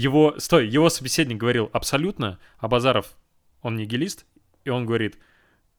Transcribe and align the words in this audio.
его, 0.00 0.34
стой, 0.38 0.66
его 0.66 0.88
собеседник 0.88 1.36
говорил 1.36 1.68
абсолютно, 1.72 2.38
а 2.58 2.68
Базаров, 2.68 3.16
он 3.62 3.76
нигилист, 3.76 4.24
и 4.64 4.70
он 4.70 4.86
говорит, 4.86 5.18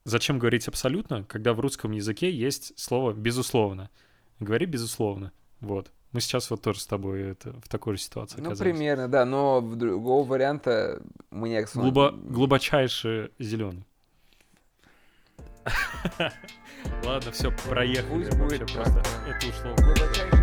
зачем 0.03 0.37
говорить 0.37 0.67
абсолютно, 0.67 1.23
когда 1.23 1.53
в 1.53 1.59
русском 1.59 1.91
языке 1.91 2.31
есть 2.31 2.77
слово 2.79 3.13
«безусловно». 3.13 3.89
Говори 4.39 4.65
«безусловно». 4.65 5.31
Вот. 5.59 5.91
Мы 6.11 6.21
сейчас 6.21 6.49
вот 6.51 6.61
тоже 6.61 6.81
с 6.81 6.85
тобой 6.85 7.21
это, 7.21 7.53
в 7.61 7.69
такой 7.69 7.95
же 7.95 8.01
ситуации 8.01 8.41
Ну, 8.41 8.47
оказались. 8.47 8.71
примерно, 8.73 9.07
да, 9.07 9.25
но 9.25 9.61
в 9.61 9.75
другого 9.75 10.27
варианта 10.27 11.01
мне... 11.31 11.65
Глубо, 11.73 12.11
глубочайше 12.11 13.31
зеленый. 13.39 13.85
Ладно, 17.05 17.31
все, 17.31 17.51
проехали. 17.69 18.25
Пусть 18.25 18.37
будет 18.37 18.71
просто 18.73 18.99
это 19.27 19.47
ушло. 19.47 19.75
Глубочайше 19.77 20.40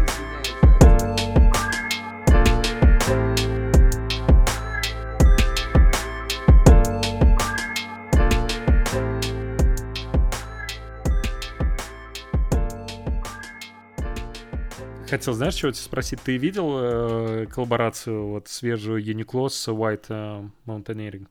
Хотел, 15.09 15.33
знаешь, 15.33 15.55
чего 15.55 15.71
тебя 15.73 15.83
спросить? 15.83 16.21
Ты 16.21 16.37
видел 16.37 16.79
э, 16.79 17.47
коллаборацию 17.47 18.27
вот 18.29 18.49
свежую 18.49 19.03
Uniqlo 19.03 19.49
с 19.49 19.69
White 19.69 20.07
э, 20.09 20.49
Mountaineering? 20.67 21.29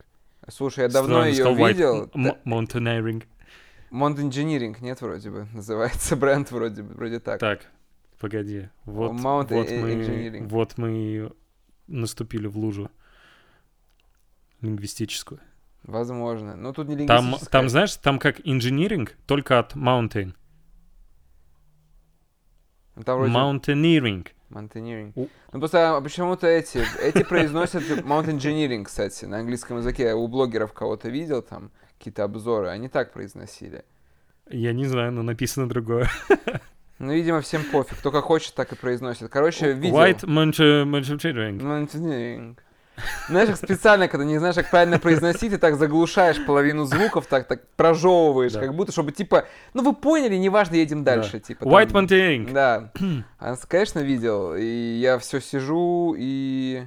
Слушай, 0.50 0.86
я 0.86 0.90
давно 0.90 1.26
Странно 1.26 1.30
ее 1.30 1.46
White 1.46 1.68
видел. 1.68 2.12
М- 2.14 2.38
Mountaineering. 2.46 3.24
Mont 3.92 4.18
Engineering, 4.18 4.76
нет, 4.82 5.02
вроде 5.02 5.30
бы, 5.30 5.48
называется 5.54 6.16
бренд 6.16 6.52
вроде 6.52 6.84
бы, 6.84 6.94
вроде 6.94 7.20
так. 7.20 7.40
Так, 7.40 7.62
погоди. 8.20 8.70
Вот, 8.86 9.12
Mount 9.14 9.54
вот, 9.54 9.70
мы, 9.72 10.48
вот 10.48 10.78
мы 10.78 11.32
наступили 11.88 12.48
в 12.48 12.58
лужу 12.58 12.90
лингвистическую. 14.62 15.40
Возможно. 15.84 16.56
Ну, 16.56 16.74
тут 16.74 16.88
не 16.90 17.06
Там, 17.06 17.26
лингвистическая. 17.26 17.52
там, 17.52 17.70
знаешь, 17.70 17.96
там 17.96 18.20
как 18.20 18.40
engineering, 18.42 19.10
только 19.26 19.60
от 19.60 19.76
mountain. 19.76 20.34
Ну, 22.98 23.04
Там 23.04 23.20
вроде 23.20 23.34
Mountaineering. 23.34 24.28
Mountaineering. 24.50 25.12
У- 25.16 25.28
Ну, 25.54 25.60
просто 25.60 25.96
а, 25.98 26.02
почему-то 26.02 26.48
эти, 26.48 26.82
эти 27.02 27.24
произносят 27.24 27.84
Mount 28.04 28.26
Engineering, 28.26 28.84
кстати, 28.86 29.26
на 29.26 29.40
английском 29.40 29.78
языке. 29.78 30.04
Я 30.04 30.16
у 30.18 30.28
блогеров 30.28 30.74
кого-то 30.74 31.10
видел 31.10 31.42
там, 31.42 31.70
какие-то 31.98 32.24
обзоры, 32.24 32.68
они 32.70 32.90
так 32.90 33.14
произносили. 33.14 33.84
Я 34.50 34.74
не 34.74 34.86
знаю, 34.86 35.12
но 35.12 35.22
написано 35.24 35.70
другое. 35.70 36.10
Ну, 37.00 37.14
видимо, 37.14 37.42
всем 37.42 37.64
пофиг. 37.64 38.00
Кто 38.00 38.10
как 38.12 38.24
хочет, 38.24 38.56
так 38.56 38.74
и 38.74 38.76
произносит. 38.76 39.30
Короче, 39.30 39.74
видел. 39.74 39.96
White 40.00 40.22
Mount- 40.24 40.84
Mountaineering. 40.84 41.60
Mountaineering. 41.60 42.58
Знаешь, 43.28 43.50
как 43.50 43.58
специально, 43.58 44.08
когда 44.08 44.26
не 44.26 44.38
знаешь, 44.38 44.56
как 44.56 44.70
правильно 44.72 44.98
произносить, 45.00 45.52
ты 45.52 45.58
так 45.58 45.76
заглушаешь 45.78 46.44
половину 46.46 46.86
звуков, 46.86 47.28
так, 47.28 47.48
так 47.48 47.68
прожевываешь, 47.76 48.54
Да. 48.54 48.62
как 48.62 48.74
будто, 48.76 48.92
чтобы, 48.92 49.12
типа, 49.12 49.46
ну 49.74 49.84
вы 49.84 49.94
поняли, 49.94 50.36
неважно, 50.36 50.76
едем 50.76 51.04
дальше. 51.04 51.40
Типа, 51.40 51.66
там- 51.66 51.74
White 51.74 51.92
Mountaineering. 51.92 52.52
Да. 52.54 52.92
А, 53.40 53.56
Конечно, 53.68 54.00
видел. 54.00 54.56
И 54.56 54.66
я 55.00 55.20
все 55.20 55.40
сижу 55.40 56.16
и... 56.18 56.86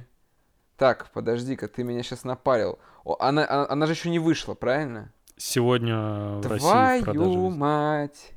Так, 0.77 1.09
подожди-ка, 1.13 1.67
ты 1.67 1.83
меня 1.83 2.01
сейчас 2.03 2.23
напарил. 2.23 2.79
О, 3.03 3.15
она, 3.19 3.45
она, 3.47 3.67
она 3.69 3.85
же 3.85 3.93
еще 3.93 4.09
не 4.09 4.19
вышла, 4.19 4.53
правильно? 4.53 5.11
Сегодня 5.37 5.95
в 6.39 6.47
России 6.47 7.01
в 7.01 7.03
Твою 7.05 7.49
мать. 7.49 8.31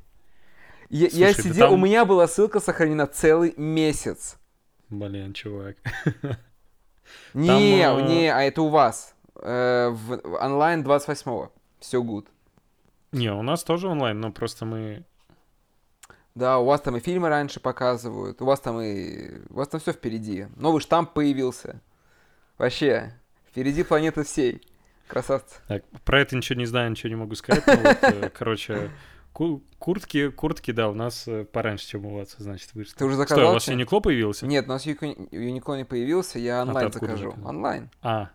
Я, 0.89 1.07
я 1.11 1.33
Слушай, 1.33 1.47
да 1.47 1.53
сидел, 1.53 1.67
у 1.67 1.71
там- 1.71 1.83
меня 1.83 2.05
была 2.05 2.27
ссылка 2.27 2.59
сохранена 2.59 3.07
целый 3.07 3.53
месяц. 3.57 4.37
Блин, 4.89 5.33
чувак. 5.33 5.75
Не, 7.33 7.81
э, 7.81 8.01
не, 8.01 8.27
а 8.29 8.41
это 8.41 8.61
у 8.61 8.69
вас. 8.69 9.15
Э, 9.35 9.89
в, 9.89 10.19
онлайн 10.41 10.83
28-го. 10.83 11.51
Все 11.79 12.01
good. 12.01 12.27
Не, 13.11 13.31
у 13.31 13.41
нас 13.41 13.63
тоже 13.63 13.87
онлайн, 13.87 14.19
но 14.19 14.31
просто 14.31 14.65
мы... 14.65 15.03
Да, 16.33 16.59
у 16.59 16.65
вас 16.65 16.81
там 16.81 16.97
и 16.97 16.99
фильмы 16.99 17.29
раньше 17.29 17.61
показывают, 17.61 18.41
у 18.41 18.45
вас 18.45 18.59
там 18.59 18.81
и... 18.81 19.39
У 19.49 19.55
вас 19.55 19.69
там 19.69 19.79
все 19.79 19.93
впереди. 19.93 20.47
Новый 20.57 20.81
штамп 20.81 21.13
появился. 21.13 21.81
Вообще, 22.57 23.13
впереди 23.49 23.83
планеты 23.83 24.23
всей. 24.23 24.61
Красавцы. 25.07 25.55
Так, 25.67 25.83
про 26.03 26.21
это 26.21 26.35
ничего 26.35 26.59
не 26.59 26.65
знаю, 26.65 26.89
ничего 26.89 27.09
не 27.09 27.15
могу 27.15 27.35
сказать. 27.35 27.65
но 27.67 27.75
вот, 27.75 27.97
э, 28.01 28.29
короче, 28.37 28.91
куртки, 29.35 30.29
куртки, 30.31 30.71
да, 30.71 30.89
у 30.89 30.93
нас 30.93 31.27
э, 31.27 31.43
пораньше, 31.45 31.85
чем 31.87 32.05
у 32.05 32.15
вас, 32.15 32.35
значит, 32.37 32.73
вышли. 32.73 32.95
Ты 32.95 33.05
уже 33.05 33.15
Стой, 33.15 33.27
заказал? 33.27 33.51
у 33.51 33.53
вас? 33.53 33.67
Uniqlo 33.67 34.01
появился? 34.01 34.47
Нет, 34.47 34.65
у 34.65 34.69
нас 34.69 34.85
Юни- 34.85 35.29
Uniqlo 35.31 35.77
не 35.77 35.83
появился, 35.83 36.39
я 36.39 36.61
ты 36.63 36.69
онлайн 36.69 36.87
откуда 36.87 37.05
закажу. 37.07 37.29
заказал? 37.31 37.49
Онлайн. 37.49 37.89
А, 38.01 38.29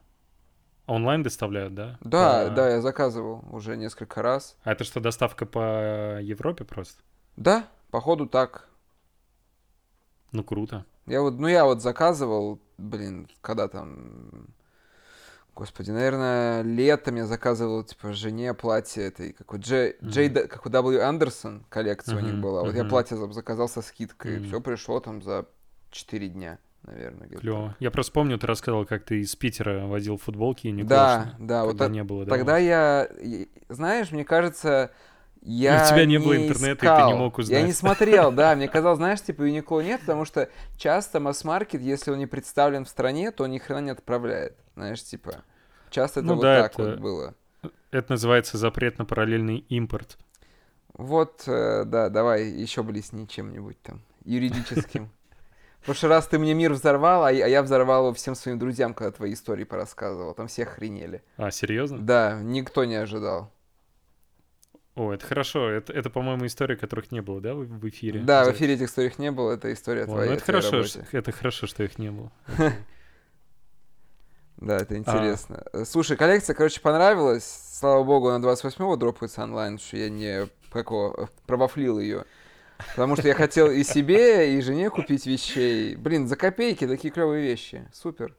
онлайн 0.86 1.22
доставляют, 1.22 1.74
да? 1.74 1.98
Да, 2.02 2.48
По- 2.48 2.54
да, 2.54 2.70
я 2.70 2.80
заказывал 2.82 3.44
уже 3.50 3.76
несколько 3.76 4.20
раз. 4.22 4.56
А 4.62 4.72
это 4.72 4.84
что, 4.84 5.00
доставка 5.00 5.46
по 5.46 6.20
Европе 6.20 6.64
просто? 6.64 7.02
Да, 7.36 7.66
походу 7.90 8.26
так. 8.26 8.68
Ну, 10.32 10.44
круто. 10.44 10.84
Я 11.06 11.22
вот, 11.22 11.38
ну 11.38 11.48
я 11.48 11.64
вот 11.64 11.82
заказывал, 11.82 12.60
блин, 12.78 13.28
когда 13.40 13.66
там, 13.68 14.48
господи, 15.60 15.90
наверное, 15.90 16.62
летом 16.62 17.16
я 17.16 17.26
заказывал, 17.26 17.84
типа, 17.84 18.14
жене 18.14 18.54
платье 18.54 19.04
этой, 19.04 19.32
как 19.34 19.52
у 19.52 19.58
Джей, 19.58 19.96
Мгм. 20.00 20.10
Джей, 20.10 20.30
как 20.30 20.64
у 20.64 20.70
W. 20.70 21.00
Андерсон 21.00 21.64
коллекция 21.68 22.16
у 22.16 22.20
них 22.20 22.36
была. 22.40 22.62
Вот 22.62 22.74
я 22.74 22.80
мгм. 22.82 22.88
платье 22.88 23.16
за- 23.16 23.30
заказал 23.30 23.68
со 23.68 23.82
скидкой, 23.82 24.38
Мгм. 24.38 24.44
все 24.46 24.60
пришло 24.62 25.00
там 25.00 25.20
за 25.22 25.44
4 25.90 26.28
дня, 26.28 26.58
наверное. 26.82 27.28
Клево. 27.28 27.76
Я 27.78 27.90
просто 27.90 28.12
помню, 28.12 28.38
ты 28.38 28.46
рассказывал, 28.46 28.86
как 28.86 29.04
ты 29.04 29.20
из 29.20 29.36
Питера 29.36 29.86
возил 29.86 30.16
футболки 30.16 30.66
и 30.68 30.72
не 30.72 30.82
Да, 30.82 31.34
да, 31.38 31.64
вот 31.66 31.78
не 31.90 32.04
было. 32.04 32.24
да, 32.24 32.30
Тогда 32.30 32.56
я, 32.56 33.06
знаешь, 33.68 34.10
мне 34.12 34.24
кажется, 34.24 34.90
я 35.42 35.84
тебя 35.86 36.04
не 36.04 36.18
было 36.18 36.36
интернета, 36.36 36.84
и 36.86 36.88
ты 36.88 36.94
не 36.94 36.98
искал. 36.98 37.16
мог 37.16 37.38
Я 37.38 37.42
узнать. 37.42 37.64
не 37.64 37.72
смотрел, 37.72 38.32
да, 38.32 38.54
мне 38.56 38.68
казалось, 38.68 38.98
знаешь, 38.98 39.20
типа 39.22 39.42
Uniqlo 39.42 39.82
нет, 39.82 40.00
потому 40.00 40.24
что 40.24 40.48
часто 40.76 41.20
масс-маркет, 41.20 41.80
если 41.80 42.10
он 42.10 42.18
не 42.18 42.26
представлен 42.26 42.84
в 42.84 42.88
стране, 42.88 43.30
то 43.30 43.44
он 43.44 43.50
ни 43.50 43.58
хрена 43.58 43.80
не 43.80 43.90
отправляет, 43.90 44.56
знаешь, 44.76 45.02
типа. 45.02 45.42
Часто 45.90 46.20
это 46.20 46.26
Ну 46.28 46.34
вот 46.34 46.42
да, 46.42 46.62
так 46.62 46.74
это- 46.74 46.82
вот 46.90 46.98
было. 47.00 47.34
Это 47.90 48.12
называется 48.12 48.56
запрет 48.58 48.98
на 48.98 49.04
параллельный 49.04 49.58
импорт. 49.68 50.16
Вот, 50.94 51.42
э, 51.46 51.84
да, 51.84 52.08
давай 52.08 52.44
еще 52.44 52.82
блесни 52.82 53.26
чем-нибудь 53.26 53.80
там 53.82 54.02
юридическим. 54.24 55.10
В 55.80 55.86
прошлый 55.86 56.10
раз 56.10 56.26
ты 56.26 56.38
мне 56.38 56.52
мир 56.52 56.72
взорвал, 56.74 57.24
а 57.24 57.32
я 57.32 57.46
а 57.46 57.48
я 57.48 57.62
взорвал 57.62 58.04
его 58.08 58.14
всем 58.14 58.34
своим 58.34 58.58
друзьям, 58.58 58.92
когда 58.92 59.10
твои 59.12 59.32
истории 59.32 59.64
порассказывал. 59.64 60.34
Там 60.34 60.46
все 60.46 60.64
охренели. 60.64 61.22
А, 61.38 61.50
серьезно? 61.50 61.98
Да, 61.98 62.38
никто 62.42 62.84
не 62.84 62.96
ожидал. 62.96 63.50
О, 65.00 65.14
это 65.14 65.24
хорошо. 65.26 65.70
Это, 65.70 65.94
это, 65.94 66.10
по-моему, 66.10 66.44
история, 66.44 66.76
которых 66.76 67.10
не 67.10 67.22
было, 67.22 67.40
да, 67.40 67.54
в, 67.54 67.64
в 67.64 67.88
эфире? 67.88 68.20
Да, 68.20 68.44
в 68.44 68.52
эфире 68.52 68.74
этих 68.74 68.88
историй 68.90 69.10
не 69.16 69.30
было, 69.30 69.52
это 69.52 69.72
история 69.72 70.02
О, 70.02 70.06
ну 70.08 70.12
твоя. 70.12 70.34
это 70.34 70.44
хорошо, 70.44 70.82
что, 70.84 71.02
это 71.12 71.32
хорошо, 71.32 71.66
что 71.66 71.82
их 71.82 71.98
не 71.98 72.10
было. 72.10 72.30
Да, 74.58 74.76
А. 74.76 74.80
это 74.82 74.98
интересно. 74.98 75.64
Э, 75.72 75.86
Слушай, 75.86 76.18
коллекция, 76.18 76.52
короче, 76.52 76.82
понравилась. 76.82 77.78
Слава 77.80 78.04
богу, 78.04 78.28
на 78.30 78.44
28-го 78.44 78.94
дропается 78.96 79.42
онлайн, 79.42 79.78
что 79.78 79.96
я 79.96 80.10
не 80.10 80.48
какого, 80.70 81.30
провафлил 81.46 81.98
ее. 81.98 82.26
Потому 82.90 83.16
что 83.16 83.26
я 83.26 83.32
хотел 83.32 83.70
и 83.70 83.82
себе, 83.84 84.54
и 84.54 84.60
жене 84.60 84.90
купить 84.90 85.24
вещей. 85.24 85.96
Блин, 85.96 86.28
за 86.28 86.36
копейки 86.36 86.86
такие 86.86 87.10
клевые 87.10 87.42
вещи. 87.42 87.88
Супер. 87.94 88.36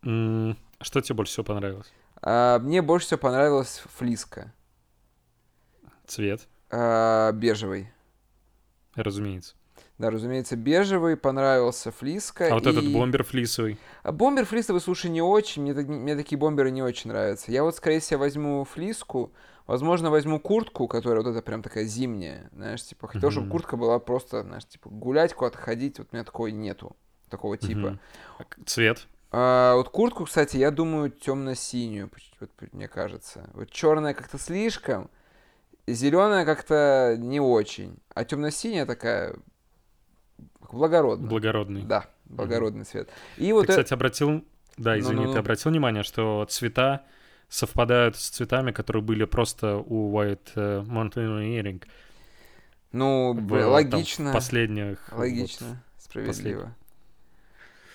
Что 0.00 1.00
тебе 1.02 1.14
больше 1.14 1.32
всего 1.32 1.44
понравилось? 1.44 1.92
А, 2.22 2.58
мне 2.58 2.80
больше 2.80 3.04
всего 3.08 3.18
понравилась 3.18 3.82
флиска. 3.98 4.54
Цвет, 6.06 6.46
а, 6.70 7.32
бежевый. 7.32 7.90
разумеется. 8.94 9.54
Да, 9.98 10.10
разумеется, 10.10 10.56
бежевый, 10.56 11.16
понравился 11.16 11.90
флиска. 11.90 12.48
А 12.48 12.54
вот 12.54 12.66
и- 12.66 12.70
этот 12.70 12.92
бомбер 12.92 13.24
флисовый. 13.24 13.78
А 14.02 14.12
бомбер 14.12 14.44
флисовый, 14.44 14.80
слушай, 14.82 15.10
не 15.10 15.22
очень. 15.22 15.62
Мне, 15.62 15.72
мне 15.72 16.16
такие 16.16 16.38
бомберы 16.38 16.70
не 16.70 16.82
очень 16.82 17.10
нравятся. 17.10 17.50
Я 17.50 17.62
вот, 17.62 17.74
скорее 17.76 18.00
всего, 18.00 18.20
возьму 18.20 18.64
флиску. 18.64 19.32
Возможно, 19.66 20.10
возьму 20.10 20.38
куртку, 20.38 20.86
которая 20.86 21.22
вот 21.24 21.30
эта 21.30 21.42
прям 21.42 21.62
такая 21.62 21.84
зимняя. 21.86 22.48
Знаешь, 22.52 22.84
типа, 22.84 23.08
хотел, 23.08 23.30
чтобы 23.30 23.46
Мгм. 23.46 23.52
куртка 23.52 23.76
была 23.76 23.98
просто, 23.98 24.42
знаешь, 24.42 24.66
типа, 24.66 24.88
гулять, 24.90 25.34
куда-то 25.34 25.58
ходить. 25.58 25.98
Вот 25.98 26.08
у 26.12 26.16
меня 26.16 26.24
такой 26.24 26.52
нету. 26.52 26.94
Такого 27.30 27.56
типа. 27.58 27.98
К- 28.38 28.58
Цвет. 28.66 29.06
А, 29.32 29.74
вот 29.76 29.88
куртку, 29.88 30.24
кстати, 30.26 30.56
я 30.58 30.70
думаю, 30.70 31.10
темно-синюю, 31.10 32.10
вот, 32.40 32.50
мне 32.72 32.86
кажется. 32.86 33.50
Вот 33.54 33.70
черная 33.70 34.14
как-то 34.14 34.38
слишком, 34.38 35.10
зеленая 35.86 36.44
как-то 36.44 37.16
не 37.18 37.40
очень. 37.40 37.98
А 38.14 38.24
темно-синяя 38.24 38.86
такая 38.86 39.36
благородная. 40.70 41.28
Благородный. 41.28 41.82
Да, 41.82 42.06
благородный 42.24 42.84
цвет. 42.84 43.08
И 43.36 43.46
Ты, 43.46 43.54
вот 43.54 43.64
это... 43.64 43.72
кстати, 43.72 43.94
обратил... 43.94 44.44
Да, 44.76 44.98
извини, 44.98 45.16
Ну-ну-ну. 45.16 45.32
ты 45.32 45.38
обратил 45.38 45.70
внимание, 45.70 46.02
что 46.02 46.44
цвета 46.50 47.06
совпадают 47.48 48.16
с 48.16 48.28
цветами, 48.28 48.72
которые 48.72 49.02
были 49.02 49.24
просто 49.24 49.78
у 49.78 50.12
White 50.12 50.50
э, 50.54 50.82
Mountaineering. 50.82 51.82
Ну, 52.92 53.34
там, 53.34 53.70
логично. 53.70 54.30
в 54.30 54.34
последних... 54.34 54.98
вот. 55.12 55.18
Логично, 55.20 55.82
справедливо. 55.98 56.74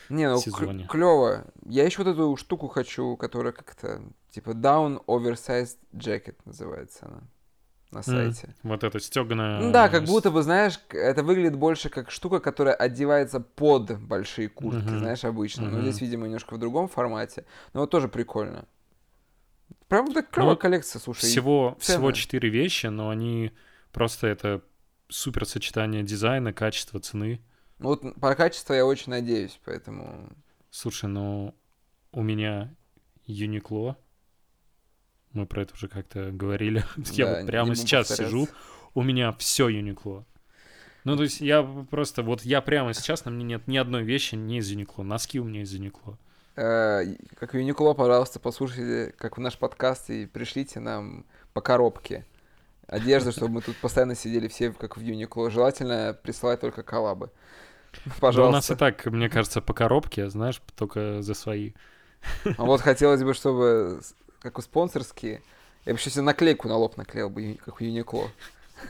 Не, 0.09 0.29
ну 0.29 0.39
сезоне. 0.39 0.87
клево. 0.87 1.45
Я 1.65 1.85
еще 1.85 2.03
вот 2.03 2.11
эту 2.11 2.35
штуку 2.35 2.67
хочу, 2.67 3.15
которая 3.15 3.53
как-то 3.53 4.01
типа 4.31 4.49
Down 4.49 5.03
Oversized 5.05 5.77
Jacket 5.93 6.35
называется 6.45 7.05
она 7.05 7.21
на 7.91 8.03
сайте. 8.03 8.55
Вот 8.63 8.83
это 8.83 8.99
стеганое... 8.99 9.59
Ну 9.61 9.71
да, 9.71 9.89
как 9.89 10.05
будто 10.05 10.31
бы, 10.31 10.41
знаешь, 10.43 10.79
это 10.89 11.23
выглядит 11.23 11.57
больше 11.57 11.89
как 11.89 12.09
штука, 12.09 12.39
которая 12.39 12.73
одевается 12.73 13.39
под 13.39 13.99
большие 13.99 14.47
куртки, 14.49 14.89
Мгм. 14.89 14.99
знаешь, 14.99 15.23
обычно. 15.25 15.63
Но 15.63 15.77
Мгм. 15.77 15.81
здесь, 15.81 16.01
видимо, 16.01 16.25
немножко 16.25 16.55
в 16.55 16.57
другом 16.57 16.87
формате. 16.87 17.45
Но 17.73 17.81
вот 17.81 17.91
тоже 17.91 18.07
прикольно. 18.07 18.65
Прям 19.87 20.13
так 20.13 20.29
клевая 20.29 20.51
вот 20.51 20.61
коллекция, 20.61 20.99
слушай. 20.99 21.21
Всего, 21.21 21.75
всего 21.79 22.11
четыре 22.13 22.49
вещи, 22.49 22.87
но 22.87 23.09
они 23.09 23.51
просто 23.91 24.27
это 24.27 24.61
супер 25.09 25.45
сочетание 25.45 26.03
дизайна, 26.03 26.53
качества, 26.53 26.99
цены. 27.01 27.41
Ну 27.79 27.89
Вот 27.89 28.19
по 28.21 28.35
качеству 28.35 28.73
я 28.73 28.85
очень 28.85 29.09
надеюсь, 29.11 29.59
поэтому... 29.65 30.29
Слушай, 30.69 31.09
ну 31.09 31.53
у 32.13 32.21
меня 32.23 32.73
Юникло. 33.25 33.97
Мы 35.33 35.45
про 35.45 35.63
это 35.63 35.73
уже 35.73 35.87
как-то 35.87 36.31
говорили. 36.31 36.83
Я 37.11 37.25
Да, 37.25 37.37
вот 37.37 37.47
прямо 37.47 37.75
сейчас 37.75 38.07
повторяться. 38.07 38.25
сижу, 38.25 38.49
у 38.93 39.01
меня 39.01 39.31
все 39.33 39.69
Юникло. 39.69 40.25
Ну, 41.03 41.17
то 41.17 41.23
есть 41.23 41.41
я 41.41 41.63
просто, 41.63 42.21
вот 42.21 42.43
я 42.43 42.61
прямо 42.61 42.93
сейчас, 42.93 43.25
на 43.25 43.31
мне 43.31 43.43
нет 43.43 43.67
ни 43.67 43.77
одной 43.77 44.03
вещи 44.03 44.35
не 44.35 44.59
из 44.59 44.69
Юникло. 44.69 45.03
Носки 45.03 45.39
у 45.39 45.43
меня 45.43 45.61
из 45.61 45.73
Юникло. 45.73 46.17
Э, 46.55 47.03
как 47.39 47.55
Юникло, 47.55 47.93
пожалуйста, 47.93 48.39
послушайте, 48.39 49.13
как 49.17 49.37
в 49.37 49.41
наш 49.41 49.57
подкаст, 49.57 50.09
и 50.11 50.27
пришлите 50.27 50.79
нам 50.79 51.25
по 51.53 51.61
коробке 51.61 52.25
одежды, 52.85 53.31
чтобы 53.31 53.53
мы 53.55 53.61
тут 53.61 53.77
постоянно 53.77 54.15
сидели 54.15 54.47
все 54.47 54.71
как 54.71 54.97
в 54.97 55.01
Юникло. 55.01 55.49
Желательно 55.49 56.15
присылать 56.21 56.59
только 56.59 56.83
коллабы. 56.83 57.31
Да 58.31 58.43
у 58.43 58.49
нас 58.49 58.69
и 58.69 58.75
Пожалуйста. 58.75 58.75
так, 58.75 59.05
мне 59.07 59.29
кажется, 59.29 59.61
по 59.61 59.73
коробке, 59.73 60.29
знаешь, 60.29 60.61
только 60.75 61.21
за 61.21 61.33
свои. 61.33 61.73
А 62.57 62.63
вот 62.63 62.81
хотелось 62.81 63.23
бы, 63.23 63.33
чтобы, 63.33 64.01
как 64.41 64.57
у 64.57 64.61
спонсорские, 64.61 65.41
я 65.85 65.93
бы 65.93 65.99
еще 65.99 66.09
себе 66.09 66.23
наклейку 66.23 66.67
на 66.67 66.75
лоб 66.77 66.97
наклеил 66.97 67.29
бы, 67.29 67.57
как 67.63 67.79
у 67.81 67.83
Юникло. 67.83 68.29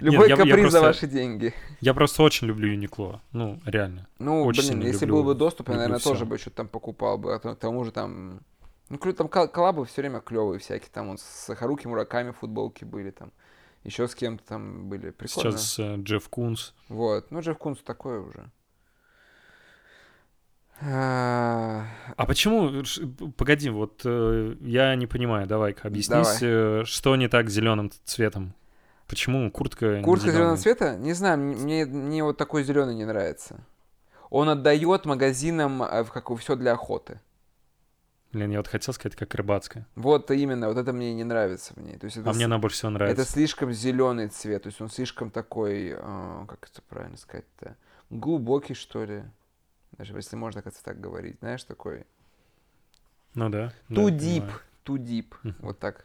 Любой 0.00 0.28
я- 0.28 0.34
я 0.34 0.36
каприз 0.36 0.56
за 0.72 0.80
просто- 0.80 0.80
ваши 0.80 1.06
деньги. 1.06 1.52
Я 1.80 1.94
просто 1.94 2.22
очень 2.22 2.46
люблю 2.46 2.68
Юникло. 2.70 3.20
Ну, 3.32 3.60
реально. 3.66 4.06
Ну, 4.18 4.44
Очень 4.44 4.76
блин, 4.78 4.86
если 4.88 5.04
люблю- 5.04 5.16
был 5.16 5.24
бы 5.24 5.34
доступ, 5.34 5.68
я, 5.68 5.74
наверное, 5.76 5.98
тоже 5.98 6.20
всё. 6.20 6.26
бы 6.26 6.38
что-то 6.38 6.56
там 6.56 6.68
покупал 6.68 7.18
бы. 7.18 7.34
А 7.34 7.38
то- 7.38 7.54
к 7.54 7.58
тому 7.58 7.84
же 7.84 7.90
там... 7.92 8.40
Ну, 8.88 8.98
там 8.98 9.28
кол- 9.28 9.48
коллабы 9.48 9.84
все 9.86 10.02
время 10.02 10.20
клевые 10.20 10.58
всякие. 10.58 10.90
Там 10.92 11.10
вот 11.10 11.20
с 11.20 11.54
Харуки 11.54 11.86
Мураками 11.86 12.30
футболки 12.32 12.84
были 12.84 13.10
там. 13.10 13.32
Еще 13.84 14.06
с 14.06 14.14
кем-то 14.14 14.44
там 14.44 14.88
были. 14.88 15.10
Прикольно. 15.10 15.52
Сейчас 15.58 15.78
э, 15.78 15.96
Джефф 15.96 16.28
Кунс. 16.28 16.72
Вот. 16.88 17.30
Ну, 17.30 17.40
Джефф 17.40 17.58
Кунс 17.58 17.78
такое 17.82 18.20
уже. 18.20 18.50
А, 20.84 21.84
А 22.16 22.26
почему? 22.26 22.82
Погоди, 23.36 23.70
вот 23.70 24.00
э, 24.04 24.56
я 24.62 24.94
не 24.96 25.06
понимаю, 25.06 25.46
давай-ка 25.46 25.86
объяснись, 25.88 26.40
Давай. 26.40 26.82
э, 26.82 26.84
что 26.84 27.14
не 27.16 27.28
так 27.28 27.48
с 27.48 27.52
зеленым 27.52 27.90
цветом? 28.04 28.54
Почему 29.06 29.50
куртка 29.50 29.98
не 29.98 30.02
Куртка 30.02 30.30
зеленого 30.30 30.56
цвета? 30.56 30.96
Не 30.96 31.12
знаю, 31.12 31.38
мне, 31.38 31.84
мне 31.84 32.24
вот 32.24 32.36
такой 32.36 32.64
зеленый 32.64 32.94
не 32.94 33.04
нравится. 33.04 33.60
Он 34.30 34.48
отдает 34.48 35.04
магазинам 35.04 35.82
э, 35.82 36.02
в 36.02 36.10
как 36.10 36.36
все 36.38 36.56
для 36.56 36.72
охоты. 36.72 37.20
Блин, 38.32 38.50
я 38.50 38.58
вот 38.58 38.66
хотел 38.68 38.94
сказать, 38.94 39.14
как 39.14 39.34
рыбацкая. 39.34 39.86
Вот 39.94 40.30
именно, 40.30 40.68
вот 40.68 40.78
это 40.78 40.92
мне 40.94 41.12
не 41.14 41.22
нравится 41.22 41.74
в 41.76 41.80
ней. 41.82 41.98
То 41.98 42.06
есть 42.06 42.16
это 42.16 42.30
А 42.30 42.32
мне 42.32 42.44
с- 42.44 42.46
она 42.46 42.58
больше 42.58 42.76
всего 42.78 42.90
нравится. 42.90 43.22
Это 43.22 43.30
слишком 43.30 43.72
зеленый 43.72 44.28
цвет, 44.28 44.62
то 44.62 44.68
есть 44.68 44.80
он 44.80 44.88
слишком 44.88 45.30
такой, 45.30 45.90
э, 45.90 46.44
как 46.48 46.68
это 46.72 46.80
правильно 46.88 47.18
сказать-то, 47.18 47.76
глубокий, 48.10 48.74
что 48.74 49.04
ли. 49.04 49.22
Даже 49.98 50.14
если 50.14 50.36
можно 50.36 50.62
как-то 50.62 50.82
так 50.82 51.00
говорить, 51.00 51.36
знаешь, 51.40 51.62
такой 51.64 52.04
Ну 53.34 53.48
да. 53.48 53.72
да, 53.88 54.02
too 54.02 54.08
deep, 54.08 54.40
понимаю. 54.40 54.52
too 54.84 54.96
deep, 54.96 55.54
вот 55.60 55.78
так. 55.78 56.04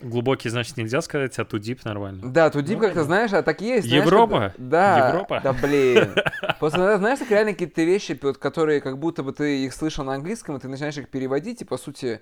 Глубокий, 0.00 0.50
значит, 0.50 0.76
нельзя 0.76 1.00
сказать, 1.00 1.38
а 1.38 1.42
too 1.42 1.58
deep 1.58 1.80
нормально. 1.84 2.30
Да, 2.30 2.48
too 2.48 2.62
deep 2.62 2.74
Ну, 2.74 2.80
как-то, 2.80 3.04
знаешь, 3.04 3.32
а 3.32 3.42
так 3.42 3.60
есть. 3.60 3.86
знаешь, 3.88 4.04
Европа? 4.04 4.52
когда- 4.54 4.54
Да, 4.58 5.08
Европа? 5.08 5.40
да, 5.42 5.52
блин. 5.52 6.14
Просто 6.58 6.78
иногда, 6.78 6.98
знаешь, 6.98 7.18
так 7.20 7.30
реально 7.30 7.52
какие-то 7.52 7.82
вещи, 7.82 8.18
вот, 8.20 8.36
которые 8.38 8.80
как 8.80 8.98
будто 8.98 9.22
бы 9.22 9.32
ты 9.32 9.64
их 9.64 9.72
слышал 9.72 10.04
на 10.04 10.14
английском, 10.14 10.56
и 10.56 10.60
ты 10.60 10.68
начинаешь 10.68 10.98
их 10.98 11.08
переводить, 11.08 11.62
и, 11.62 11.64
по 11.64 11.78
сути, 11.78 12.20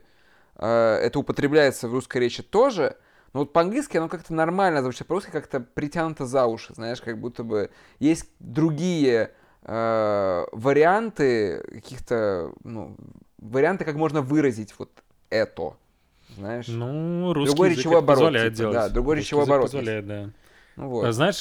э, 0.56 0.66
это 1.02 1.18
употребляется 1.18 1.88
в 1.88 1.92
русской 1.92 2.18
речи 2.18 2.42
тоже, 2.42 2.96
но 3.32 3.40
вот 3.40 3.52
по-английски 3.52 3.96
оно 3.96 4.08
как-то 4.08 4.32
нормально 4.34 4.82
звучит, 4.82 5.06
по-русски 5.06 5.30
как-то 5.30 5.58
притянуто 5.60 6.26
за 6.26 6.44
уши, 6.46 6.74
знаешь, 6.74 7.00
как 7.00 7.18
будто 7.18 7.42
бы 7.42 7.70
есть 7.98 8.28
другие 8.38 9.32
э, 9.64 10.44
варианты 10.52 11.62
каких-то, 11.62 12.52
ну, 12.64 12.96
варианты, 13.38 13.84
как 13.84 13.96
можно 13.96 14.22
выразить 14.22 14.74
вот 14.78 14.90
это, 15.30 15.74
знаешь. 16.36 16.68
Ну, 16.68 17.32
русский 17.32 17.54
Другой 17.54 17.70
язык 17.70 17.78
речевой 17.78 17.96
это 17.96 18.04
оборот, 18.04 18.18
позволяет 18.18 18.52
типа, 18.52 18.60
делать. 18.62 18.74
да, 18.74 18.88
другой 18.88 19.14
Русский 19.16 19.26
речевой 19.26 19.44
оборот 19.44 19.64
позволяет, 19.66 20.06
да. 20.06 20.30
Ну 20.76 20.88
вот. 20.88 21.04
А 21.04 21.12
Знаешь, 21.12 21.36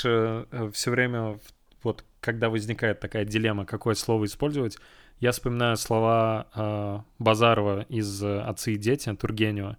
все 0.73 0.91
время, 0.91 1.39
вот 1.83 2.03
когда 2.19 2.49
возникает 2.49 2.99
такая 2.99 3.25
дилемма, 3.25 3.65
какое 3.65 3.95
слово 3.95 4.25
использовать, 4.25 4.77
я 5.19 5.31
вспоминаю 5.31 5.77
слова 5.77 6.47
э, 6.55 6.99
Базарова 7.19 7.81
из 7.89 8.23
э, 8.23 8.41
«Отцы 8.41 8.73
и 8.73 8.77
дети» 8.77 9.13
Тургенева. 9.15 9.77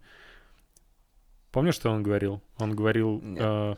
Помнишь, 1.51 1.75
что 1.75 1.91
он 1.91 2.03
говорил? 2.03 2.41
Он 2.59 2.75
говорил... 2.77 3.21
Нет. 3.21 3.43
э, 3.43 3.77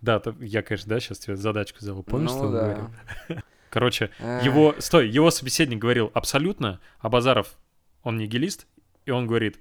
да, 0.00 0.20
я, 0.40 0.62
конечно, 0.62 0.88
да, 0.88 0.98
сейчас 0.98 1.20
тебе 1.20 1.36
задачку 1.36 1.78
сделал. 1.80 2.02
Помнишь, 2.02 2.30
Ну 2.32 2.36
что 2.36 2.46
он 2.46 2.52
да. 2.52 2.60
говорил? 2.60 2.90
Короче, 3.72 4.10
его... 4.20 4.74
Стой, 4.80 5.08
его 5.08 5.30
собеседник 5.30 5.78
говорил 5.78 6.10
абсолютно, 6.12 6.78
а 6.98 7.08
Базаров, 7.08 7.56
он 8.02 8.18
нигилист, 8.18 8.66
и 9.06 9.10
он 9.10 9.26
говорит, 9.26 9.58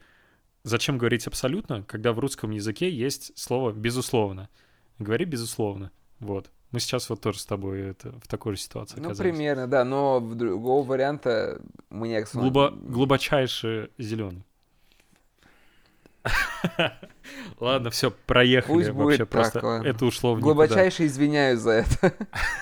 зачем 0.63 0.97
говорить 0.97 1.27
абсолютно, 1.27 1.83
когда 1.83 2.11
в 2.11 2.19
русском 2.19 2.51
языке 2.51 2.91
есть 2.91 3.31
слово 3.39 3.71
«безусловно». 3.71 4.49
Говори 4.99 5.23
«безусловно». 5.23 5.91
Вот. 6.19 6.51
Мы 6.71 6.81
сейчас 6.81 7.09
вот 7.09 7.21
тоже 7.21 7.39
с 7.39 7.45
тобой 7.45 7.79
это, 7.79 8.11
в 8.19 8.27
такой 8.27 8.57
же 8.57 8.61
ситуации 8.61 8.97
Ну, 8.99 9.05
оказались. 9.11 9.31
примерно, 9.31 9.67
да, 9.67 9.85
но 9.85 10.19
в 10.19 10.35
другого 10.35 10.85
варианта 10.85 11.61
мне... 11.89 12.25
Глубо... 12.33 12.69
Глубочайше 12.69 13.91
зеленый. 13.97 14.43
Ладно, 17.59 17.89
все, 17.89 18.11
проехали. 18.11 18.73
Пусть 18.73 18.89
Вообще 18.89 19.17
будет 19.17 19.29
просто 19.29 19.53
так, 19.53 19.63
ладно. 19.63 19.87
это 19.87 20.05
ушло 20.05 20.33
в 20.33 20.37
никуда. 20.37 20.53
Глубочайше 20.53 21.05
извиняюсь 21.05 21.59
за 21.59 21.71
это. 21.71 22.13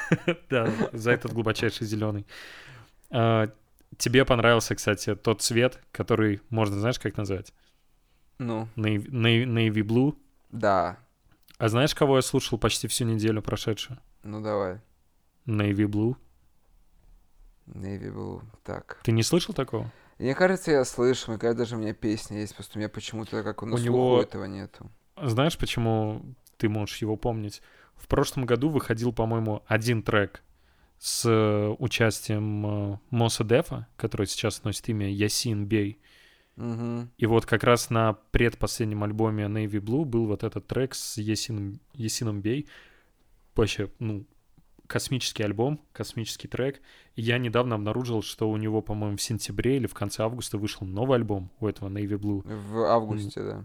Да, 0.49 0.71
за 0.91 1.11
этот 1.11 1.33
глубочайший 1.33 1.85
зеленый. 1.85 2.25
А, 3.11 3.49
тебе 3.97 4.25
понравился, 4.25 4.75
кстати, 4.75 5.15
тот 5.15 5.41
цвет, 5.41 5.79
который 5.91 6.41
можно, 6.49 6.79
знаешь, 6.79 6.99
как 6.99 7.15
назвать? 7.17 7.53
Ну, 8.39 8.67
Navy 8.75 9.81
Blue. 9.83 10.15
да. 10.49 10.97
А 11.57 11.67
знаешь, 11.67 11.93
кого 11.93 12.15
я 12.15 12.21
слушал 12.21 12.57
почти 12.57 12.87
всю 12.87 13.03
неделю 13.03 13.41
прошедшую? 13.41 13.99
Ну, 14.23 14.39
давай. 14.41 14.79
Navy 15.45 15.87
Blue. 15.87 16.15
Navy 17.67 18.13
Blue. 18.13 18.41
Так. 18.63 18.99
Ты 19.03 19.11
не 19.11 19.23
слышал 19.23 19.53
такого? 19.53 19.91
Мне 20.19 20.35
кажется, 20.35 20.71
я 20.71 20.85
слышу, 20.85 21.31
мне 21.31 21.39
кажется, 21.39 21.59
даже 21.63 21.75
у 21.75 21.79
меня 21.79 21.93
песня 21.93 22.39
есть, 22.41 22.53
просто 22.53 22.77
у 22.77 22.79
меня 22.79 22.89
почему-то 22.89 23.41
как 23.41 23.61
на 23.63 23.75
У 23.75 23.77
него- 23.77 24.21
этого 24.21 24.45
нету. 24.45 24.91
Знаешь, 25.21 25.57
почему 25.57 26.21
ты 26.57 26.67
можешь 26.69 26.97
его 26.97 27.15
помнить? 27.15 27.61
В 27.95 28.07
прошлом 28.07 28.45
году 28.45 28.69
выходил, 28.69 29.13
по-моему, 29.13 29.63
один 29.67 30.03
трек 30.03 30.43
с 30.97 31.25
э, 31.25 31.75
участием 31.79 32.93
э, 32.93 32.97
Моса 33.09 33.43
Дефа, 33.45 33.87
который 33.95 34.27
сейчас 34.27 34.63
носит 34.63 34.89
имя 34.89 35.09
Ясин 35.09 35.65
Бей. 35.65 35.99
Мгм. 36.57 37.09
И 37.17 37.25
вот 37.25 37.45
как 37.45 37.63
раз 37.63 37.89
на 37.89 38.13
предпоследнем 38.31 39.03
альбоме 39.05 39.45
Navy 39.45 39.79
Blue 39.79 40.03
был 40.03 40.25
вот 40.25 40.43
этот 40.43 40.67
трек 40.67 40.93
с 40.95 41.17
Ясином, 41.17 41.79
Ясином 41.93 42.41
Бей. 42.41 42.67
Вообще, 43.55 43.89
ну, 43.99 44.25
космический 44.89 45.43
альбом, 45.43 45.79
космический 45.93 46.47
трек. 46.47 46.81
И 47.15 47.21
я 47.21 47.37
недавно 47.37 47.75
обнаружил, 47.75 48.23
что 48.23 48.49
у 48.49 48.57
него, 48.57 48.81
по-моему, 48.81 49.17
в 49.17 49.21
сентябре 49.21 49.77
или 49.77 49.85
в 49.87 49.93
конце 49.93 50.23
августа 50.23 50.57
вышел 50.57 50.85
новый 50.87 51.17
альбом 51.19 51.51
у 51.59 51.67
этого 51.67 51.89
Navy 51.89 52.17
Blue. 52.17 52.41
В 52.43 52.77
августе, 52.85 53.41
да. 53.43 53.63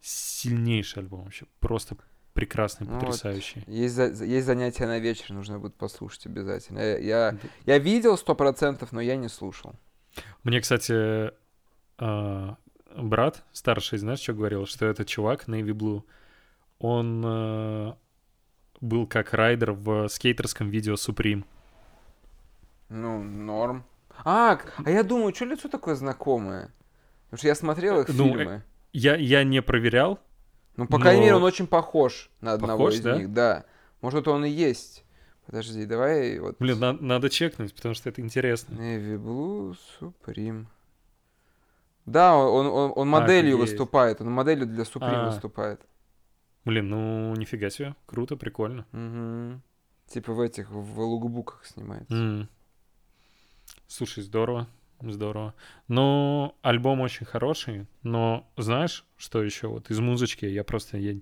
Сильнейший 0.00 1.02
альбом 1.02 1.24
вообще. 1.24 1.44
Просто 1.60 1.96
прекрасный, 2.32 2.86
Ну 2.86 2.94
вот. 2.94 3.00
потрясающий. 3.00 3.62
Есть, 3.66 3.94
за- 3.94 4.24
есть 4.24 4.46
занятия 4.46 4.86
на 4.86 4.98
вечер, 4.98 5.32
нужно 5.34 5.58
будет 5.58 5.74
послушать 5.74 6.24
обязательно. 6.26 6.78
Я, 6.78 6.98
я, 6.98 7.32
Да. 7.32 7.38
я 7.66 7.78
видел 7.78 8.16
сто 8.16 8.34
процентов, 8.34 8.92
но 8.92 9.00
я 9.02 9.16
не 9.16 9.28
слушал. 9.28 9.74
Мне, 10.42 10.60
кстати, 10.60 11.32
а, 11.98 12.56
брат 12.96 13.44
старший, 13.52 13.98
знаешь, 13.98 14.20
что 14.20 14.32
говорил? 14.32 14.64
Что 14.64 14.86
этот 14.86 15.06
чувак, 15.06 15.48
Navy 15.48 15.72
Blue, 15.74 16.02
он 16.78 17.22
а, 17.26 17.96
был 18.80 19.06
как 19.06 19.32
райдер 19.34 19.72
в 19.72 20.08
скейтерском 20.08 20.70
видео 20.70 20.94
Supreme. 20.94 21.44
Ну, 22.88 23.22
норм. 23.22 23.84
А, 24.24 24.58
а 24.84 24.90
я 24.90 25.02
думаю, 25.02 25.34
что 25.34 25.44
лицо 25.44 25.68
такое 25.68 25.94
знакомое? 25.94 26.72
Потому 27.26 27.38
что 27.38 27.46
я 27.48 27.54
смотрел 27.54 28.00
их 28.00 28.08
Ну, 28.08 28.26
э, 28.26 28.38
фильмы. 28.38 28.62
Я, 28.92 29.16
я 29.16 29.44
не 29.44 29.62
проверял. 29.62 30.18
Ну, 30.76 30.86
по 30.86 30.98
крайней 30.98 31.20
мере, 31.22 31.32
но- 31.32 31.38
он 31.38 31.44
очень 31.44 31.66
похож 31.66 32.30
на 32.40 32.52
одного 32.54 32.78
Похож, 32.78 32.94
из 32.94 33.00
да? 33.00 33.16
них, 33.16 33.32
да. 33.32 33.64
Может, 34.00 34.26
он 34.28 34.44
и 34.44 34.50
есть. 34.50 35.04
Подожди, 35.46 35.84
давай 35.84 36.38
вот... 36.38 36.56
Блин, 36.58 36.78
на- 36.80 36.92
надо 36.92 37.28
чекнуть, 37.30 37.74
потому 37.74 37.94
что 37.94 38.08
это 38.08 38.20
интересно. 38.20 38.74
Navy 38.74 39.16
Blue 39.18 39.76
Supreme. 40.00 40.66
Да, 42.06 42.36
он, 42.36 42.66
он, 42.66 42.92
он 42.96 43.08
моделью 43.08 43.54
Офигеть. 43.56 43.70
выступает, 43.70 44.20
он 44.20 44.30
моделью 44.32 44.66
для 44.66 44.84
Supreme 44.84 45.26
А. 45.26 45.30
выступает. 45.30 45.80
Блин, 46.64 46.88
ну 46.88 47.34
нифига 47.36 47.70
себе, 47.70 47.94
круто, 48.06 48.36
прикольно. 48.36 48.86
Мгм. 48.92 49.62
Типа 50.08 50.32
в 50.32 50.40
этих, 50.40 50.70
в 50.70 51.00
лукбуках 51.00 51.64
снимается. 51.64 52.14
М. 52.14 52.48
Слушай, 53.86 54.22
здорово, 54.22 54.66
здорово. 55.00 55.54
Ну, 55.88 56.54
альбом 56.62 57.00
очень 57.00 57.26
хороший, 57.26 57.86
но 58.02 58.48
знаешь, 58.56 59.04
что 59.16 59.42
еще 59.42 59.68
вот 59.68 59.90
из 59.90 59.98
музычки 60.00 60.44
я 60.44 60.64
просто 60.64 60.98
я 60.98 61.14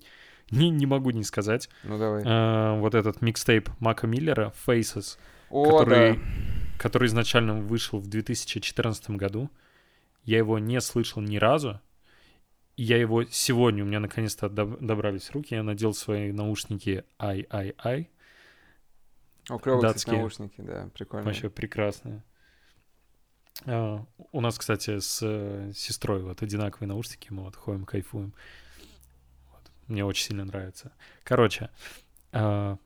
не, 0.51 0.71
не 0.71 0.87
могу 0.87 1.11
не 1.11 1.23
сказать. 1.23 1.69
Ну 1.85 1.99
давай. 1.99 2.25
Э, 2.25 2.79
вот 2.79 2.95
этот 2.95 3.21
микстейп 3.21 3.69
Мака 3.81 4.07
Миллера 4.07 4.53
Faces, 4.67 5.19
О, 5.51 5.65
который, 5.65 6.17
да. 6.17 6.23
который 6.79 7.07
изначально 7.07 7.61
вышел 7.61 7.99
в 7.99 8.07
2014 8.07 9.11
году. 9.11 9.51
Я 10.25 10.39
его 10.39 10.59
не 10.59 10.81
слышал 10.81 11.23
ни 11.23 11.37
разу. 11.37 11.81
Я 12.79 12.97
его 12.97 13.25
сегодня, 13.25 13.83
у 13.83 13.89
меня 13.89 13.99
наконец-то 13.99 14.47
доб- 14.47 14.79
добрались 14.81 15.33
руки, 15.33 15.53
я 15.53 15.65
надел 15.65 15.95
свои 15.95 16.31
наушники 16.31 17.05
i-i-i. 17.19 18.09
О, 19.49 19.59
кстати, 19.59 19.83
датские. 19.83 20.19
наушники, 20.19 20.61
да, 20.61 20.89
прикольно. 20.95 21.27
Вообще 21.27 21.51
прекрасные. 21.51 22.23
А, 23.67 24.07
У 24.31 24.41
нас, 24.41 24.57
кстати, 24.57 25.01
с 25.01 25.19
э, 25.23 25.73
сестрой 25.75 26.23
вот 26.23 26.41
одинаковые 26.43 26.87
наушники, 26.87 27.33
мы 27.33 27.43
вот 27.43 27.57
ходим, 27.57 27.85
кайфуем. 27.85 28.33
Вот. 29.51 29.73
Мне 29.89 30.05
очень 30.05 30.27
сильно 30.27 30.45
нравится. 30.45 30.93
Короче, 31.25 31.71
а, 32.31 32.79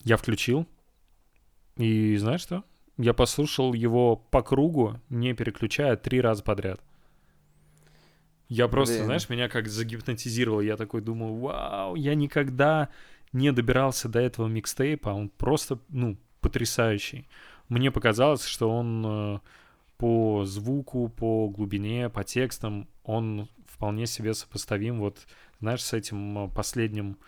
я 0.00 0.16
включил, 0.16 0.66
и 1.76 2.16
знаешь 2.16 2.40
что? 2.40 2.64
Я 2.96 3.14
послушал 3.14 3.74
его 3.74 4.16
по 4.16 4.42
кругу, 4.42 5.00
не 5.08 5.34
переключая, 5.34 5.96
три 5.96 6.20
раза 6.20 6.42
подряд. 6.42 6.80
Я 8.50 8.66
просто, 8.66 8.96
Блин. 8.96 9.04
знаешь, 9.06 9.28
меня 9.28 9.48
как 9.48 9.68
загипнотизировал. 9.68 10.60
Я 10.60 10.76
такой 10.76 11.02
думаю, 11.02 11.36
вау, 11.36 11.94
я 11.94 12.16
никогда 12.16 12.88
не 13.32 13.52
добирался 13.52 14.08
до 14.08 14.18
этого 14.18 14.48
микстейпа, 14.48 15.10
он 15.10 15.28
просто, 15.28 15.78
ну, 15.88 16.18
потрясающий. 16.40 17.28
Мне 17.68 17.92
показалось, 17.92 18.44
что 18.44 18.68
он 18.68 19.06
э, 19.06 19.38
по 19.98 20.44
звуку, 20.46 21.08
по 21.08 21.48
глубине, 21.48 22.10
по 22.10 22.24
текстам, 22.24 22.88
он 23.04 23.48
вполне 23.66 24.06
себе 24.06 24.34
сопоставим 24.34 24.98
вот, 24.98 25.28
знаешь, 25.60 25.84
с 25.84 25.92
этим 25.92 26.46
э, 26.46 26.48
последним, 26.52 27.18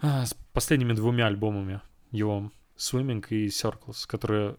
а, 0.00 0.24
с 0.24 0.34
последними 0.52 0.92
двумя 0.92 1.26
альбомами 1.26 1.80
его, 2.12 2.52
Swimming 2.76 3.26
и 3.30 3.48
Circles, 3.48 4.06
которые 4.06 4.58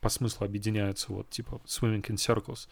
по 0.00 0.08
смыслу 0.08 0.46
объединяются, 0.46 1.12
вот, 1.12 1.28
типа 1.28 1.60
Swimming 1.66 2.02
in 2.06 2.14
Circles. 2.14 2.68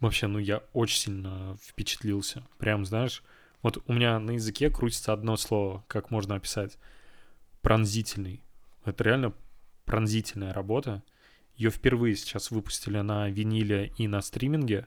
Вообще, 0.00 0.28
ну, 0.28 0.38
я 0.38 0.62
очень 0.72 0.98
сильно 0.98 1.56
впечатлился. 1.62 2.46
Прям, 2.58 2.84
знаешь, 2.84 3.22
вот 3.62 3.82
у 3.86 3.92
меня 3.92 4.18
на 4.20 4.32
языке 4.32 4.70
крутится 4.70 5.12
одно 5.12 5.36
слово, 5.36 5.84
как 5.88 6.10
можно 6.10 6.36
описать. 6.36 6.78
Пронзительный. 7.62 8.42
Это 8.84 9.04
реально 9.04 9.34
пронзительная 9.84 10.52
работа. 10.52 11.02
Ее 11.56 11.70
впервые 11.70 12.14
сейчас 12.14 12.52
выпустили 12.52 13.00
на 13.00 13.28
виниле 13.28 13.92
и 13.96 14.06
на 14.06 14.20
стриминге. 14.22 14.86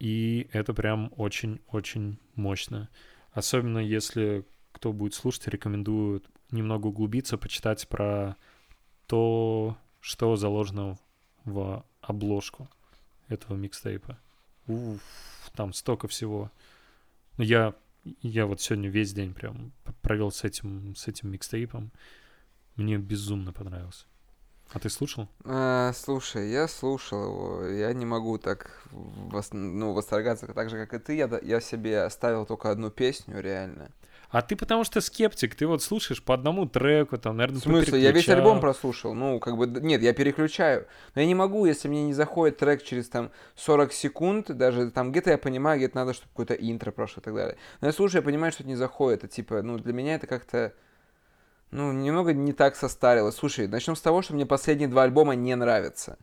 И 0.00 0.48
это 0.52 0.74
прям 0.74 1.12
очень-очень 1.16 2.18
мощно. 2.34 2.88
Особенно 3.32 3.78
если 3.78 4.44
кто 4.72 4.92
будет 4.92 5.14
слушать, 5.14 5.46
рекомендую 5.48 6.22
немного 6.50 6.88
углубиться, 6.88 7.38
почитать 7.38 7.86
про 7.88 8.36
то, 9.06 9.76
что 10.00 10.36
заложено 10.36 10.98
в 11.44 11.84
обложку 12.00 12.68
этого 13.30 13.56
микстейпа. 13.56 14.18
Уф, 14.66 15.00
там 15.54 15.72
столько 15.72 16.08
всего. 16.08 16.50
Ну, 17.38 17.44
я, 17.44 17.74
я 18.22 18.46
вот 18.46 18.60
сегодня 18.60 18.90
весь 18.90 19.12
день 19.12 19.32
прям 19.32 19.72
провел 20.02 20.30
с 20.30 20.44
этим, 20.44 20.94
с 20.94 21.08
этим 21.08 21.30
микстейпом. 21.30 21.90
Мне 22.76 22.98
безумно 22.98 23.52
понравился. 23.52 24.04
А 24.72 24.78
ты 24.78 24.88
слушал? 24.88 25.28
А, 25.44 25.92
слушай, 25.94 26.50
я 26.50 26.68
слушал 26.68 27.24
его, 27.24 27.66
я 27.66 27.92
не 27.92 28.06
могу 28.06 28.38
так 28.38 28.86
вос- 28.92 29.52
ну, 29.52 29.92
восторгаться 29.92 30.46
так 30.46 30.70
же, 30.70 30.76
как 30.76 30.94
и 30.94 31.04
ты. 31.04 31.16
Я, 31.16 31.40
я 31.42 31.60
себе 31.60 32.02
оставил 32.02 32.46
только 32.46 32.70
одну 32.70 32.90
песню, 32.90 33.40
реально. 33.40 33.90
А 34.30 34.42
ты 34.42 34.54
потому 34.54 34.84
что 34.84 35.00
скептик, 35.00 35.56
ты 35.56 35.66
вот 35.66 35.82
слушаешь 35.82 36.22
по 36.22 36.34
одному 36.34 36.64
треку, 36.66 37.18
там, 37.18 37.36
наверное, 37.36 37.60
В 37.60 37.64
смысле, 37.64 38.00
я 38.00 38.12
весь 38.12 38.28
альбом 38.28 38.60
прослушал. 38.60 39.12
Ну, 39.12 39.40
как 39.40 39.56
бы, 39.56 39.66
нет, 39.66 40.02
я 40.02 40.12
переключаю. 40.12 40.86
Но 41.14 41.20
я 41.20 41.26
не 41.26 41.34
могу, 41.34 41.66
если 41.66 41.88
мне 41.88 42.04
не 42.04 42.12
заходит 42.12 42.58
трек 42.58 42.84
через 42.84 43.08
там 43.08 43.32
40 43.56 43.92
секунд, 43.92 44.56
даже 44.56 44.92
там 44.92 45.10
где-то 45.10 45.30
я 45.30 45.38
понимаю, 45.38 45.78
где-то 45.78 45.96
надо, 45.96 46.14
чтобы 46.14 46.28
какое-то 46.30 46.54
интро 46.54 46.92
прошло 46.92 47.20
и 47.20 47.24
так 47.24 47.34
далее. 47.34 47.56
Но 47.80 47.88
я 47.88 47.92
слушаю, 47.92 48.22
я 48.22 48.24
понимаю, 48.24 48.52
что 48.52 48.62
это 48.62 48.68
не 48.68 48.76
заходит. 48.76 49.24
Это 49.24 49.34
типа, 49.34 49.62
ну, 49.62 49.78
для 49.78 49.92
меня 49.92 50.14
это 50.14 50.28
как-то, 50.28 50.74
ну, 51.72 51.90
немного 51.90 52.32
не 52.32 52.52
так 52.52 52.76
состарилось. 52.76 53.34
Слушай, 53.34 53.66
начнем 53.66 53.96
с 53.96 54.00
того, 54.00 54.22
что 54.22 54.34
мне 54.34 54.46
последние 54.46 54.88
два 54.88 55.02
альбома 55.02 55.34
не 55.34 55.56
нравятся. 55.56 56.18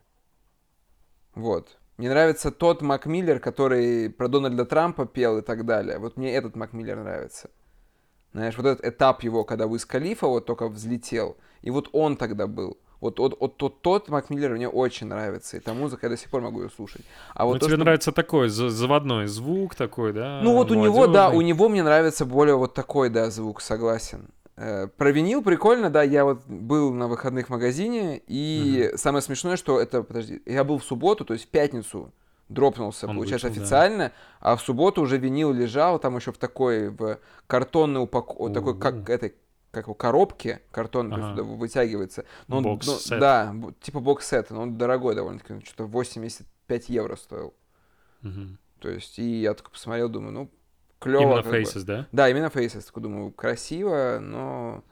Вот. 1.34 1.76
Мне 1.98 2.08
нравится 2.08 2.50
тот 2.50 2.80
Мак 2.80 3.04
Миллер, 3.04 3.38
который 3.38 4.08
про 4.08 4.28
Дональда 4.28 4.64
Трампа 4.64 5.04
пел 5.04 5.36
и 5.38 5.42
так 5.42 5.66
далее. 5.66 5.98
Вот 5.98 6.16
мне 6.16 6.32
этот 6.32 6.56
Мак 6.56 6.72
Миллер 6.72 6.96
нравится. 6.96 7.50
Знаешь, 8.32 8.56
вот 8.56 8.66
этот 8.66 8.84
этап 8.84 9.22
его, 9.22 9.44
когда 9.44 9.66
Уиз 9.66 9.84
Калифа 9.86 10.26
вот 10.26 10.46
только 10.46 10.68
взлетел, 10.68 11.36
и 11.62 11.70
вот 11.70 11.88
он 11.92 12.16
тогда 12.16 12.46
был. 12.46 12.76
Вот, 13.00 13.20
вот, 13.20 13.36
вот 13.40 13.56
тот, 13.56 13.80
тот 13.80 14.08
Мак 14.08 14.28
Миллер 14.28 14.50
мне 14.54 14.68
очень 14.68 15.06
нравится, 15.06 15.56
и 15.56 15.60
та 15.60 15.72
музыка, 15.72 16.06
я 16.06 16.10
до 16.10 16.16
сих 16.16 16.30
пор 16.30 16.40
могу 16.42 16.62
ее 16.62 16.68
слушать. 16.68 17.02
А 17.32 17.44
вот 17.46 17.54
Ну, 17.54 17.58
то, 17.60 17.66
тебе 17.66 17.76
что- 17.76 17.84
нравится 17.84 18.12
такой 18.12 18.48
за- 18.48 18.70
заводной 18.70 19.26
звук 19.28 19.76
такой, 19.76 20.12
да? 20.12 20.40
Ну 20.42 20.54
вот 20.54 20.70
у 20.70 20.74
него, 20.74 21.06
да, 21.06 21.30
у 21.30 21.40
него 21.40 21.68
мне 21.68 21.82
нравится 21.84 22.24
более 22.26 22.56
вот 22.56 22.74
такой, 22.74 23.08
да, 23.08 23.30
звук, 23.30 23.60
согласен. 23.60 24.28
Э, 24.56 24.88
Про 24.88 25.12
винил 25.12 25.42
прикольно, 25.44 25.88
да, 25.90 26.02
я 26.02 26.24
вот 26.24 26.44
был 26.46 26.92
на 26.92 27.06
выходных 27.06 27.46
в 27.46 27.50
магазине, 27.50 28.20
и 28.26 28.90
самое 28.96 29.22
смешное, 29.22 29.56
что 29.56 29.80
это, 29.80 30.02
подожди, 30.02 30.42
я 30.46 30.64
был 30.64 30.78
в 30.78 30.84
субботу, 30.84 31.24
то 31.24 31.34
есть 31.34 31.44
в 31.44 31.48
пятницу 31.48 32.10
дропнулся, 32.48 33.06
Он 33.06 33.16
получается, 33.16 33.48
вышел, 33.48 33.60
да. 33.60 33.64
официально, 33.64 34.12
а 34.40 34.56
в 34.56 34.60
субботу 34.60 35.02
уже 35.02 35.18
винил 35.18 35.52
лежал, 35.52 35.98
там 35.98 36.16
еще 36.16 36.32
в 36.32 36.38
такой, 36.38 36.88
в 36.90 37.18
картонной 37.46 38.02
упаковке, 38.02 38.54
такой, 38.54 38.78
как 38.78 39.08
этой, 39.10 39.34
как 39.70 39.84
его, 39.84 39.94
коробке, 39.94 40.62
картон 40.70 41.12
Ага. 41.12 41.42
вытягивается. 41.42 42.24
Но 42.46 42.58
он, 42.58 42.62
ну, 42.62 42.78
да, 43.10 43.54
типа 43.80 44.00
бокс-сет, 44.00 44.50
но 44.50 44.62
он 44.62 44.78
дорогой 44.78 45.14
довольно-таки, 45.14 45.52
он 45.54 45.62
что-то 45.62 45.84
85 45.84 46.88
евро 46.88 47.16
стоил. 47.16 47.54
Мгм. 48.22 48.58
То 48.80 48.88
есть, 48.88 49.18
и 49.18 49.40
я 49.40 49.54
только 49.54 49.70
посмотрел, 49.70 50.08
думаю, 50.08 50.32
ну, 50.32 50.50
клево. 51.00 51.22
Именно 51.22 51.42
как 51.42 51.52
бы. 51.52 51.60
Faces, 51.60 51.82
да? 51.84 52.06
Да, 52.12 52.28
именно 52.28 52.46
Faces. 52.46 52.86
Такой 52.86 53.02
думаю, 53.02 53.32
красиво, 53.32 54.18
но 54.20 54.82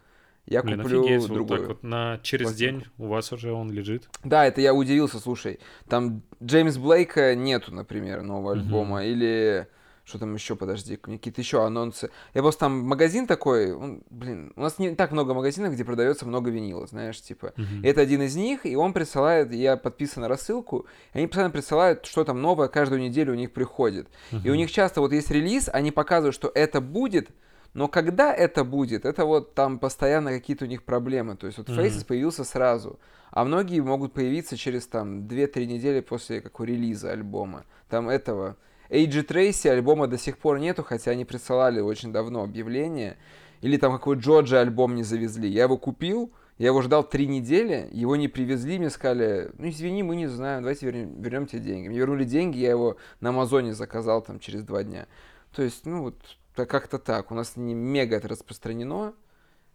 я 0.46 0.62
Блин, 0.62 0.80
куплю 0.82 1.00
офигеть, 1.02 1.22
вот 1.22 1.32
другую. 1.34 1.58
так 1.60 1.68
вот 1.68 1.82
на 1.82 2.18
через 2.22 2.46
пластинку. 2.48 2.80
день 2.80 2.90
у 2.98 3.06
вас 3.08 3.32
уже 3.32 3.52
он 3.52 3.70
лежит. 3.70 4.08
Да, 4.24 4.46
это 4.46 4.60
я 4.60 4.74
удивился, 4.74 5.18
слушай. 5.18 5.58
Там 5.88 6.22
Джеймс 6.42 6.76
Блейка 6.76 7.34
нету, 7.34 7.74
например, 7.74 8.22
нового 8.22 8.54
Мгм. 8.54 8.60
альбома. 8.64 9.04
Или 9.04 9.66
что 10.04 10.20
там 10.20 10.32
еще, 10.34 10.54
подожди, 10.54 10.94
какие-то 10.94 11.40
еще 11.40 11.64
анонсы. 11.66 12.10
Я 12.32 12.42
просто 12.42 12.60
там 12.60 12.78
магазин 12.78 13.26
такой, 13.26 13.72
он, 13.72 14.04
блин, 14.08 14.52
у 14.54 14.60
нас 14.60 14.78
не 14.78 14.94
так 14.94 15.10
много 15.10 15.34
магазинов, 15.34 15.72
где 15.72 15.84
продается 15.84 16.24
много 16.26 16.48
винила, 16.48 16.86
знаешь, 16.86 17.20
типа. 17.20 17.52
Мгм. 17.56 17.80
Это 17.82 18.02
один 18.02 18.22
из 18.22 18.36
них, 18.36 18.64
и 18.66 18.76
он 18.76 18.92
присылает, 18.92 19.52
я 19.52 19.76
подписан 19.76 20.20
на 20.22 20.28
рассылку, 20.28 20.86
и 21.12 21.18
они 21.18 21.26
постоянно 21.26 21.50
присылают, 21.52 22.06
что 22.06 22.22
там 22.22 22.40
новое 22.40 22.68
каждую 22.68 23.00
неделю 23.00 23.32
у 23.32 23.36
них 23.36 23.52
приходит. 23.52 24.06
И 24.44 24.48
у 24.48 24.54
них 24.54 24.70
часто 24.70 25.00
вот 25.00 25.10
есть 25.12 25.32
релиз, 25.32 25.68
они 25.72 25.90
показывают, 25.90 26.36
что 26.36 26.52
это 26.54 26.80
будет, 26.80 27.30
но 27.76 27.88
когда 27.88 28.32
это 28.32 28.64
будет, 28.64 29.04
это 29.04 29.26
вот 29.26 29.54
там 29.54 29.78
постоянно 29.78 30.30
какие-то 30.30 30.64
у 30.64 30.68
них 30.68 30.82
проблемы. 30.82 31.36
То 31.36 31.46
есть 31.46 31.58
вот. 31.58 31.68
Faces 31.68 32.06
появился 32.06 32.42
сразу, 32.42 32.98
а 33.30 33.44
многие 33.44 33.80
могут 33.80 34.14
появиться 34.14 34.56
через 34.56 34.86
там 34.86 35.26
2-3 35.26 35.66
недели 35.66 36.00
после 36.00 36.40
какого 36.40 36.66
релиза 36.66 37.12
альбома. 37.12 37.66
Там 37.90 38.08
этого... 38.08 38.56
Эйджи 38.88 39.22
Трейси 39.22 39.68
альбома 39.68 40.06
до 40.06 40.16
сих 40.16 40.38
пор 40.38 40.58
нету, 40.58 40.84
хотя 40.84 41.10
они 41.10 41.26
присылали 41.26 41.80
очень 41.80 42.14
давно 42.14 42.44
объявление. 42.44 43.18
Или 43.60 43.76
там 43.76 43.92
какой 43.92 44.16
Джорджи 44.16 44.56
альбом 44.56 44.94
не 44.94 45.02
завезли. 45.02 45.50
Я 45.50 45.64
его 45.64 45.76
купил, 45.76 46.32
я 46.56 46.68
его 46.68 46.80
ждал 46.80 47.04
три 47.04 47.26
недели, 47.26 47.90
его 47.92 48.16
не 48.16 48.28
привезли, 48.28 48.78
мне 48.78 48.88
сказали, 48.88 49.50
ну 49.58 49.68
извини, 49.68 50.02
мы 50.02 50.16
не 50.16 50.28
знаем, 50.28 50.62
давайте 50.62 50.86
вернем, 50.86 51.20
вернем 51.20 51.46
тебе 51.46 51.60
деньги. 51.60 51.88
Мне 51.88 51.98
вернули 51.98 52.24
деньги, 52.24 52.56
я 52.56 52.70
его 52.70 52.96
на 53.20 53.28
Амазоне 53.28 53.74
заказал 53.74 54.22
там 54.22 54.38
через 54.38 54.62
два 54.62 54.82
дня. 54.82 55.08
То 55.54 55.62
есть, 55.62 55.84
ну 55.84 56.00
вот, 56.00 56.16
как-то 56.64 56.98
так. 56.98 57.30
У 57.30 57.34
нас 57.34 57.56
не 57.56 57.74
мега 57.74 58.16
это 58.16 58.28
распространено, 58.28 59.14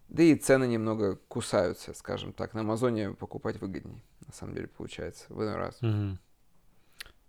да 0.10 0.24
и 0.24 0.36
цены 0.36 0.66
немного 0.68 1.18
кусаются, 1.28 1.94
скажем 1.94 2.34
так. 2.34 2.54
На 2.54 2.62
Амазоне 2.62 3.12
покупать 3.12 3.62
выгоднее, 3.62 4.02
на 4.26 4.34
самом 4.34 4.56
деле, 4.56 4.68
получается, 4.68 5.26
в 5.30 5.42
иной 5.44 5.56
раз. 5.56 5.78
Мгм. 5.82 6.20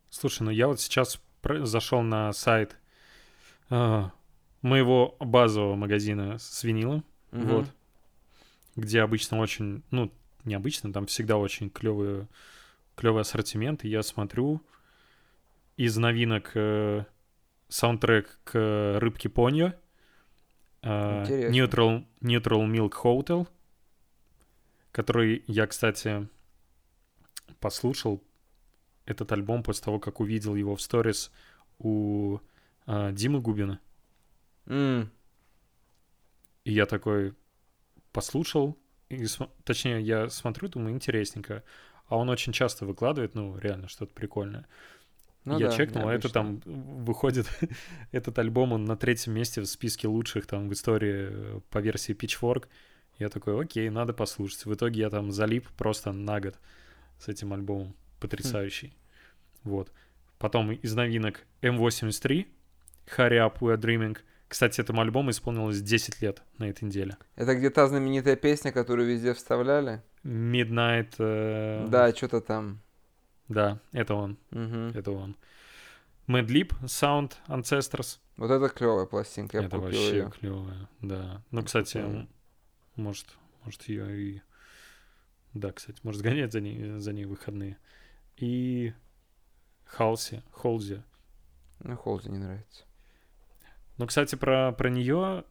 Слушай, 0.09 0.45
ну 0.45 0.51
я 0.51 0.69
вот 0.69 0.81
сейчас 0.81 1.21
зашел 1.43 2.03
на 2.03 2.33
сайт 2.33 2.77
а, 3.71 4.13
моего 4.63 5.17
базового 5.19 5.75
магазина 5.75 6.39
с 6.39 6.63
винилом, 6.65 7.05
Мгм. 7.31 7.47
вот, 7.47 7.67
где 8.77 9.01
обычно 9.03 9.39
очень, 9.39 9.83
ну, 9.91 10.13
необычно, 10.45 10.93
там 10.93 11.07
всегда 11.07 11.37
очень 11.37 11.71
клевый, 11.71 12.27
клевый 12.95 13.23
ассортимент, 13.23 13.85
и 13.85 13.89
я 13.89 14.03
смотрю 14.03 14.61
из 15.77 15.97
новинок 15.97 16.53
э, 16.55 17.05
саундтрек 17.73 18.39
к 18.45 18.99
«Рыбке 19.01 19.29
Поньо», 19.29 19.73
э, 20.83 21.21
Интересно. 21.23 21.55
Neutral, 21.57 22.07
Neutral 22.21 22.67
Milk 22.71 22.93
Hotel, 23.03 23.49
который 24.93 25.43
я, 25.47 25.67
кстати, 25.67 26.29
послушал 27.61 28.23
этот 29.07 29.33
альбом 29.33 29.63
после 29.63 29.85
того, 29.85 29.99
как 29.99 30.21
увидел 30.21 30.55
его 30.55 30.77
в 30.77 30.83
сторис 30.83 31.33
у 31.79 32.39
э, 32.87 33.13
Димы 33.13 33.41
Губина. 33.41 33.81
М, 34.67 35.11
И 36.65 36.73
я 36.73 36.87
такой 36.87 37.35
послушал, 38.13 38.77
и 39.09 39.27
точнее, 39.65 40.01
я 40.03 40.29
смотрю, 40.29 40.69
думаю, 40.69 40.95
интересненько. 40.95 41.65
А 42.07 42.17
он 42.17 42.29
очень 42.29 42.53
часто 42.53 42.85
выкладывает, 42.85 43.35
ну, 43.35 43.57
реально, 43.59 43.89
что-то 43.89 44.13
прикольное. 44.13 44.67
Ну 45.45 45.59
я 45.59 45.69
да, 45.69 45.77
чекнул, 45.77 46.09
а 46.09 46.15
это 46.15 46.29
там 46.29 46.61
выходит, 46.65 47.47
этот 48.13 48.39
альбом, 48.39 48.73
он 48.73 48.85
на 48.85 48.97
третьем 48.97 49.35
месте 49.35 49.61
в 49.61 49.67
списке 49.67 50.09
лучших 50.09 50.47
там 50.47 50.69
в 50.69 50.73
истории 50.73 51.29
э, 51.31 51.61
по 51.71 51.79
версии 51.79 52.15
Pitchfork. 52.15 52.67
Я 53.19 53.29
такой, 53.29 53.61
окей, 53.61 53.91
надо 53.91 54.13
послушать. 54.13 54.65
В 54.67 54.75
итоге 54.75 55.01
я 55.01 55.11
там 55.11 55.33
залип 55.33 55.69
просто 55.77 56.13
на 56.13 56.41
год 56.41 56.55
с 57.19 57.29
этим 57.29 57.53
альбомом. 57.53 57.95
Потрясающий. 58.21 58.97
Вот. 59.65 59.93
Потом 60.39 60.73
из 60.73 60.95
новинок 60.95 61.45
M83, 61.61 62.47
Hurry 63.17 63.39
Up, 63.39 63.59
We're 63.61 63.77
Dreaming. 63.77 64.19
Кстати, 64.49 64.81
этому 64.81 65.01
альбому 65.01 65.31
исполнилось 65.31 65.81
10 65.81 66.21
лет 66.21 66.43
на 66.59 66.69
этой 66.69 66.85
неделе. 66.85 67.17
Это 67.37 67.55
где 67.55 67.71
та 67.71 67.87
знаменитая 67.89 68.37
песня, 68.37 68.71
которую 68.71 69.09
везде 69.09 69.35
вставляли? 69.35 70.03
Midnight... 70.25 71.15
э, 71.19 71.87
Да, 71.89 72.13
что-то 72.15 72.41
там. 72.41 72.81
Да, 73.53 73.79
это 73.93 74.15
он, 74.15 74.39
Мгм. 74.51 74.89
это 74.95 75.11
он. 75.13 75.37
Lib, 76.29 76.69
Sound 76.85 77.33
Ancestors. 77.49 78.19
Вот 78.37 78.51
это 78.51 78.69
клевая 78.69 79.07
пластинка, 79.07 79.59
я 79.59 79.65
это 79.65 79.77
купил 79.77 79.91
вообще 80.01 80.17
ее. 80.19 80.31
клевая, 80.31 80.89
да. 81.01 81.43
Ну, 81.51 81.63
кстати, 81.63 81.99
м, 81.99 82.29
может, 82.97 83.27
может 83.65 83.83
ее 83.89 84.21
и... 84.21 84.43
Да, 85.53 85.73
кстати, 85.73 85.99
может 86.03 86.21
сгонять 86.21 86.53
за 86.53 86.61
ней, 86.61 86.99
за 86.99 87.13
ней 87.13 87.27
выходные. 87.27 87.77
И 88.37 88.95
Халси, 89.85 90.43
Холзи. 90.53 91.03
Ну, 91.81 91.97
Холзи 91.97 92.29
не 92.31 92.39
нравится. 92.39 92.85
Ну, 93.99 94.07
кстати, 94.07 94.35
про, 94.35 94.73
про 94.73 94.89
нее, 94.89 95.45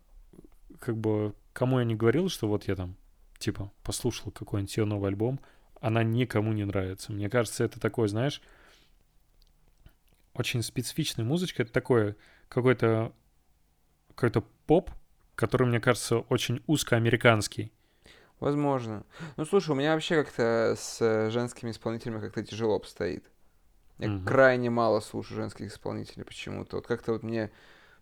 как 0.80 0.98
бы, 0.98 1.36
кому 1.54 1.78
я 1.80 1.86
не 1.86 1.96
говорил, 1.96 2.30
что 2.30 2.48
вот 2.48 2.68
я 2.68 2.76
там, 2.76 2.96
типа, 3.38 3.72
послушал 3.84 4.32
какой-нибудь 4.32 4.76
ее 4.78 4.86
новый 4.86 5.10
альбом, 5.10 5.40
она 5.82 6.04
никому 6.04 6.54
не 6.54 6.64
нравится. 6.66 7.12
Мне 7.12 7.30
кажется, 7.30 7.64
это 7.66 7.80
такое, 7.80 8.08
знаешь, 8.08 8.42
очень 10.34 10.64
специфичная 10.64 11.26
музычка. 11.26 11.64
Это 11.64 11.72
такое, 11.72 12.16
какой-то 12.50 13.14
какой-то 14.16 14.42
поп, 14.68 14.92
который, 15.36 15.68
мне 15.68 15.80
кажется, 15.80 16.20
очень 16.20 16.62
узкоамериканский. 16.68 17.72
Возможно. 18.40 19.06
Ну, 19.38 19.46
слушай, 19.46 19.70
у 19.72 19.76
меня 19.76 19.94
вообще 19.94 20.24
как-то 20.24 20.76
с 20.78 20.98
э, 21.00 21.30
женскими 21.30 21.70
исполнителями 21.72 22.20
как-то 22.20 22.44
тяжело 22.44 22.76
обстоит. 22.76 23.30
Я 24.00 24.10
Мгм. 24.10 24.26
крайне 24.26 24.70
мало 24.70 25.00
слушаю 25.02 25.38
женских 25.38 25.68
исполнителей 25.68 26.26
почему-то. 26.26 26.78
Вот 26.78 26.88
как-то 26.88 27.14
вот 27.14 27.24
мне 27.24 27.52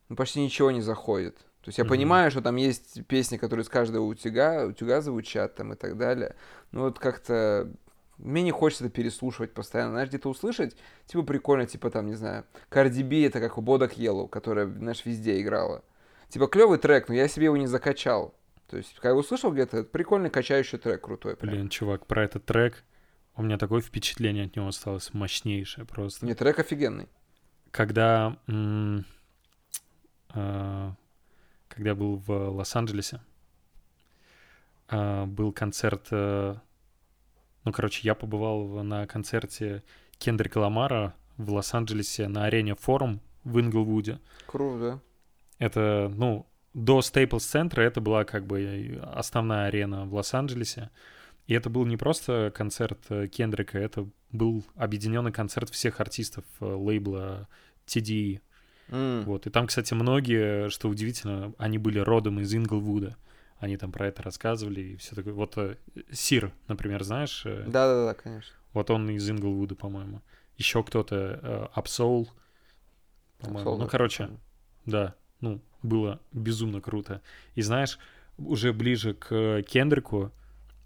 ну, 0.09 0.15
почти 0.15 0.41
ничего 0.41 0.71
не 0.71 0.81
заходит. 0.81 1.37
То 1.61 1.69
есть 1.69 1.77
я 1.77 1.83
Мгм. 1.83 1.89
понимаю, 1.89 2.31
что 2.31 2.41
там 2.41 2.55
есть 2.55 3.05
песни, 3.05 3.37
которые 3.37 3.63
из 3.63 3.69
каждого 3.69 4.05
утюга, 4.05 4.65
утюга 4.65 5.01
звучат 5.01 5.55
там 5.55 5.73
и 5.73 5.75
так 5.75 5.97
далее. 5.97 6.35
Но 6.71 6.81
вот 6.83 6.99
как-то 6.99 7.69
мне 8.17 8.41
не 8.43 8.51
хочется 8.51 8.85
это 8.85 8.93
переслушивать 8.93 9.53
постоянно. 9.53 9.91
Знаешь, 9.91 10.09
где-то 10.09 10.29
услышать, 10.29 10.75
типа 11.05 11.23
прикольно, 11.23 11.65
типа 11.65 11.89
там, 11.89 12.07
не 12.07 12.15
знаю, 12.15 12.45
Cardi 12.69 13.03
B 13.03 13.25
это 13.25 13.39
как 13.39 13.57
у 13.57 13.61
Бодок 13.61 13.93
Yellow, 13.97 14.27
которая, 14.29 14.67
знаешь, 14.67 15.05
везде 15.05 15.39
играла. 15.41 15.83
Типа 16.29 16.47
клевый 16.47 16.77
трек, 16.79 17.07
но 17.09 17.15
я 17.15 17.27
себе 17.27 17.45
его 17.45 17.57
не 17.57 17.67
закачал. 17.67 18.33
То 18.69 18.77
есть, 18.77 18.95
когда 18.99 19.15
услышал 19.15 19.51
где-то, 19.51 19.77
это 19.77 19.89
прикольный 19.89 20.29
качающий 20.29 20.77
трек, 20.77 21.01
крутой. 21.01 21.35
Прям. 21.35 21.53
Блин, 21.53 21.69
чувак, 21.69 22.05
про 22.05 22.23
этот 22.23 22.45
трек 22.45 22.83
у 23.35 23.41
меня 23.41 23.57
такое 23.57 23.81
впечатление 23.81 24.45
от 24.45 24.55
него 24.55 24.67
осталось 24.67 25.13
мощнейшее 25.13 25.85
просто. 25.85 26.25
Не, 26.25 26.35
трек 26.35 26.59
офигенный. 26.59 27.07
когда, 27.71 28.37
м, 28.47 29.05
а, 30.29 30.93
когда 31.79 31.95
был 31.95 32.17
в 32.17 32.29
Лос-Анджелесе, 32.29 33.21
а, 34.89 35.25
был 35.25 35.53
концерт, 35.53 36.07
э, 36.11 36.55
ну, 37.63 37.71
короче, 37.71 38.01
я 38.03 38.15
побывал 38.15 38.83
на 38.83 39.07
концерте 39.07 39.81
Кендрика 40.17 40.57
Ламара 40.57 41.15
в 41.37 41.53
Лос-Анджелесе 41.53 42.27
на 42.27 42.43
арене 42.43 42.75
Форум 42.75 43.21
в 43.45 43.61
Инглвуде. 43.61 44.19
Круто. 44.45 44.99
Это, 45.57 46.11
ну, 46.13 46.45
до 46.73 47.01
Стейплс 47.01 47.45
центра 47.45 47.81
это 47.81 48.01
была 48.01 48.25
как 48.25 48.45
бы 48.45 49.01
основная 49.01 49.67
арена 49.67 50.05
в 50.05 50.13
Лос-Анджелесе. 50.13 50.89
И 51.47 51.53
это 51.53 51.69
был 51.69 51.85
не 51.85 51.95
просто 51.95 52.51
концерт 52.53 52.99
э, 53.07 53.27
Кендрика, 53.27 53.79
это 53.79 54.05
был 54.33 54.65
объединенный 54.75 55.31
концерт 55.31 55.69
всех 55.69 56.01
артистов 56.01 56.43
э, 56.59 56.65
лейбла 56.65 57.47
TDE. 57.87 58.41
М, 58.91 59.23
Вот. 59.23 59.47
И 59.47 59.49
там, 59.49 59.67
кстати, 59.67 59.93
многие, 59.93 60.69
что 60.69 60.89
удивительно, 60.89 61.53
они 61.57 61.77
были 61.77 61.99
родом 61.99 62.39
из 62.39 62.53
Инглвуда. 62.53 63.15
Они 63.59 63.75
там 63.77 63.91
про 63.91 64.07
это 64.07 64.23
рассказывали 64.23 64.81
и 64.81 64.95
все 64.95 65.15
такое. 65.15 65.33
Вот 65.33 65.57
э, 65.57 65.75
Сир, 66.11 66.51
например, 66.67 67.03
знаешь? 67.03 67.43
э, 67.45 67.65
Да-да-да, 67.67 68.13
конечно. 68.13 68.53
Вот 68.73 68.89
он 68.89 69.09
из 69.09 69.29
Инглвуда, 69.29 69.75
по-моему. 69.75 70.21
Еще 70.57 70.83
кто-то, 70.83 71.39
э, 71.41 71.67
Апсоул, 71.73 72.29
по-моему. 73.39 73.77
Ну, 73.77 73.87
короче, 73.87 74.29
да, 74.85 75.15
ну, 75.41 75.61
было 75.83 76.19
безумно 76.31 76.81
круто. 76.81 77.21
И 77.55 77.61
знаешь, 77.61 77.99
уже 78.37 78.73
ближе 78.73 79.13
к 79.13 79.61
Кендрику, 79.63 80.31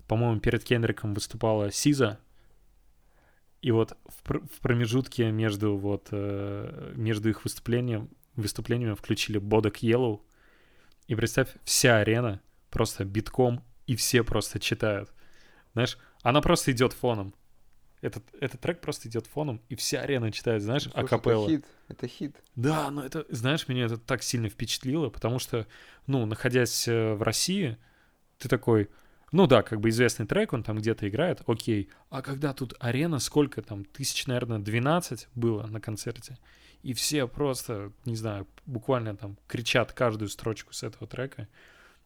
по-моему, 0.08 0.40
перед 0.40 0.64
Кендриком 0.64 1.14
выступала 1.14 1.72
Сиза, 1.72 2.20
и 3.64 3.72
вот 3.72 3.98
в, 4.06 4.24
пр- 4.24 4.44
в 4.46 4.60
промежутке 4.60 5.32
между 5.32 5.78
вот 5.78 6.10
э, 6.12 6.94
между 6.96 7.30
их 7.30 7.46
выступлением 7.46 8.10
выступлениями 8.36 8.94
включили 8.94 9.38
Бодок 9.38 9.78
Yellow, 9.78 10.22
и 11.08 11.16
представь, 11.16 11.50
вся 11.64 12.00
арена 12.00 12.42
просто 12.70 13.06
битком, 13.06 13.64
и 13.88 13.96
все 13.96 14.24
просто 14.24 14.60
читают. 14.60 15.14
Знаешь, 15.74 15.98
она 16.24 16.42
просто 16.42 16.72
идет 16.72 16.92
фоном. 16.94 17.34
Этот, 18.02 18.24
этот 18.42 18.60
трек 18.60 18.82
просто 18.82 19.08
идет 19.08 19.28
фоном, 19.28 19.62
и 19.70 19.76
вся 19.76 20.02
арена 20.02 20.32
читает, 20.32 20.62
знаешь, 20.62 20.84
Слушай, 20.84 21.06
акапелла. 21.06 21.46
Это 21.46 21.56
хит. 21.56 21.66
Это 21.88 22.08
хит. 22.08 22.36
Да, 22.56 22.92
но 22.92 23.06
это, 23.06 23.26
знаешь, 23.30 23.70
меня 23.70 23.86
это 23.86 23.98
так 23.98 24.24
сильно 24.24 24.50
впечатлило, 24.50 25.10
потому 25.10 25.40
что, 25.40 25.68
ну, 26.06 26.26
находясь 26.26 26.86
э, 26.90 27.14
в 27.14 27.22
России, 27.22 27.78
ты 28.40 28.50
такой, 28.50 28.90
ну 29.34 29.48
да, 29.48 29.62
как 29.64 29.82
бы 29.82 29.90
известный 29.90 30.26
трек, 30.26 30.54
он 30.54 30.64
там 30.64 30.78
где-то 30.78 31.10
играет, 31.10 31.42
окей. 31.48 31.90
А 32.10 32.22
когда 32.22 32.54
тут 32.54 32.74
арена, 32.80 33.20
сколько 33.20 33.62
там, 33.62 33.84
тысяч, 33.84 34.26
наверное, 34.28 34.60
12 34.60 35.28
было 35.36 35.68
на 35.68 35.82
концерте, 35.82 36.38
и 36.84 36.94
все 36.94 37.28
просто, 37.28 37.92
не 38.06 38.16
знаю, 38.16 38.48
буквально 38.66 39.16
там 39.18 39.38
кричат 39.48 39.92
каждую 39.92 40.30
строчку 40.30 40.74
с 40.74 40.84
этого 40.84 41.08
трека, 41.08 41.48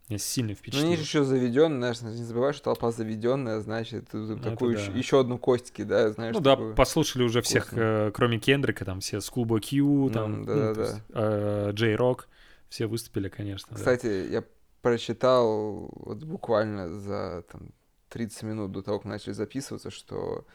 меня 0.09 0.19
сильно 0.19 0.51
Ну, 0.51 0.55
впечатлило. 0.55 0.87
они 0.87 0.95
же 0.95 1.01
еще 1.01 1.23
заведенные, 1.25 1.93
знаешь, 1.93 2.17
не 2.17 2.23
забывай, 2.23 2.53
что 2.53 2.63
толпа 2.63 2.91
заведенная, 2.91 3.59
значит, 3.59 4.05
Ну, 4.13 4.39
такую 4.39 4.77
еще, 4.77 4.91
да. 4.91 4.97
еще 4.97 5.19
одну 5.19 5.37
кость 5.37 5.73
кидают, 5.73 6.15
знаешь. 6.15 6.33
Ну 6.33 6.39
да, 6.39 6.55
послушали 6.55 7.23
уже 7.23 7.41
всех, 7.41 7.65
вкусно. 7.65 7.81
э, 7.81 8.11
кроме 8.13 8.39
Кендрика, 8.39 8.85
там 8.85 9.01
все 9.01 9.17
Schoolboy 9.17 9.59
Q, 9.59 10.11
там, 10.13 10.31
Ну, 10.31 10.37
ну, 10.39 10.45
да-да-да. 10.45 10.73
то 10.75 10.81
есть, 10.81 11.01
э, 11.09 11.69
Джей 11.73 11.95
Рок, 11.95 12.29
все 12.69 12.85
выступили, 12.87 13.27
конечно. 13.27 13.67
да. 13.71 13.75
Кстати, 13.77 14.29
я 14.31 14.43
прочитал 14.81 15.89
вот 15.93 16.23
буквально 16.23 16.89
за 16.99 17.43
там, 17.51 17.69
30 18.09 18.43
минут 18.43 18.71
до 18.71 18.81
того, 18.81 18.99
как 18.99 19.05
начали 19.05 19.33
записываться, 19.33 19.89
что 19.91 20.45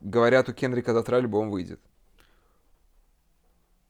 говорят, 0.00 0.48
у 0.48 0.52
Кендрика 0.52 0.92
завтра 0.92 1.16
альбом 1.16 1.50
выйдет. 1.50 1.80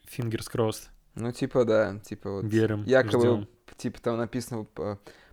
Fingers 0.06 0.48
crossed. 0.52 0.88
Ну, 1.14 1.32
типа, 1.32 1.64
да, 1.64 1.98
типа 1.98 2.30
вот. 2.30 2.44
Верим, 2.44 2.84
Якобы, 2.84 3.18
ждем. 3.20 3.48
типа, 3.76 4.00
там 4.00 4.18
написано, 4.18 4.66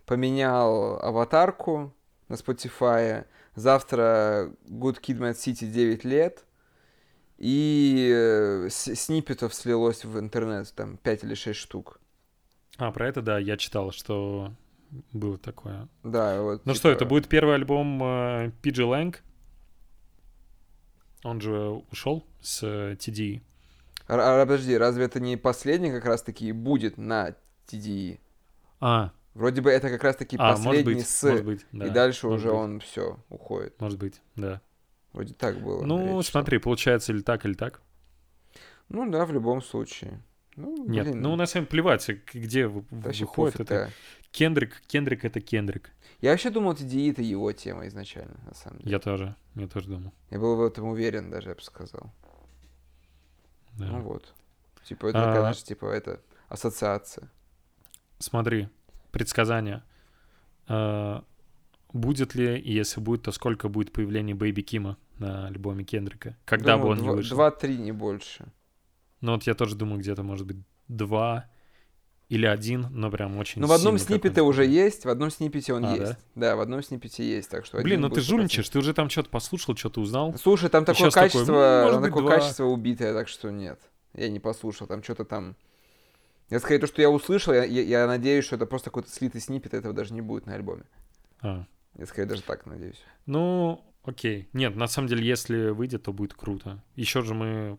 поменял 0.06 0.98
аватарку 1.02 1.92
на 2.28 2.34
Spotify. 2.34 3.26
Завтра 3.54 4.50
Good 4.66 5.00
Kid, 5.00 5.18
Mad 5.18 5.34
City 5.34 5.66
9 5.70 6.04
лет. 6.04 6.44
И 7.36 8.10
э, 8.14 8.68
с- 8.70 8.94
сниппетов 8.94 9.54
слилось 9.54 10.04
в 10.04 10.18
интернет, 10.18 10.72
там 10.74 10.96
5 10.96 11.24
или 11.24 11.34
6 11.34 11.58
штук. 11.58 12.00
А, 12.78 12.90
про 12.90 13.08
это, 13.08 13.22
да, 13.22 13.38
я 13.38 13.56
читал, 13.56 13.92
что 13.92 14.52
было 15.12 15.38
такое. 15.38 15.88
Да, 16.02 16.40
вот. 16.42 16.64
Ну 16.66 16.74
что, 16.74 16.88
типа, 16.88 16.96
это 16.96 17.04
будет 17.06 17.28
первый 17.28 17.54
альбом 17.54 18.02
э, 18.02 18.52
PG 18.62 18.74
Lang. 18.88 19.16
Он 21.22 21.40
же 21.40 21.82
ушел 21.90 22.24
с 22.40 22.62
э, 22.62 22.94
TDE. 22.94 23.42
Р- 24.08 24.20
а, 24.20 24.44
подожди, 24.44 24.76
разве 24.76 25.04
это 25.06 25.20
не 25.20 25.36
последний 25.36 25.90
как 25.90 26.04
раз-таки 26.04 26.52
будет 26.52 26.98
на 26.98 27.34
TDE? 27.66 28.18
А, 28.80 29.12
Вроде 29.34 29.62
бы 29.62 29.70
это 29.70 29.88
как 29.88 30.04
раз-таки 30.04 30.36
А, 30.38 30.50
может 30.50 30.64
последний 30.64 30.94
быть, 30.94 31.08
с, 31.08 31.22
может 31.24 31.44
быть, 31.44 31.66
да. 31.72 31.86
и 31.86 31.90
дальше 31.90 32.26
может 32.26 32.40
уже 32.40 32.50
быть, 32.50 32.60
он 32.60 32.80
все 32.80 33.18
уходит. 33.30 33.80
Может 33.80 33.98
быть, 33.98 34.20
да. 34.36 34.60
Вроде 35.12 35.34
так 35.34 35.60
было. 35.60 35.84
Ну, 35.84 36.18
речь 36.18 36.26
смотри, 36.30 36.58
получается 36.58 37.12
или 37.12 37.20
так, 37.20 37.44
или 37.44 37.54
так. 37.54 37.80
Ну 38.88 39.10
да, 39.10 39.24
в 39.26 39.32
любом 39.32 39.62
случае. 39.62 40.22
Ну, 40.56 40.86
Нет, 40.88 41.06
блин, 41.06 41.20
ну 41.20 41.36
на 41.36 41.46
самом 41.46 41.64
деле 41.66 41.70
плевать, 41.70 42.08
где 42.32 42.66
вообще 42.68 43.24
выходит 43.24 43.60
это. 43.60 43.74
да. 43.86 43.90
Кендрик, 44.30 44.80
Кендрик 44.86 45.24
это 45.24 45.40
Кендрик. 45.40 45.90
Я 46.20 46.30
вообще 46.30 46.50
думал, 46.50 46.72
это 46.72 46.82
его 47.22 47.52
тема 47.52 47.86
изначально, 47.88 48.36
на 48.46 48.54
самом 48.54 48.78
деле. 48.78 48.90
Я 48.90 48.98
тоже, 48.98 49.36
я 49.56 49.66
тоже 49.68 49.88
думал. 49.88 50.12
Я 50.30 50.38
был 50.38 50.56
в 50.56 50.62
этом 50.62 50.86
уверен 50.88 51.30
даже, 51.30 51.50
я 51.50 51.54
бы 51.54 51.60
сказал. 51.62 52.12
да. 53.78 53.86
Ну 53.86 54.00
вот. 54.00 54.34
Типа, 54.84 55.06
это 55.06 55.30
А. 55.32 55.40
знаешь, 55.40 55.62
типа, 55.62 55.86
это 55.86 56.20
ассоциация. 56.48 57.30
Смотри, 58.18 58.68
предсказание. 59.12 59.82
А, 60.68 61.24
будет 61.92 62.34
ли, 62.34 62.58
и 62.58 62.72
если 62.72 63.00
будет, 63.00 63.22
то 63.22 63.32
сколько 63.32 63.68
будет 63.68 63.92
появление 63.92 64.34
Бэйби 64.34 64.62
Кима 64.62 64.96
на 65.18 65.46
альбоме 65.48 65.84
Кендрика? 65.84 66.36
Когда 66.44 66.76
бы 66.76 66.82
Думаю, 66.82 66.92
он 66.92 66.98
не 66.98 67.04
два- 67.08 67.16
вышел? 67.16 67.36
Два-три, 67.36 67.76
не 67.76 67.92
больше. 67.92 68.46
Ну 69.24 69.32
вот 69.32 69.44
я 69.44 69.54
тоже 69.54 69.74
думаю, 69.74 70.00
где-то 70.00 70.22
может 70.22 70.46
быть 70.46 70.58
два 70.86 71.46
или 72.28 72.44
один, 72.44 72.88
но 72.90 73.10
прям 73.10 73.38
очень 73.38 73.62
Ну, 73.62 73.66
в 73.66 73.72
одном 73.72 73.96
сниппете 73.96 74.42
уже 74.42 74.66
есть, 74.66 75.06
в 75.06 75.08
одном 75.08 75.30
сниппете 75.30 75.72
он 75.72 75.86
А, 75.86 75.96
есть. 75.96 76.18
Да? 76.34 76.56
в 76.56 76.60
одном 76.60 76.82
сниппете 76.82 77.24
есть, 77.26 77.48
так 77.48 77.64
что 77.64 77.80
Блин, 77.80 78.02
ну 78.02 78.10
ты 78.10 78.20
жульничаешь, 78.20 78.68
ты 78.68 78.78
уже 78.78 78.92
там 78.92 79.08
что-то 79.08 79.30
послушал, 79.30 79.74
что-то 79.76 80.02
узнал. 80.02 80.34
Слушай, 80.36 80.68
там 80.68 80.84
такое 80.84 81.10
качество, 81.10 81.52
«М, 81.54 81.84
может 81.84 81.92
там 81.94 82.02
быть, 82.02 82.10
такое 82.10 82.22
два». 82.22 82.30
качество 82.38 82.64
убитое, 82.66 83.14
так 83.14 83.28
что 83.28 83.50
нет. 83.50 83.80
Я 84.12 84.28
не 84.28 84.40
послушал, 84.40 84.86
там 84.86 85.02
что-то 85.02 85.24
там... 85.24 85.56
Я 86.50 86.60
сказать, 86.60 86.82
то, 86.82 86.86
что 86.86 87.00
я 87.00 87.08
услышал, 87.08 87.54
я, 87.54 87.64
я- 87.64 87.82
я 87.82 88.06
надеюсь, 88.06 88.44
что 88.44 88.56
это 88.56 88.66
просто 88.66 88.90
какой-то 88.90 89.08
слитый 89.10 89.40
сниппет, 89.40 89.72
этого 89.72 89.94
даже 89.94 90.12
не 90.12 90.20
будет 90.20 90.44
на 90.44 90.52
альбоме. 90.54 90.84
А. 91.40 91.64
Я 91.96 92.04
скорее 92.04 92.28
даже 92.28 92.42
так 92.42 92.66
надеюсь. 92.66 93.02
Ну, 93.24 93.82
окей. 94.04 94.50
Нет, 94.52 94.76
на 94.76 94.86
самом 94.86 95.08
деле, 95.08 95.26
если 95.26 95.70
выйдет, 95.70 96.02
то 96.02 96.12
будет 96.12 96.34
круто. 96.34 96.82
Еще 96.94 97.22
же 97.22 97.32
мы 97.32 97.78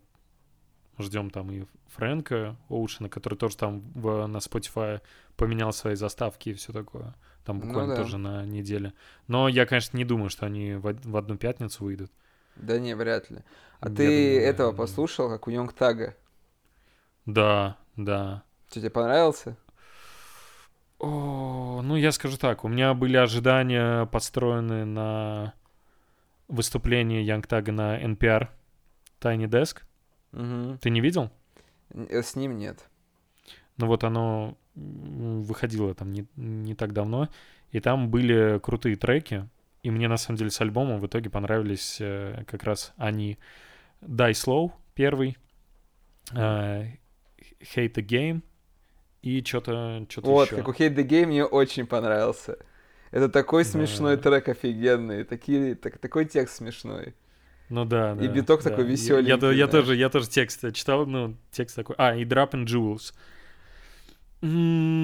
ждем 1.00 1.30
там 1.30 1.52
и 1.52 1.66
Фрэнка 1.88 2.56
Оушена, 2.70 3.10
который 3.10 3.36
тоже 3.38 3.58
там 3.58 3.82
в- 3.94 4.28
на 4.28 4.38
Spotify 4.38 5.02
поменял 5.38 5.74
свои 5.74 5.96
заставки 5.96 6.50
и 6.50 6.54
все 6.54 6.74
такое. 6.74 7.16
Там 7.46 7.60
Ну 7.62 7.68
буквально 7.68 7.94
да. 7.96 7.96
тоже 7.96 8.18
на 8.18 8.46
неделе. 8.46 8.94
Но 9.28 9.48
я, 9.48 9.66
конечно, 9.66 9.98
не 9.98 10.06
думаю, 10.06 10.30
что 10.30 10.46
они 10.46 10.74
в, 10.76 10.94
в 11.04 11.18
одну 11.18 11.38
пятницу 11.38 11.84
выйдут. 11.84 12.12
Да 12.56 12.80
не, 12.80 12.96
вряд 12.96 13.30
ли. 13.30 13.44
А 13.80 13.86
Я 13.86 13.90
ты 13.90 14.04
думаю, 14.12 14.42
этого 14.42 14.72
да. 14.72 14.78
послушал, 14.78 15.30
как 15.30 15.48
у 15.48 15.52
Йонг 15.52 15.74
Тага? 15.74 16.16
Да, 17.26 17.78
да. 17.96 18.44
Что, 18.70 18.80
тебе 18.80 18.90
понравился? 18.92 19.58
О, 21.00 21.82
ну, 21.84 21.96
я 21.96 22.12
скажу 22.12 22.38
так, 22.38 22.64
у 22.64 22.68
меня 22.68 22.94
были 22.94 23.18
ожидания 23.18 24.06
построены 24.06 24.86
на 24.86 25.54
выступление 26.48 27.26
Янгтага 27.26 27.72
на 27.72 28.00
NPR 28.02 28.50
Tiny 29.22 29.48
Desk. 29.48 29.80
Мгм. 30.32 30.78
Ты 30.80 30.90
не 30.90 31.02
видел? 31.02 31.30
Э, 31.94 32.22
С 32.22 32.36
ним 32.36 32.58
нет. 32.58 32.80
Ну 33.78 33.88
вот 33.88 34.04
оно 34.04 34.58
выходило 34.76 35.94
там 35.94 36.12
не, 36.12 36.26
не 36.36 36.76
так 36.76 36.94
давно, 36.94 37.30
и 37.72 37.80
там 37.80 38.10
были 38.10 38.60
крутые 38.60 38.96
треки, 38.96 39.48
и 39.84 39.92
мне 39.92 40.08
на 40.08 40.18
самом 40.18 40.38
деле 40.38 40.50
с 40.50 40.60
альбомом 40.62 41.00
в 41.00 41.08
итоге 41.08 41.30
понравились 41.30 41.98
э, 42.00 42.44
как 42.48 42.64
раз 42.64 42.94
они 42.98 43.38
Die 44.02 44.32
Slow 44.32 44.72
первый, 44.94 45.38
э, 46.34 46.36
Hate 47.62 47.94
the 47.94 48.06
Game 48.06 48.42
и 49.22 49.44
что-то 49.44 50.06
что 50.10 50.22
Вот, 50.22 50.48
еще. 50.48 50.56
как 50.58 50.68
у 50.68 50.72
Hate 50.72 50.96
the 50.96 51.08
Game 51.08 51.28
мне 51.28 51.46
очень 51.46 51.86
понравился. 51.88 52.58
Это 53.12 53.30
такой 53.30 53.64
Да. 53.64 53.70
смешной 53.70 54.18
трек 54.18 54.50
офигенный, 54.50 55.24
такие, 55.24 55.76
так- 55.76 55.98
такой 56.00 56.26
текст 56.26 56.58
смешной. 56.58 57.14
Ну 57.70 57.86
да, 57.86 58.16
да. 58.16 58.24
И 58.24 58.28
биток 58.28 58.64
да. 58.64 58.70
такой 58.70 58.86
Я- 58.86 59.20
Я, 59.20 59.34
я, 59.36 59.38
знаешь. 59.38 59.72
тоже, 59.72 59.96
я 59.96 60.10
тоже 60.10 60.30
текст 60.30 60.72
читал, 60.74 61.06
ну, 61.06 61.36
текст 61.52 61.76
такой. 61.76 61.96
А, 61.98 62.16
и 62.16 62.24
Drop 62.26 62.52
and 62.52 62.66
Jewels. 62.66 63.14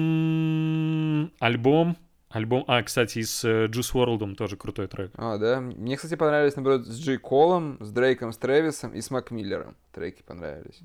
М, 0.02 1.32
Альбом. 1.40 1.96
Альбом. 2.30 2.64
А, 2.66 2.82
кстати, 2.82 3.18
и 3.18 3.22
с 3.24 3.44
э, 3.44 3.66
Juice 3.66 3.92
WRLD 3.92 4.34
тоже 4.36 4.56
крутой 4.56 4.86
трек. 4.88 5.10
А, 5.16 5.36
да? 5.38 5.60
Мне, 5.60 5.96
кстати, 5.96 6.14
понравились, 6.14 6.56
наоборот, 6.56 6.86
с 6.86 6.98
Джей 6.98 7.18
Колом, 7.18 7.76
с 7.80 7.90
Дрейком, 7.90 8.32
с 8.32 8.38
Трэвисом 8.38 8.92
и 8.94 9.00
с 9.02 9.10
Мак 9.10 9.30
Миллером. 9.30 9.76
Треки 9.92 10.22
понравились. 10.22 10.80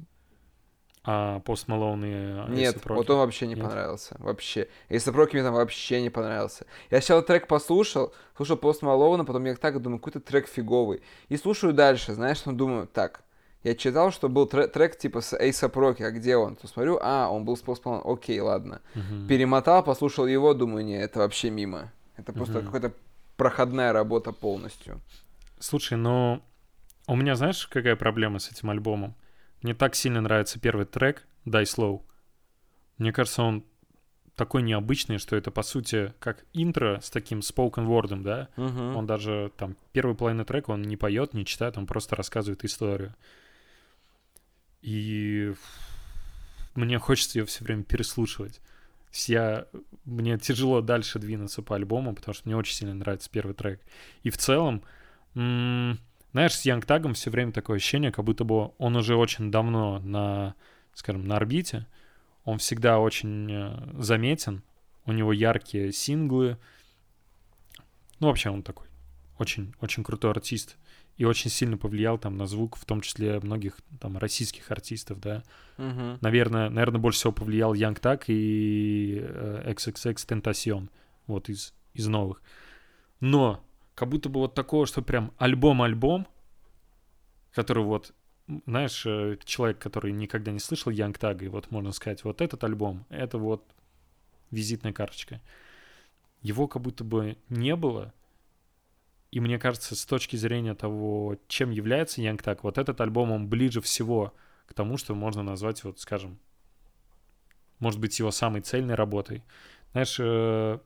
А 1.09 1.39
Пост 1.39 1.69
Малон 1.69 2.03
и 2.03 2.11
A$AP 2.11 2.49
Нет, 2.49 2.81
вот 2.85 3.09
он 3.09 3.19
вообще 3.19 3.47
не 3.47 3.55
Нет? 3.55 3.63
понравился. 3.63 4.17
Вообще. 4.19 4.67
Если 4.89 5.09
Проки 5.11 5.35
мне 5.35 5.43
там 5.43 5.53
вообще 5.53 6.01
не 6.01 6.09
понравился. 6.09 6.65
Я 6.91 6.99
сначала 6.99 7.21
трек 7.21 7.47
послушал, 7.47 8.13
слушал 8.35 8.57
Пост 8.57 8.81
Малоуна, 8.81 9.23
потом 9.23 9.45
я 9.45 9.55
так 9.55 9.81
думаю, 9.81 9.99
какой-то 9.99 10.19
трек 10.19 10.49
фиговый. 10.49 11.01
И 11.29 11.37
слушаю 11.37 11.71
дальше, 11.73 12.13
знаешь, 12.13 12.43
ну 12.45 12.51
думаю, 12.51 12.87
так, 12.87 13.23
я 13.63 13.73
читал, 13.73 14.11
что 14.11 14.27
был 14.27 14.47
тре- 14.47 14.67
трек 14.67 14.97
типа 14.97 15.21
с 15.21 15.31
Эйса 15.33 15.69
Проки, 15.69 16.03
а 16.03 16.11
где 16.11 16.35
он? 16.35 16.57
То 16.57 16.67
смотрю, 16.67 16.99
а, 17.01 17.29
он 17.31 17.45
был 17.45 17.55
с 17.55 17.65
Малоуном, 17.65 18.01
окей, 18.05 18.41
ладно. 18.41 18.81
Мгм. 18.93 19.27
Перемотал, 19.27 19.83
послушал 19.83 20.27
его, 20.27 20.53
думаю, 20.53 20.83
не, 20.83 20.97
это 21.01 21.19
вообще 21.19 21.49
мимо. 21.49 21.89
Это 22.17 22.33
просто 22.33 22.59
Мгм. 22.59 22.65
какая-то 22.65 22.93
проходная 23.37 23.93
работа 23.93 24.33
полностью. 24.33 24.99
Слушай, 25.59 25.97
ну, 25.97 26.41
у 27.07 27.15
меня, 27.15 27.35
знаешь, 27.35 27.65
какая 27.67 27.95
проблема 27.95 28.39
с 28.39 28.51
этим 28.51 28.69
альбомом? 28.69 29.15
Мне 29.61 29.73
так 29.73 29.95
сильно 29.95 30.21
нравится 30.21 30.59
первый 30.59 30.85
трек 30.85 31.25
Die 31.45 31.63
Slow. 31.63 32.01
Мне 32.97 33.11
кажется, 33.11 33.43
он 33.43 33.63
такой 34.35 34.61
необычный, 34.61 35.17
что 35.17 35.35
это, 35.35 35.49
по 35.49 35.63
сути, 35.63 36.13
как 36.19 36.45
интро 36.53 36.99
с 37.01 37.09
таким 37.09 37.39
spoken 37.39 37.87
word'ом, 37.87 38.21
да? 38.21 38.49
Он 38.95 39.05
даже 39.07 39.51
там 39.57 39.75
первую 39.93 40.15
половину 40.15 40.45
трека 40.45 40.71
он 40.71 40.83
не 40.83 40.95
поет, 40.95 41.33
не 41.33 41.45
читает, 41.45 41.77
он 41.77 41.87
просто 41.87 42.15
рассказывает 42.15 42.63
историю. 42.63 43.15
И 44.81 45.53
мне 46.75 46.99
хочется 46.99 47.39
ее 47.39 47.45
все 47.45 47.63
время 47.63 47.83
переслушивать. 47.83 48.61
Я, 49.25 49.65
мне 50.05 50.37
тяжело 50.37 50.81
дальше 50.81 51.17
двинуться 51.17 51.63
по 51.63 51.75
альбому, 51.75 52.13
потому 52.13 52.35
что 52.35 52.47
мне 52.47 52.55
очень 52.55 52.75
сильно 52.75 52.93
нравится 52.93 53.29
первый 53.31 53.53
трек. 53.55 53.81
И 54.21 54.29
в 54.29 54.37
целом, 54.37 54.83
м, 55.33 55.97
знаешь, 56.31 56.55
с 56.55 56.65
Янг 56.65 56.85
Тагом 56.85 57.13
все 57.13 57.29
время 57.29 57.51
такое 57.51 57.77
ощущение, 57.77 58.11
как 58.11 58.25
будто 58.25 58.43
бы 58.43 58.71
он 58.77 58.95
уже 58.95 59.15
очень 59.15 59.51
давно 59.51 59.99
на, 59.99 60.55
скажем, 60.93 61.25
на 61.25 61.37
орбите. 61.37 61.87
Он 62.43 62.59
всегда 62.59 62.99
очень 62.99 63.51
э, 63.51 64.01
заметен. 64.01 64.63
У 65.05 65.11
него 65.11 65.33
яркие 65.33 65.91
синглы. 65.91 66.57
Ну, 68.19 68.27
вообще 68.27 68.49
он 68.49 68.63
такой 68.63 68.87
очень, 69.37 69.73
очень 69.81 70.03
крутой 70.03 70.31
артист. 70.31 70.77
И 71.17 71.25
очень 71.25 71.49
сильно 71.49 71.77
повлиял 71.77 72.19
там 72.19 72.37
на 72.37 72.45
звук, 72.45 72.75
в 72.75 72.85
том 72.85 73.01
числе 73.01 73.39
многих 73.39 73.77
там 73.99 74.19
российских 74.19 74.69
артистов, 74.69 75.19
да. 75.19 75.43
Мгм. 75.77 76.19
Наверное, 76.21 76.69
наверное, 76.69 77.01
больше 77.01 77.19
всего 77.19 77.33
повлиял 77.33 77.73
Young 77.73 77.99
Tag 77.99 78.25
и 78.27 79.19
э, 79.23 79.73
XXX 79.73 80.13
Tentacion, 80.13 80.89
вот 81.25 81.49
из, 81.49 81.73
из 81.95 82.05
новых. 82.07 82.43
Но 83.19 83.63
как 83.97 84.09
будто 84.09 84.29
бы 84.29 84.41
вот 84.41 84.53
такого, 84.53 84.85
что 84.85 85.01
прям 85.01 85.33
альбом-альбом, 85.39 86.27
который 87.51 87.83
вот, 87.83 88.13
знаешь, 88.67 89.03
э, 89.07 89.39
человек, 89.43 89.79
который 89.79 90.11
никогда 90.11 90.51
не 90.51 90.59
слышал 90.59 90.91
Young 90.91 91.17
Tag, 91.17 91.43
и 91.43 91.47
вот 91.47 91.71
можно 91.71 91.91
сказать, 91.91 92.23
вот 92.23 92.41
этот 92.41 92.63
альбом, 92.63 93.07
это 93.09 93.39
вот 93.39 93.65
визитная 94.51 94.93
карточка. 94.93 95.41
Его 96.43 96.67
как 96.67 96.83
будто 96.83 97.03
бы 97.03 97.39
не 97.49 97.75
было, 97.75 98.13
и 99.31 99.39
мне 99.39 99.57
кажется, 99.57 99.95
с 99.95 100.05
точки 100.05 100.35
зрения 100.35 100.75
того, 100.75 101.39
чем 101.47 101.71
является 101.71 102.21
Young 102.21 102.39
Tag, 102.39 102.59
вот 102.61 102.77
этот 102.77 103.01
альбом, 103.01 103.31
он 103.31 103.49
ближе 103.49 103.81
всего 103.81 104.31
к 104.67 104.75
тому, 104.75 104.97
что 104.97 105.15
можно 105.15 105.41
назвать, 105.41 105.83
вот, 105.83 105.99
скажем, 105.99 106.37
может 107.79 107.99
быть, 107.99 108.19
его 108.19 108.29
самой 108.29 108.61
цельной 108.61 108.93
работой. 108.93 109.43
Знаешь, 109.93 110.17
э, 110.19 110.77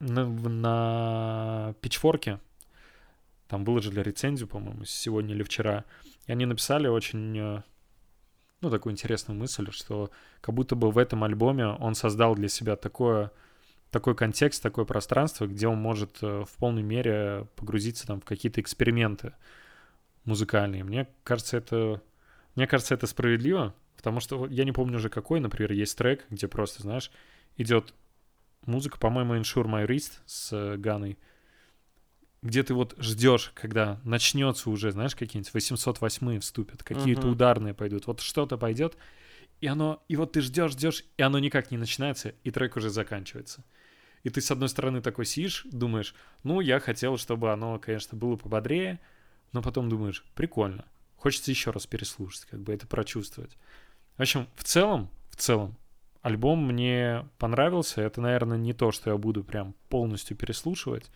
на, 0.00 0.26
на 0.26 1.74
Пичфорке 1.82 2.40
там 3.48 3.64
выложили 3.64 4.00
рецензию, 4.00 4.48
по-моему, 4.48 4.84
сегодня 4.84 5.34
или 5.34 5.42
вчера, 5.42 5.84
и 6.26 6.32
они 6.32 6.46
написали 6.46 6.86
очень, 6.86 7.38
э, 7.38 7.62
ну, 8.60 8.70
такую 8.70 8.92
интересную 8.92 9.38
мысль, 9.38 9.70
что 9.70 10.10
как 10.40 10.54
будто 10.54 10.76
бы 10.76 10.90
в 10.90 10.98
этом 10.98 11.24
альбоме 11.24 11.66
он 11.66 11.94
создал 11.94 12.34
для 12.34 12.48
себя 12.48 12.76
такое, 12.76 13.30
такой 13.90 14.14
контекст, 14.14 14.62
такое 14.62 14.84
пространство, 14.84 15.46
где 15.46 15.68
он 15.68 15.78
может 15.78 16.18
э, 16.22 16.44
в 16.44 16.56
полной 16.56 16.82
мере 16.82 17.46
погрузиться 17.56 18.06
там 18.06 18.20
в 18.20 18.24
какие-то 18.24 18.60
эксперименты 18.60 19.34
музыкальные. 20.24 20.84
Мне 20.84 21.06
кажется, 21.22 21.58
это 21.58 22.02
мне 22.54 22.66
кажется, 22.66 22.94
это 22.94 23.06
справедливо, 23.06 23.74
потому 23.96 24.20
что 24.20 24.46
я 24.46 24.64
не 24.64 24.72
помню 24.72 24.96
уже 24.96 25.08
какой, 25.08 25.40
например, 25.40 25.72
есть 25.72 25.96
трек, 25.98 26.24
где 26.30 26.46
просто, 26.46 26.82
знаешь, 26.82 27.10
идет 27.56 27.94
музыка, 28.64 28.98
по-моему, 28.98 29.34
Insure 29.34 29.64
My 29.64 29.86
Wrist 29.86 30.20
с 30.26 30.52
э, 30.52 30.76
Ганой, 30.76 31.18
где 32.44 32.62
ты 32.62 32.74
вот 32.74 32.94
ждешь, 32.98 33.52
когда 33.54 33.98
начнется 34.04 34.68
уже, 34.68 34.92
знаешь, 34.92 35.16
какие-нибудь 35.16 35.54
808 35.54 36.40
вступят, 36.40 36.82
какие-то 36.82 37.22
Мгм. 37.22 37.32
ударные 37.32 37.72
пойдут, 37.74 38.06
вот 38.06 38.20
что-то 38.20 38.58
пойдет, 38.58 38.96
и 39.62 39.66
оно, 39.66 40.04
и 40.08 40.16
вот 40.16 40.32
ты 40.32 40.42
ждешь, 40.42 40.72
ждешь, 40.72 41.04
и 41.16 41.22
оно 41.22 41.38
никак 41.38 41.70
не 41.70 41.78
начинается, 41.78 42.34
и 42.44 42.50
трек 42.50 42.76
уже 42.76 42.90
заканчивается. 42.90 43.64
И 44.24 44.30
ты, 44.30 44.42
с 44.42 44.50
одной 44.50 44.68
стороны, 44.68 45.00
такой 45.00 45.24
сидишь, 45.24 45.66
думаешь, 45.72 46.14
ну, 46.42 46.60
я 46.60 46.80
хотел, 46.80 47.16
чтобы 47.16 47.50
оно, 47.50 47.78
конечно, 47.78 48.16
было 48.16 48.36
пободрее, 48.36 49.00
но 49.52 49.62
потом 49.62 49.88
думаешь, 49.88 50.22
прикольно. 50.34 50.84
Хочется 51.16 51.50
еще 51.50 51.70
раз 51.70 51.86
переслушать, 51.86 52.44
как 52.44 52.60
бы 52.60 52.74
это 52.74 52.86
прочувствовать. 52.86 53.56
В 54.18 54.20
общем, 54.20 54.48
в 54.54 54.64
целом, 54.64 55.08
в 55.30 55.36
целом, 55.36 55.78
альбом 56.20 56.66
мне 56.66 57.26
понравился. 57.38 58.02
Это, 58.02 58.20
наверное, 58.20 58.58
не 58.58 58.74
то, 58.74 58.92
что 58.92 59.10
я 59.10 59.16
буду 59.16 59.44
прям 59.44 59.74
полностью 59.88 60.36
переслушивать. 60.36 61.10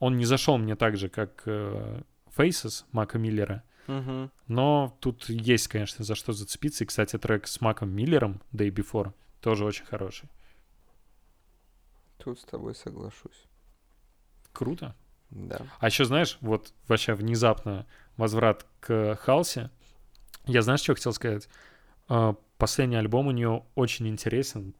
Он 0.00 0.16
не 0.16 0.24
зашел 0.24 0.58
мне 0.58 0.74
так 0.74 0.96
же, 0.96 1.08
как 1.08 1.42
э, 1.46 2.02
Faces 2.36 2.84
Мака 2.90 3.18
Миллера. 3.18 3.62
Но 4.46 4.96
тут 5.00 5.28
есть, 5.28 5.66
конечно, 5.66 6.04
за 6.04 6.14
что 6.14 6.32
зацепиться. 6.32 6.84
И, 6.84 6.86
кстати, 6.86 7.18
трек 7.18 7.48
с 7.48 7.60
Маком 7.60 7.90
Миллером 7.90 8.40
Day 8.52 8.70
Before 8.70 9.12
тоже 9.40 9.64
очень 9.64 9.84
хороший. 9.84 10.28
Тут 12.18 12.38
с 12.38 12.44
тобой 12.44 12.74
соглашусь. 12.74 13.46
Круто. 14.52 14.94
Да. 15.30 15.66
А 15.78 15.86
еще, 15.86 16.04
знаешь, 16.04 16.38
вот 16.40 16.72
вообще 16.86 17.14
внезапно 17.14 17.86
возврат 18.16 18.66
к 18.80 19.16
Халсе. 19.16 19.70
Я 20.46 20.62
знаешь, 20.62 20.80
что 20.80 20.94
хотел 20.94 21.12
сказать? 21.12 21.48
А, 22.08 22.36
Последний 22.58 22.96
альбом 22.96 23.26
у 23.28 23.30
нее 23.30 23.64
очень 23.74 24.06
интересен 24.06 24.74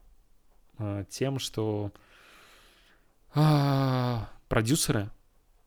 а, 0.78 1.04
тем, 1.04 1.38
что 1.38 1.92
а, 3.34 4.28
продюсеры 4.50 5.10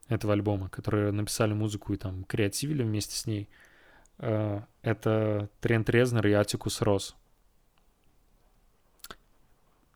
этого 0.08 0.34
альбома, 0.34 0.68
которые 0.68 1.10
написали 1.10 1.54
музыку 1.54 1.94
и 1.94 1.96
там 1.96 2.22
креативили 2.24 2.82
вместе 2.82 3.16
с 3.16 3.26
ней, 3.26 3.48
а, 4.18 4.62
это 4.82 5.48
Трент 5.60 5.88
Резнер 5.88 6.26
и 6.26 6.32
Атикус 6.32 6.82
Рос. 6.82 7.16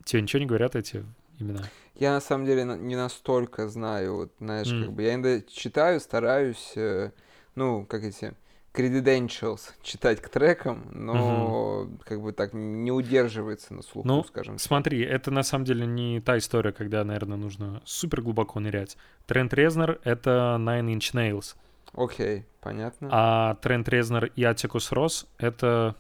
Тебе 0.05 0.22
ничего 0.22 0.40
не 0.40 0.46
говорят 0.46 0.74
эти 0.74 1.05
имена? 1.38 1.62
Я 1.96 2.14
на 2.14 2.20
самом 2.20 2.46
деле 2.46 2.64
не 2.64 2.96
настолько 2.96 3.68
знаю, 3.68 4.16
вот, 4.16 4.33
знаешь, 4.38 4.72
М. 4.72 4.85
как 4.85 4.92
бы 4.94 5.03
я 5.03 5.14
иногда 5.14 5.42
читаю, 5.42 6.01
стараюсь, 6.01 6.72
э, 6.74 7.11
ну, 7.57 7.85
как 7.85 8.05
эти 8.05 8.33
credentials 8.74 9.72
читать 9.83 10.20
к 10.20 10.28
трекам, 10.28 10.87
но 10.92 11.88
как 12.04 12.20
бы 12.22 12.33
так 12.33 12.52
не 12.52 12.92
удерживается 12.92 13.74
на 13.74 13.83
слуху, 13.83 14.07
Ну, 14.07 14.22
скажем 14.24 14.54
так. 14.54 14.61
Смотри, 14.62 15.00
это 15.02 15.31
на 15.31 15.42
самом 15.42 15.64
деле 15.64 15.87
не 15.87 16.20
та 16.20 16.38
история, 16.38 16.72
когда, 16.72 17.02
наверное, 17.04 17.37
нужно 17.37 17.83
супер 17.85 18.22
глубоко 18.22 18.61
нырять. 18.61 18.96
Трент 19.26 19.52
Резнер— 19.54 20.00
это 20.04 20.57
Nine 20.61 20.94
Inch 20.96 21.12
Nails, 21.14 21.57
Окей, 21.94 22.44
понятно. 22.61 23.09
а 23.11 23.54
Трент 23.57 23.88
Резнер 23.88 24.26
и 24.37 24.44
Атикус 24.44 24.92
Росс— 24.92 25.26
это 25.38 25.96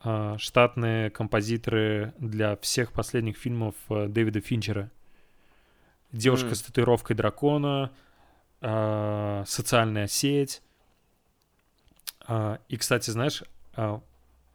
а, 0.00 0.38
штатные 0.38 1.10
композиторы 1.10 2.14
для 2.18 2.56
всех 2.58 2.92
последних 2.92 3.36
фильмов 3.36 3.74
э, 3.90 4.06
Дэвида 4.06 4.40
Финчера. 4.40 4.90
«Девушка 6.12 6.50
М. 6.50 6.54
с 6.54 6.62
татуировкой 6.62 7.16
дракона», 7.16 7.90
а, 8.60 9.42
«Социальная 9.46 10.06
сеть». 10.06 10.62
А, 12.28 12.60
И, 12.68 12.76
кстати, 12.76 13.10
знаешь, 13.10 13.42
а, 13.74 14.02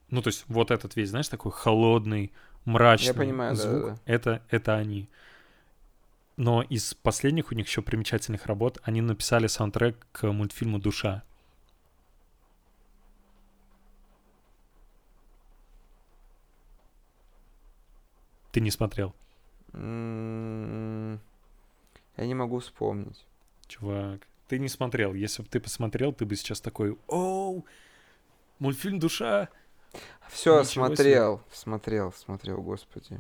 ну, 0.09 0.21
то 0.21 0.29
есть 0.29 0.45
вот 0.47 0.71
этот 0.71 0.95
весь, 0.95 1.09
знаешь, 1.09 1.29
такой 1.29 1.51
холодный, 1.51 2.33
мрачный 2.65 3.13
понимаю, 3.13 3.55
звук, 3.55 3.95
да-да-да. 3.97 4.01
это, 4.05 4.43
это 4.49 4.75
они. 4.75 5.09
Но 6.37 6.61
из 6.61 6.93
последних 6.93 7.51
у 7.51 7.55
них 7.55 7.67
еще 7.67 7.81
примечательных 7.81 8.45
работ 8.45 8.79
они 8.83 9.01
написали 9.01 9.47
саундтрек 9.47 10.05
к 10.11 10.31
мультфильму 10.31 10.77
«Душа». 10.79 11.23
Ты 18.51 18.61
не 18.61 18.71
смотрел, 18.71 19.13
М, 19.73 21.19
Я 22.17 22.25
не 22.27 22.35
могу 22.35 22.59
вспомнить. 22.59 23.25
чувак. 23.67 24.27
Ты 24.53 24.59
не 24.59 24.69
смотрел. 24.69 25.15
Если 25.15 25.41
бы 25.41 25.47
ты 25.49 25.59
посмотрел, 25.59 26.13
ты 26.13 26.25
бы 26.25 26.35
сейчас 26.35 26.61
такой, 26.61 26.95
оу, 27.07 27.65
мультфильм 28.59 28.99
«Душа». 28.99 29.49
Все, 30.29 30.59
Ничего 30.59 30.63
себе. 30.63 30.73
смотрел, 30.95 31.41
смотрел, 31.51 32.13
смотрел, 32.13 32.61
господи. 32.61 33.19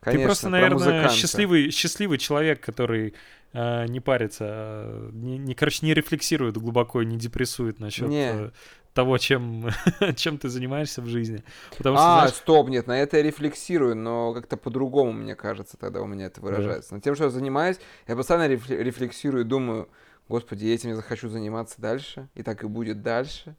Конечно, 0.00 0.22
Ты 0.22 0.24
просто, 0.26 0.42
про 0.44 0.50
наверное, 0.50 0.74
музыканта. 0.76 1.08
счастливый, 1.16 1.70
счастливый 1.72 2.18
человек, 2.18 2.60
который 2.60 3.14
э, 3.52 3.86
не 3.88 3.98
парится, 3.98 5.08
не, 5.10 5.38
не, 5.38 5.56
короче, 5.56 5.84
не 5.84 5.92
рефлексирует 5.92 6.56
глубоко, 6.56 7.02
не 7.02 7.16
депрессует 7.16 7.80
насчет 7.80 8.06
Не. 8.08 8.30
э, 8.32 8.50
того, 8.94 9.18
чем, 9.18 9.68
чем 10.14 10.38
ты 10.38 10.48
занимаешься 10.48 11.02
в 11.02 11.06
жизни. 11.06 11.42
Потому 11.76 11.96
что, 11.96 12.06
А, 12.06 12.18
знаешь, 12.20 12.34
стоп, 12.36 12.68
нет, 12.68 12.86
на 12.86 12.96
это 12.96 13.16
я 13.16 13.24
рефлексирую, 13.24 13.96
но 13.96 14.34
как-то 14.34 14.56
по-другому, 14.56 15.10
мне 15.10 15.34
кажется, 15.34 15.76
тогда 15.76 16.00
у 16.00 16.06
меня 16.06 16.26
это 16.26 16.40
выражается. 16.40 16.94
Но 16.94 17.00
тем, 17.00 17.16
что 17.16 17.24
я 17.24 17.30
занимаюсь, 17.30 17.78
я 18.06 18.14
постоянно 18.14 18.46
рефле- 18.48 18.80
рефлексирую 18.80 19.44
думаю, 19.44 19.88
господи, 20.28 20.66
я 20.66 20.74
этим 20.74 20.90
я 20.90 20.96
захочу 20.96 21.28
заниматься 21.28 21.80
дальше, 21.80 22.28
и 22.34 22.42
так 22.42 22.62
и 22.64 22.66
будет 22.66 23.02
дальше. 23.02 23.54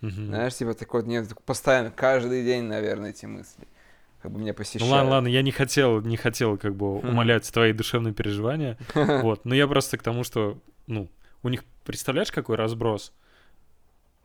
мгм. 0.00 0.26
Знаешь, 0.26 0.54
типа 0.54 0.74
такой, 0.74 1.04
нет, 1.04 1.28
постоянно, 1.44 1.90
каждый 1.90 2.44
день, 2.44 2.64
наверное, 2.64 3.10
эти 3.10 3.26
мысли 3.26 3.66
как 4.22 4.30
бы 4.30 4.38
меня 4.38 4.52
Ну 4.52 4.56
посещают. 4.56 4.92
ладно, 4.92 5.10
ладно, 5.10 5.28
я 5.28 5.42
не 5.42 5.50
хотел, 5.50 6.00
не 6.00 6.16
хотел 6.16 6.56
как 6.56 6.76
бы 6.76 7.00
Хм. 7.00 7.08
умалять 7.08 7.52
твои 7.52 7.72
душевные 7.72 8.14
переживания, 8.14 8.78
вот, 8.94 9.44
но 9.44 9.54
я 9.54 9.66
просто 9.66 9.98
к 9.98 10.02
тому, 10.02 10.22
что, 10.22 10.58
ну, 10.86 11.08
у 11.42 11.48
них, 11.48 11.64
представляешь, 11.84 12.30
какой 12.30 12.56
разброс, 12.56 13.12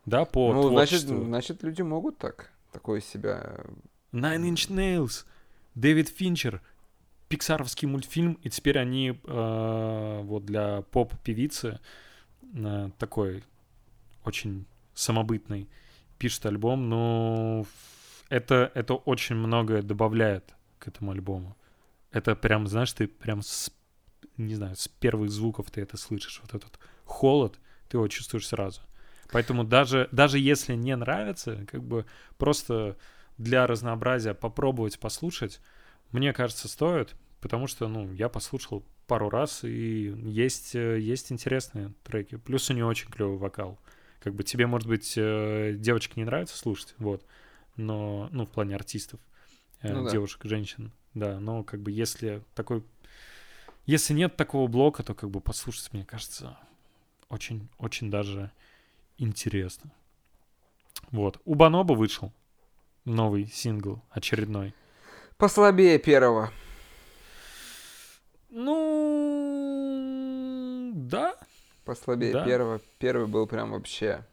да, 0.06 0.26
по 0.26 0.54
ну, 0.54 0.70
значит, 0.70 1.08
творчеству. 1.08 1.26
значит, 1.26 1.64
люди 1.64 1.82
могут 1.82 2.18
так, 2.20 2.52
такое 2.72 3.02
себя... 3.02 3.58
Nine 4.14 4.54
Inch 4.54 4.70
Nails, 4.70 5.26
Дэвид 5.76 6.10
Финчер, 6.10 6.62
пиксаровский 7.28 7.88
мультфильм, 7.88 8.34
и 8.44 8.50
теперь 8.50 8.80
они 8.80 9.20
э, 9.24 10.20
вот 10.24 10.46
для 10.46 10.82
поп-певицы 10.84 11.80
э, 12.54 12.90
такой 12.98 13.44
очень 14.24 14.66
самобытный 14.94 15.70
пишут 16.18 16.46
альбом, 16.46 16.90
но 16.90 17.66
это, 18.30 18.72
это 18.74 18.96
очень 18.96 19.36
многое 19.36 19.82
добавляет 19.82 20.56
к 20.80 20.88
этому 20.88 21.12
альбому. 21.12 21.56
Это 22.12 22.36
прям, 22.36 22.68
знаешь, 22.68 22.94
ты 22.94 23.08
прям 23.08 23.42
с, 23.42 23.72
не 24.38 24.56
знаю, 24.56 24.76
с 24.76 24.88
первых 24.88 25.30
звуков 25.30 25.70
ты 25.72 25.82
это 25.82 25.98
слышишь. 25.98 26.40
Вот 26.42 26.54
этот 26.54 26.80
холод, 27.06 27.60
ты 27.90 27.98
его 27.98 28.08
чувствуешь 28.08 28.48
сразу. 28.48 28.82
Поэтому 29.32 29.64
даже, 29.64 30.08
даже 30.12 30.40
если 30.40 30.74
не 30.74 30.96
нравится, 30.96 31.66
как 31.70 31.84
бы 31.84 32.06
просто 32.38 32.98
для 33.38 33.68
разнообразия 33.68 34.34
попробовать 34.34 35.00
послушать, 35.00 35.60
мне 36.12 36.34
кажется, 36.34 36.68
стоит, 36.68 37.16
потому 37.42 37.68
что, 37.68 37.88
ну, 37.88 38.12
я 38.14 38.30
послушал 38.30 38.84
пару 39.08 39.30
раз, 39.30 39.64
и 39.64 40.14
есть, 40.26 40.76
э, 40.76 41.00
есть 41.00 41.32
интересные 41.32 41.94
треки. 42.04 42.36
Плюс 42.36 42.70
у 42.70 42.74
нее 42.74 42.86
очень 42.86 43.10
клевый 43.10 43.38
вокал. 43.38 43.80
Как 44.20 44.36
бы 44.36 44.44
тебе, 44.44 44.68
может 44.68 44.88
быть, 44.88 45.14
э, 45.16 45.76
девочки 45.78 46.20
не 46.20 46.26
нравится 46.26 46.58
слушать, 46.58 46.96
вот, 46.98 47.26
но, 47.76 48.28
ну, 48.32 48.46
в 48.46 48.52
плане 48.52 48.76
артистов, 48.76 49.20
э, 49.82 49.94
Ну 49.94 50.06
да. 50.06 50.12
девушек, 50.12 50.42
женщин, 50.44 50.92
да, 51.14 51.40
но 51.40 51.64
как 51.64 51.82
бы 51.82 51.92
если 51.92 52.44
такой, 52.54 52.84
если 53.86 54.14
нет 54.14 54.36
такого 54.36 54.68
блока, 54.68 55.04
то 55.04 55.14
как 55.14 55.30
бы 55.30 55.40
послушать, 55.40 55.94
мне 55.94 56.04
кажется, 56.04 56.58
очень, 57.30 57.70
очень 57.78 58.12
даже 58.12 58.52
интересно. 59.18 59.92
Вот. 61.12 61.40
У 61.46 61.56
Баноба 61.56 61.94
вышел 61.94 62.34
новый 63.06 63.48
сингл 63.48 64.02
очередной. 64.10 64.74
Послабее 65.38 66.00
первого. 66.00 66.52
Ну, 69.68 70.92
да. 70.96 71.36
Послабее 71.86 72.34
Да. 72.34 72.44
первого. 72.46 72.82
Первый 72.98 73.28
был 73.28 73.46
прям 73.48 73.72
вообще 73.72 74.26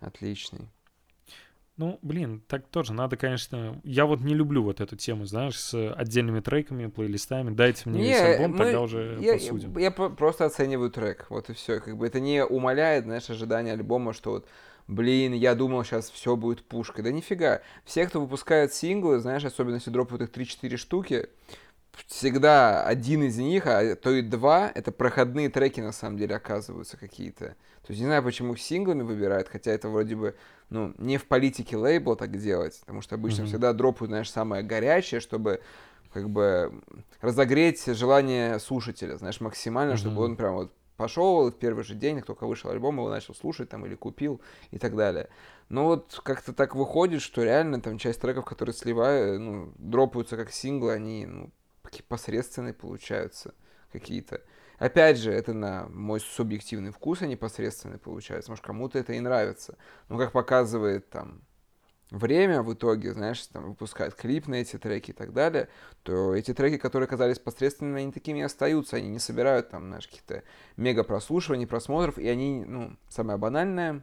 отличный. 0.00 0.68
Ну, 1.78 1.98
блин, 2.00 2.42
так 2.48 2.66
тоже 2.68 2.92
надо, 2.94 3.16
конечно... 3.18 3.80
Я 3.84 4.06
вот 4.06 4.20
не 4.20 4.34
люблю 4.34 4.62
вот 4.62 4.80
эту 4.80 4.96
тему, 4.96 5.26
знаешь, 5.26 5.58
с 5.60 5.92
отдельными 5.92 6.40
треками, 6.40 6.86
плейлистами. 6.86 7.50
Дайте 7.54 7.88
мне 7.90 8.00
весь 8.02 8.18
альбом, 8.20 8.52
мы- 8.52 8.58
тогда 8.58 8.80
уже 8.80 9.18
я, 9.20 9.34
посудим. 9.34 9.76
я 9.76 9.90
по- 9.90 10.08
просто 10.08 10.46
оцениваю 10.46 10.90
трек, 10.90 11.26
вот 11.28 11.50
и 11.50 11.52
все. 11.52 11.80
Как 11.80 11.96
бы 11.98 12.06
это 12.06 12.18
не 12.18 12.42
умаляет, 12.44 13.04
знаешь, 13.04 13.28
ожидания 13.28 13.72
альбома, 13.72 14.14
что 14.14 14.30
вот, 14.30 14.46
блин, 14.88 15.32
я 15.32 15.54
думал, 15.54 15.84
сейчас 15.84 16.10
все 16.10 16.36
будет 16.36 16.64
пушкой. 16.64 17.04
Да 17.04 17.10
нифига. 17.10 17.60
Все, 17.84 18.06
кто 18.06 18.20
выпускает 18.20 18.72
синглы, 18.72 19.18
знаешь, 19.18 19.44
особенно 19.44 19.76
если 19.76 19.90
дропают 19.90 20.22
их 20.22 20.30
3-4 20.30 20.76
штуки, 20.76 21.28
всегда 22.06 22.84
один 22.84 23.22
из 23.22 23.38
них, 23.38 23.66
а 23.66 23.96
то 23.96 24.10
и 24.10 24.22
два, 24.22 24.70
это 24.74 24.92
проходные 24.92 25.48
треки 25.48 25.80
на 25.80 25.92
самом 25.92 26.18
деле 26.18 26.36
оказываются 26.36 26.96
какие-то. 26.96 27.56
То 27.86 27.92
есть 27.92 28.00
не 28.00 28.06
знаю, 28.06 28.22
почему 28.22 28.52
их 28.52 28.60
синглами 28.60 29.02
выбирают, 29.02 29.48
хотя 29.48 29.70
это 29.70 29.88
вроде 29.88 30.16
бы, 30.16 30.34
ну, 30.70 30.92
не 30.98 31.18
в 31.18 31.26
политике 31.26 31.76
лейбла 31.76 32.16
так 32.16 32.36
делать, 32.36 32.78
потому 32.80 33.00
что 33.00 33.14
обычно 33.14 33.42
Мгм. 33.42 33.48
всегда 33.48 33.72
дропают, 33.72 34.10
знаешь, 34.10 34.30
самое 34.30 34.62
горячее, 34.62 35.20
чтобы 35.20 35.60
как 36.12 36.28
бы 36.30 36.82
разогреть 37.20 37.84
желание 37.86 38.58
слушателя, 38.58 39.16
знаешь, 39.16 39.40
максимально, 39.40 39.96
чтобы 39.96 40.16
Мгм. 40.16 40.24
он 40.24 40.36
прям 40.36 40.54
вот 40.54 40.72
пошел 40.96 41.50
в 41.50 41.54
первый 41.54 41.84
же 41.84 41.94
день, 41.94 42.16
как 42.16 42.26
только 42.26 42.46
вышел 42.46 42.70
альбом, 42.70 42.96
его 42.96 43.08
начал 43.08 43.34
слушать 43.34 43.68
там 43.68 43.84
или 43.86 43.94
купил 43.94 44.40
и 44.70 44.78
так 44.78 44.96
далее. 44.96 45.28
Но 45.68 45.84
вот 45.84 46.20
как-то 46.22 46.52
так 46.52 46.74
выходит, 46.74 47.22
что 47.22 47.42
реально 47.42 47.80
там 47.80 47.98
часть 47.98 48.20
треков, 48.20 48.44
которые 48.44 48.74
сливают, 48.74 49.40
ну, 49.40 49.72
дропаются 49.78 50.36
как 50.36 50.52
синглы, 50.52 50.92
они, 50.92 51.26
ну, 51.26 51.50
посредственные 52.08 52.74
получаются 52.74 53.54
какие-то. 53.92 54.42
Опять 54.78 55.18
же, 55.18 55.32
это 55.32 55.54
на 55.54 55.88
мой 55.88 56.20
субъективный 56.20 56.90
вкус 56.90 57.22
они 57.22 57.36
посредственные 57.36 57.98
получаются. 57.98 58.50
Может, 58.50 58.64
кому-то 58.64 58.98
это 58.98 59.14
и 59.14 59.20
нравится. 59.20 59.78
Но 60.08 60.18
как 60.18 60.32
показывает 60.32 61.08
там 61.08 61.42
время 62.10 62.62
в 62.62 62.72
итоге, 62.72 63.12
знаешь, 63.12 63.44
там 63.46 63.68
выпускают 63.68 64.14
клип 64.14 64.46
на 64.46 64.56
эти 64.56 64.76
треки 64.76 65.10
и 65.10 65.14
так 65.14 65.32
далее, 65.32 65.68
то 66.02 66.34
эти 66.34 66.54
треки, 66.54 66.76
которые 66.76 67.08
казались 67.08 67.38
посредственными, 67.38 68.02
они 68.02 68.12
такими 68.12 68.40
и 68.40 68.42
остаются, 68.42 68.96
они 68.96 69.08
не 69.08 69.18
собирают 69.18 69.70
там, 69.70 69.88
знаешь, 69.88 70.06
каких-то 70.06 70.42
мега 70.76 71.04
прослушиваний, 71.04 71.66
просмотров, 71.66 72.18
и 72.18 72.28
они, 72.28 72.64
ну, 72.64 72.96
самое 73.08 73.38
банальное, 73.38 74.02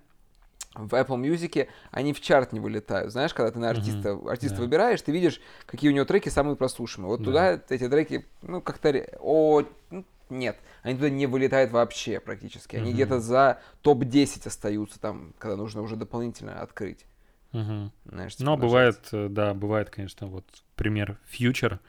в 0.75 0.93
Apple 0.93 1.21
Music 1.21 1.67
они 1.91 2.13
в 2.13 2.21
чарт 2.21 2.51
не 2.51 2.59
вылетают. 2.59 3.11
Знаешь, 3.11 3.33
когда 3.33 3.51
ты 3.51 3.59
на 3.59 3.69
артиста, 3.69 4.09
uh-huh, 4.09 4.29
артиста 4.29 4.57
да. 4.57 4.61
выбираешь, 4.63 5.01
ты 5.01 5.11
видишь, 5.11 5.39
какие 5.67 5.91
у 5.91 5.93
него 5.93 6.05
треки 6.05 6.29
самые 6.29 6.55
прослушиваемые. 6.55 7.11
Вот 7.11 7.19
да. 7.19 7.25
туда 7.25 7.63
эти 7.69 7.87
треки, 7.87 8.25
ну, 8.41 8.59
как-то... 8.59 8.89
О, 9.19 9.63
ну, 9.91 10.03
нет, 10.29 10.57
они 10.81 10.95
туда 10.95 11.11
не 11.11 11.27
вылетают 11.27 11.71
вообще 11.71 12.19
практически. 12.19 12.75
Они 12.75 12.89
uh-huh. 12.89 12.93
где-то 12.93 13.19
за 13.19 13.61
топ-10 13.83 14.47
остаются 14.47 14.99
там, 14.99 15.33
когда 15.37 15.55
нужно 15.55 15.83
уже 15.83 15.95
дополнительно 15.95 16.59
открыть. 16.59 17.05
Угу. 17.53 17.91
Знаешь, 18.05 18.35
типа 18.35 18.45
Но 18.49 18.57
бывает, 18.57 19.07
э, 19.11 19.27
да, 19.29 19.53
бывает, 19.53 19.89
конечно, 19.89 20.27
вот 20.27 20.45
пример 20.75 21.19
Future, 21.31 21.79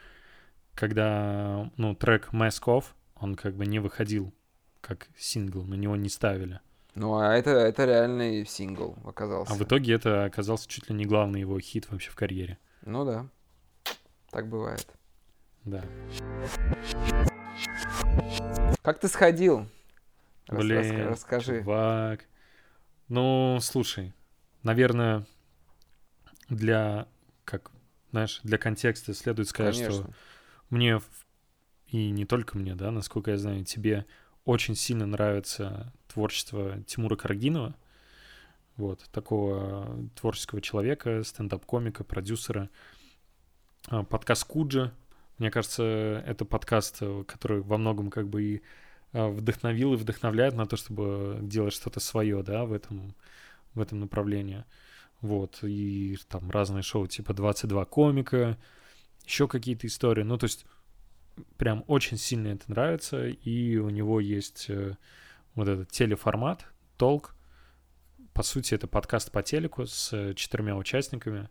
когда, 0.74 1.70
ну, 1.76 1.94
трек 1.94 2.28
Mask 2.32 2.64
Off, 2.64 2.84
он 3.14 3.34
как 3.34 3.54
бы 3.54 3.66
не 3.66 3.78
выходил 3.78 4.32
как 4.80 5.08
сингл, 5.16 5.64
на 5.64 5.74
него 5.74 5.96
не 5.96 6.10
ставили. 6.10 6.60
Ну, 6.94 7.16
а 7.16 7.34
это, 7.34 7.50
это 7.50 7.86
реальный 7.86 8.46
сингл 8.46 8.96
оказался. 9.04 9.52
А 9.52 9.56
в 9.56 9.62
итоге 9.62 9.94
это 9.94 10.24
оказался 10.24 10.68
чуть 10.68 10.88
ли 10.88 10.94
не 10.94 11.06
главный 11.06 11.40
его 11.40 11.58
хит 11.58 11.90
вообще 11.90 12.10
в 12.10 12.14
карьере. 12.14 12.58
Ну 12.82 13.04
да, 13.04 13.26
так 14.30 14.48
бывает. 14.48 14.86
Да. 15.64 15.82
Как 18.82 19.00
ты 19.00 19.08
сходил? 19.08 19.66
Блин, 20.48 21.08
расскажи. 21.08 21.60
Чувак. 21.60 22.26
Ну, 23.08 23.58
слушай, 23.62 24.12
наверное, 24.62 25.24
для, 26.48 27.08
как, 27.44 27.70
знаешь, 28.10 28.40
для 28.42 28.58
контекста 28.58 29.14
следует 29.14 29.48
сказать, 29.48 29.76
Конечно. 29.76 30.02
что 30.02 30.14
мне, 30.70 31.00
и 31.88 32.10
не 32.10 32.24
только 32.24 32.58
мне, 32.58 32.74
да, 32.74 32.90
насколько 32.90 33.30
я 33.30 33.38
знаю, 33.38 33.64
тебе 33.64 34.06
очень 34.44 34.74
сильно 34.74 35.06
нравится 35.06 35.92
творчество 36.08 36.82
Тимура 36.86 37.16
Карагинова, 37.16 37.74
вот, 38.76 39.00
такого 39.12 40.08
творческого 40.16 40.60
человека, 40.60 41.22
стендап-комика, 41.22 42.04
продюсера. 42.04 42.70
А, 43.88 44.02
подкаст 44.02 44.44
Куджа, 44.44 44.92
мне 45.38 45.50
кажется, 45.50 46.22
это 46.26 46.44
подкаст, 46.44 47.02
который 47.26 47.60
во 47.60 47.78
многом 47.78 48.10
как 48.10 48.28
бы 48.28 48.42
и 48.42 48.62
а, 49.12 49.28
вдохновил 49.28 49.94
и 49.94 49.96
вдохновляет 49.96 50.54
на 50.54 50.66
то, 50.66 50.76
чтобы 50.76 51.38
делать 51.42 51.72
что-то 51.72 52.00
свое, 52.00 52.42
да, 52.42 52.64
в 52.64 52.72
этом, 52.72 53.14
в 53.74 53.80
этом 53.80 54.00
направлении. 54.00 54.64
Вот, 55.24 55.60
и 55.62 56.18
там 56.28 56.50
разные 56.50 56.82
шоу, 56.82 57.06
типа 57.06 57.32
22 57.32 57.86
комика, 57.86 58.58
еще 59.24 59.48
какие-то 59.48 59.86
истории. 59.86 60.22
Ну, 60.22 60.36
то 60.36 60.44
есть, 60.44 60.66
прям 61.56 61.82
очень 61.86 62.18
сильно 62.18 62.48
это 62.48 62.64
нравится, 62.70 63.28
и 63.28 63.78
у 63.78 63.88
него 63.88 64.20
есть 64.20 64.66
э, 64.68 64.98
вот 65.54 65.66
этот 65.66 65.90
телеформат, 65.90 66.66
толк. 66.98 67.34
По 68.34 68.42
сути, 68.42 68.74
это 68.74 68.86
подкаст 68.86 69.32
по 69.32 69.42
телеку 69.42 69.86
с 69.86 70.34
четырьмя 70.34 70.76
участниками. 70.76 71.48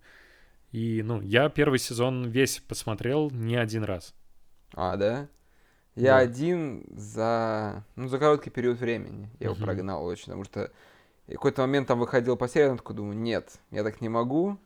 И, 0.72 1.02
ну, 1.02 1.20
я 1.22 1.50
первый 1.50 1.80
сезон 1.80 2.28
весь 2.28 2.60
посмотрел 2.60 3.32
не 3.32 3.56
один 3.56 3.84
раз. 3.84 4.14
А, 4.76 4.98
да? 4.98 5.30
Я 5.96 6.12
да. 6.12 6.18
один 6.20 6.86
за, 6.92 7.84
ну, 7.96 8.08
за 8.08 8.20
короткий 8.20 8.52
период 8.52 8.80
времени. 8.80 9.32
Я 9.40 9.48
uh-huh. 9.48 9.56
его 9.56 9.66
прогнал 9.66 10.06
очень, 10.06 10.26
потому 10.26 10.44
что 10.44 10.72
и 11.28 11.34
какой-то 11.34 11.62
момент 11.62 11.88
там 11.88 12.00
выходил 12.00 12.36
по 12.36 12.48
серии, 12.48 12.72
я 12.72 12.76
такой 12.76 12.96
думаю, 12.96 13.18
нет, 13.18 13.50
я 13.72 13.84
так 13.84 14.02
не 14.02 14.10
могу. 14.10 14.58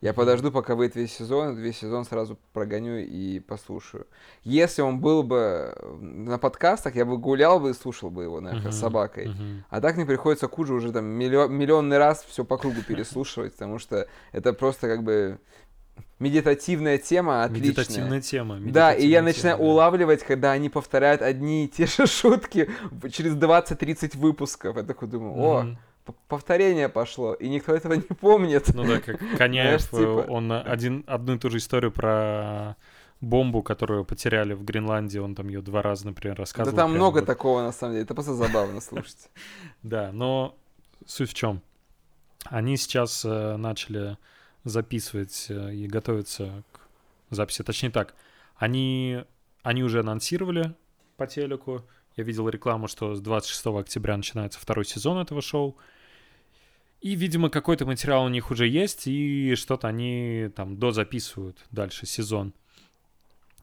Я 0.00 0.12
подожду, 0.12 0.52
пока 0.52 0.74
выйдет 0.74 0.96
весь 0.96 1.14
сезон, 1.14 1.56
весь 1.56 1.78
сезон 1.78 2.04
сразу 2.04 2.38
прогоню 2.52 2.98
и 2.98 3.40
послушаю. 3.40 4.06
Если 4.42 4.82
он 4.82 5.00
был 5.00 5.22
бы 5.22 5.74
на 5.98 6.36
подкастах, 6.36 6.94
я 6.94 7.06
бы 7.06 7.16
гулял 7.16 7.58
бы 7.58 7.70
и 7.70 7.72
слушал 7.72 8.10
бы 8.10 8.24
его, 8.24 8.38
наверное, 8.38 8.68
uh-huh, 8.68 8.74
с 8.74 8.80
собакой. 8.80 9.28
Uh-huh. 9.28 9.62
А 9.70 9.80
так 9.80 9.96
мне 9.96 10.04
приходится 10.04 10.46
Куджи 10.46 10.74
уже 10.74 10.92
там 10.92 11.06
миллион, 11.06 11.54
миллионный 11.54 11.96
раз 11.96 12.22
все 12.28 12.44
по 12.44 12.58
кругу 12.58 12.82
переслушивать, 12.86 13.54
потому 13.54 13.78
что 13.78 14.06
это 14.32 14.52
просто 14.52 14.88
как 14.88 15.04
бы 15.04 15.38
медитативная 16.18 16.98
тема 16.98 17.44
отличная. 17.44 17.68
Медитативная 17.70 18.20
тема. 18.20 18.54
Медитативная 18.56 18.74
да, 18.74 18.92
и 18.92 19.06
я 19.06 19.20
тема, 19.20 19.28
начинаю 19.28 19.56
да. 19.56 19.64
улавливать, 19.64 20.22
когда 20.22 20.52
они 20.52 20.68
повторяют 20.68 21.22
одни 21.22 21.64
и 21.64 21.68
те 21.68 21.86
же 21.86 22.06
шутки 22.06 22.68
через 23.10 23.36
20-30 23.36 24.18
выпусков. 24.18 24.76
Я 24.76 24.82
такой 24.82 25.08
думаю, 25.08 25.34
о, 25.34 25.62
mm-hmm 25.62 25.76
повторение 26.28 26.88
пошло, 26.88 27.34
и 27.34 27.48
никто 27.48 27.74
этого 27.74 27.94
не 27.94 28.02
помнит. 28.02 28.74
Ну 28.74 28.84
да, 28.84 29.00
как 29.00 29.18
Коняев, 29.38 29.80
Знаешь, 29.80 30.24
типа... 30.24 30.30
он 30.30 30.52
один, 30.52 31.04
одну 31.06 31.34
и 31.34 31.38
ту 31.38 31.50
же 31.50 31.58
историю 31.58 31.92
про 31.92 32.76
бомбу, 33.20 33.62
которую 33.62 34.04
потеряли 34.04 34.54
в 34.54 34.64
Гренландии, 34.64 35.18
он 35.18 35.34
там 35.34 35.48
ее 35.48 35.62
два 35.62 35.82
раза, 35.82 36.06
например, 36.06 36.36
рассказывал. 36.36 36.76
Да 36.76 36.82
там 36.82 36.92
много 36.92 37.18
вот. 37.18 37.26
такого, 37.26 37.62
на 37.62 37.72
самом 37.72 37.94
деле, 37.94 38.04
это 38.04 38.14
просто 38.14 38.34
забавно 38.34 38.80
слушать. 38.82 39.30
Да, 39.82 40.12
но 40.12 40.56
суть 41.06 41.30
в 41.30 41.34
чем? 41.34 41.62
Они 42.44 42.76
сейчас 42.76 43.24
э, 43.24 43.56
начали 43.56 44.18
записывать 44.64 45.46
э, 45.48 45.74
и 45.74 45.86
готовиться 45.86 46.62
к 46.72 46.80
записи. 47.34 47.62
Точнее 47.62 47.90
так, 47.90 48.14
они, 48.56 49.24
они 49.62 49.82
уже 49.82 50.00
анонсировали 50.00 50.74
по 51.16 51.26
телеку. 51.26 51.82
Я 52.16 52.24
видел 52.24 52.48
рекламу, 52.48 52.86
что 52.88 53.14
с 53.14 53.20
26 53.20 53.66
октября 53.66 54.16
начинается 54.16 54.60
второй 54.60 54.84
сезон 54.84 55.18
этого 55.18 55.40
шоу. 55.40 55.76
И, 57.00 57.14
видимо, 57.16 57.50
какой-то 57.50 57.84
материал 57.84 58.24
у 58.24 58.28
них 58.28 58.50
уже 58.50 58.66
есть, 58.66 59.06
и 59.06 59.54
что-то 59.56 59.88
они 59.88 60.50
там 60.56 60.78
дозаписывают 60.78 61.58
дальше 61.70 62.06
сезон. 62.06 62.54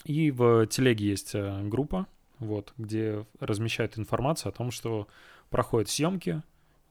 И 0.04 0.32
в 0.32 0.68
телеге 0.68 1.08
есть 1.10 1.36
э, 1.36 1.62
группа, 1.64 2.08
вот, 2.40 2.74
где 2.78 3.26
размещают 3.40 3.98
информацию 3.98 4.50
о 4.50 4.54
том, 4.54 4.72
что 4.72 5.08
проходят 5.50 5.90
съемки, 5.90 6.42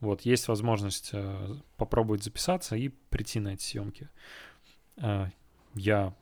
вот, 0.00 0.22
есть 0.22 0.48
возможность 0.48 1.10
э, 1.12 1.56
попробовать 1.76 2.24
записаться 2.24 2.76
и 2.76 2.88
прийти 2.88 3.40
на 3.40 3.54
эти 3.54 3.62
съемки. 3.62 4.08
Э, 4.96 5.26
я 5.74 6.14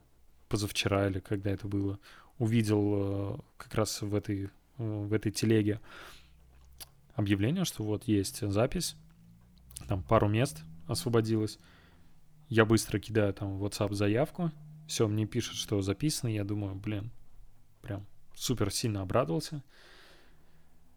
позавчера 0.48 1.08
или 1.08 1.20
когда 1.20 1.50
это 1.50 1.68
было, 1.68 1.98
увидел 2.38 3.44
как 3.56 3.74
раз 3.74 4.00
в 4.00 4.14
этой, 4.14 4.50
в 4.78 5.12
этой 5.12 5.32
телеге 5.32 5.80
объявление, 7.14 7.64
что 7.64 7.82
вот 7.82 8.04
есть 8.04 8.40
запись, 8.40 8.96
там 9.86 10.02
пару 10.02 10.28
мест 10.28 10.62
освободилось. 10.86 11.58
Я 12.48 12.64
быстро 12.64 12.98
кидаю 12.98 13.32
там 13.34 13.58
в 13.58 13.64
WhatsApp 13.64 13.92
заявку. 13.92 14.50
Все, 14.86 15.06
мне 15.06 15.26
пишут, 15.26 15.56
что 15.56 15.82
записано. 15.82 16.30
Я 16.30 16.44
думаю, 16.44 16.74
блин, 16.74 17.10
прям 17.82 18.06
супер 18.34 18.70
сильно 18.70 19.02
обрадовался. 19.02 19.62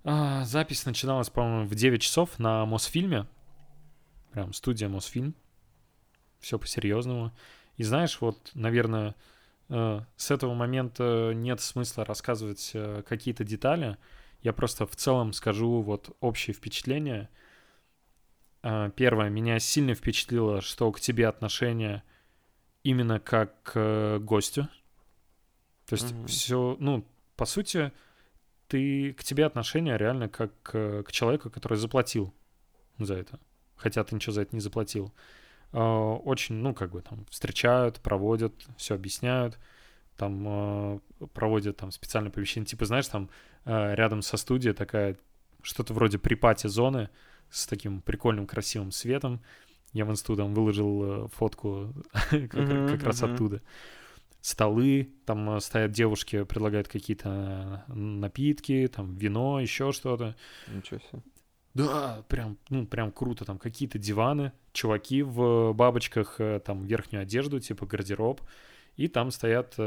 А, 0.04 0.46
запись 0.46 0.86
начиналась, 0.86 1.30
по-моему, 1.30 1.68
в 1.68 1.76
9 1.76 2.02
часов 2.02 2.40
на 2.40 2.66
Мосфильме. 2.66 3.28
Прям 4.32 4.54
студия 4.54 4.88
Мосфильм. 4.88 5.36
Все 6.40 6.58
по-серьезному. 6.58 7.34
И 7.76 7.84
знаешь, 7.84 8.20
вот, 8.22 8.52
наверное, 8.54 9.16
э, 9.70 10.02
с 10.16 10.32
этого 10.32 10.54
момента 10.54 11.34
нет 11.36 11.60
смысла 11.60 12.06
рассказывать 12.06 12.72
э, 12.74 13.04
какие-то 13.08 13.44
детали. 13.44 13.98
Я 14.42 14.54
просто 14.54 14.88
в 14.88 14.96
целом 14.96 15.34
скажу 15.34 15.82
вот 15.82 16.16
общее 16.22 16.54
впечатление— 16.54 17.30
первое, 18.62 19.30
меня 19.30 19.60
сильно 19.60 19.94
впечатлило, 19.94 20.62
что 20.62 20.92
к 20.92 21.00
тебе 21.00 21.28
отношение 21.28 22.04
именно 22.84 23.20
как 23.20 23.64
к 23.64 24.20
гостю. 24.20 24.68
То 25.88 25.96
есть 25.96 26.12
mm-hmm. 26.12 26.28
все, 26.28 26.78
ну, 26.80 27.06
по 27.36 27.46
сути, 27.46 27.92
ты 28.68 29.14
к 29.14 29.24
тебе 29.24 29.46
отношение 29.46 29.98
реально 29.98 30.30
как 30.30 30.52
к, 30.64 31.04
к 31.04 31.12
человеку, 31.12 31.50
который 31.50 31.78
заплатил 31.78 32.34
за 32.98 33.16
это. 33.16 33.40
Хотя 33.76 34.04
ты 34.04 34.16
ничего 34.16 34.34
за 34.34 34.44
это 34.44 34.56
не 34.56 34.62
заплатил. 34.62 35.14
А, 35.74 36.14
очень, 36.16 36.56
ну, 36.56 36.74
как 36.74 36.92
бы 36.92 37.02
там 37.02 37.26
встречают, 37.30 38.00
проводят, 38.00 38.54
все 38.78 38.96
объясняют 38.96 39.58
там 40.22 40.44
э, 40.48 41.00
проводят 41.34 41.78
там 41.78 41.92
специальное 41.92 42.32
помещение, 42.32 42.68
типа, 42.68 42.86
знаешь, 42.86 43.08
там 43.08 43.32
э, 43.66 43.96
рядом 43.96 44.22
со 44.22 44.38
студией 44.38 44.76
такая 44.76 45.18
что-то 45.64 45.96
вроде 45.96 46.20
припати 46.20 46.68
зоны, 46.68 47.10
с 47.52 47.68
таким 47.68 48.02
прикольным 48.02 48.48
красивым 48.48 48.92
светом. 48.92 49.42
Я 49.94 50.06
в 50.06 50.12
инсту 50.12 50.36
там 50.36 50.54
выложил 50.54 51.04
э, 51.04 51.28
фотку 51.34 51.94
как, 52.30 53.04
раз 53.04 53.22
оттуда. 53.24 53.62
Столы, 54.40 55.10
там 55.26 55.58
э, 55.58 55.60
стоят 55.60 55.92
девушки, 55.92 56.44
предлагают 56.44 56.88
какие-то 56.88 57.86
э, 57.88 57.94
напитки, 57.94 58.90
там 58.94 59.16
вино, 59.16 59.60
еще 59.60 59.92
что-то. 59.92 60.36
Ничего 60.68 61.00
себе. 61.00 61.22
Да, 61.74 62.24
прям, 62.28 62.58
ну, 62.70 62.86
прям 62.86 63.12
круто. 63.12 63.46
Там 63.46 63.58
какие-то 63.58 63.98
диваны, 64.00 64.54
чуваки 64.72 65.22
в 65.24 65.74
бабочках, 65.74 66.40
там 66.66 66.86
верхнюю 66.86 67.24
одежду, 67.24 67.60
типа 67.60 67.86
гардероб. 67.86 68.42
И 68.98 69.08
там 69.08 69.32
стоят, 69.32 69.78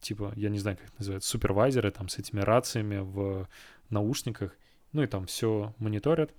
типа, 0.00 0.32
я 0.34 0.48
не 0.48 0.58
знаю, 0.58 0.76
как 0.76 0.86
это 0.88 0.96
называется, 0.98 1.30
супервайзеры 1.30 1.92
там 1.92 2.08
с 2.08 2.18
этими 2.18 2.40
рациями 2.40 2.98
в 2.98 3.48
наушниках. 3.88 4.56
Ну 4.92 5.02
и 5.02 5.06
там 5.06 5.26
все 5.26 5.74
мониторят. 5.78 6.32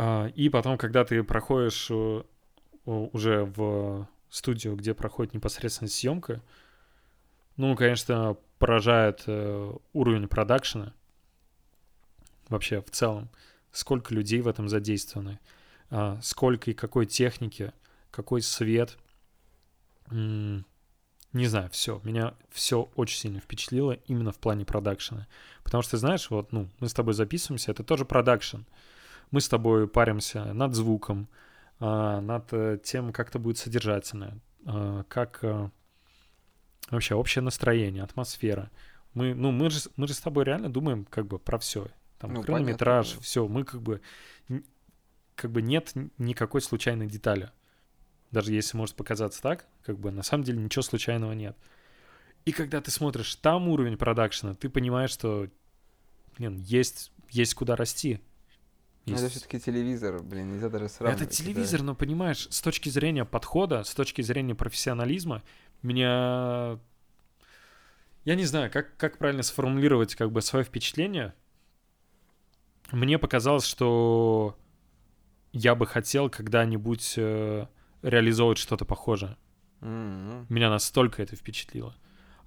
А, 0.00 0.28
и 0.28 0.48
потом, 0.48 0.78
когда 0.78 1.04
ты 1.04 1.24
проходишь 1.24 1.88
э, 1.90 2.22
уже 2.84 3.44
в 3.44 4.08
студию, 4.30 4.76
где 4.76 4.94
проходит 4.94 5.34
непосредственно 5.34 5.90
съемка, 5.90 6.40
ну, 7.56 7.74
конечно, 7.74 8.36
поражает 8.60 9.24
э, 9.26 9.72
уровень 9.92 10.28
продакшена 10.28 10.94
вообще 12.48 12.80
в 12.80 12.92
целом. 12.92 13.28
Сколько 13.72 14.14
людей 14.14 14.40
в 14.40 14.46
этом 14.46 14.68
задействованы, 14.68 15.40
а, 15.90 16.20
сколько 16.22 16.70
и 16.70 16.74
какой 16.74 17.04
техники, 17.04 17.72
какой 18.12 18.40
свет. 18.40 18.96
Не 20.10 20.64
знаю, 21.34 21.70
все. 21.70 22.00
Меня 22.04 22.34
все 22.50 22.88
очень 22.94 23.18
сильно 23.18 23.40
впечатлило 23.40 23.92
именно 24.06 24.30
в 24.30 24.38
плане 24.38 24.64
продакшена. 24.64 25.26
Потому 25.64 25.82
что, 25.82 25.96
знаешь, 25.96 26.30
вот, 26.30 26.52
ну, 26.52 26.68
мы 26.78 26.88
с 26.88 26.94
тобой 26.94 27.14
записываемся, 27.14 27.72
это 27.72 27.82
тоже 27.82 28.04
продакшн. 28.04 28.58
Мы 29.30 29.40
с 29.40 29.48
тобой 29.48 29.88
паримся 29.88 30.52
над 30.52 30.74
звуком, 30.74 31.28
а, 31.80 32.20
над 32.20 32.52
э, 32.52 32.78
тем, 32.82 33.12
как 33.12 33.28
это 33.28 33.38
будет 33.38 33.58
содержательно, 33.58 34.38
а, 34.64 35.04
как 35.04 35.40
а, 35.42 35.70
вообще 36.90 37.14
общее 37.14 37.42
настроение, 37.42 38.02
атмосфера. 38.02 38.70
Мы, 39.14 39.34
ну, 39.34 39.50
мы 39.50 39.70
же, 39.70 39.80
мы 39.96 40.06
же 40.06 40.14
с 40.14 40.20
тобой 40.20 40.44
реально 40.44 40.70
думаем 40.70 41.04
как 41.04 41.26
бы 41.26 41.38
про 41.38 41.58
все. 41.58 41.88
Там 42.18 42.32
Ну, 42.34 42.42
хронометраж, 42.42 43.06
понятно, 43.06 43.22
все. 43.22 43.48
Мы 43.48 43.64
как 43.64 43.82
бы 43.82 44.00
как 45.38 45.52
бы 45.52 45.62
нет 45.62 45.92
никакой 46.18 46.60
случайной 46.60 47.06
детали. 47.06 47.50
Даже 48.32 48.52
если 48.52 48.76
может 48.76 48.96
показаться 48.96 49.40
так, 49.40 49.66
как 49.84 49.98
бы 49.98 50.10
на 50.10 50.22
самом 50.22 50.44
деле 50.44 50.58
ничего 50.58 50.82
случайного 50.82 51.32
нет. 51.32 51.56
И 52.44 52.52
когда 52.52 52.80
ты 52.80 52.90
смотришь 52.90 53.36
там 53.36 53.68
уровень 53.68 53.96
продакшена, 53.96 54.54
ты 54.54 54.68
понимаешь, 54.68 55.10
что, 55.10 55.48
блин, 56.36 56.58
есть, 56.58 57.12
есть 57.30 57.54
куда 57.54 57.76
расти. 57.76 58.20
Ну, 59.10 59.14
Это 59.16 59.24
Есть- 59.24 59.36
все-таки 59.36 59.60
телевизор, 59.60 60.22
блин, 60.22 60.52
нельзя 60.52 60.68
даже 60.68 60.88
сравнивать. 60.88 61.22
это 61.22 61.32
телевизор, 61.32 61.82
но 61.82 61.94
понимаешь, 61.94 62.46
с 62.50 62.60
точки 62.60 62.88
зрения 62.88 63.24
подхода, 63.24 63.84
с 63.84 63.94
точки 63.94 64.22
зрения 64.22 64.54
профессионализма, 64.54 65.42
меня... 65.82 66.78
Я 68.24 68.34
не 68.34 68.44
знаю, 68.44 68.70
как, 68.70 68.96
как 68.96 69.18
правильно 69.18 69.42
сформулировать 69.42 70.14
как 70.14 70.30
бы 70.32 70.42
свое 70.42 70.64
впечатление. 70.64 71.34
Мне 72.92 73.18
показалось, 73.18 73.64
что 73.64 74.56
я 75.52 75.74
бы 75.74 75.86
хотел 75.86 76.28
когда-нибудь 76.28 77.14
э, 77.16 77.66
реализовывать 78.02 78.58
что-то 78.58 78.84
похожее. 78.84 79.36
М-м. 79.80 80.46
Меня 80.48 80.68
настолько 80.70 81.22
это 81.22 81.36
впечатлило. 81.36 81.94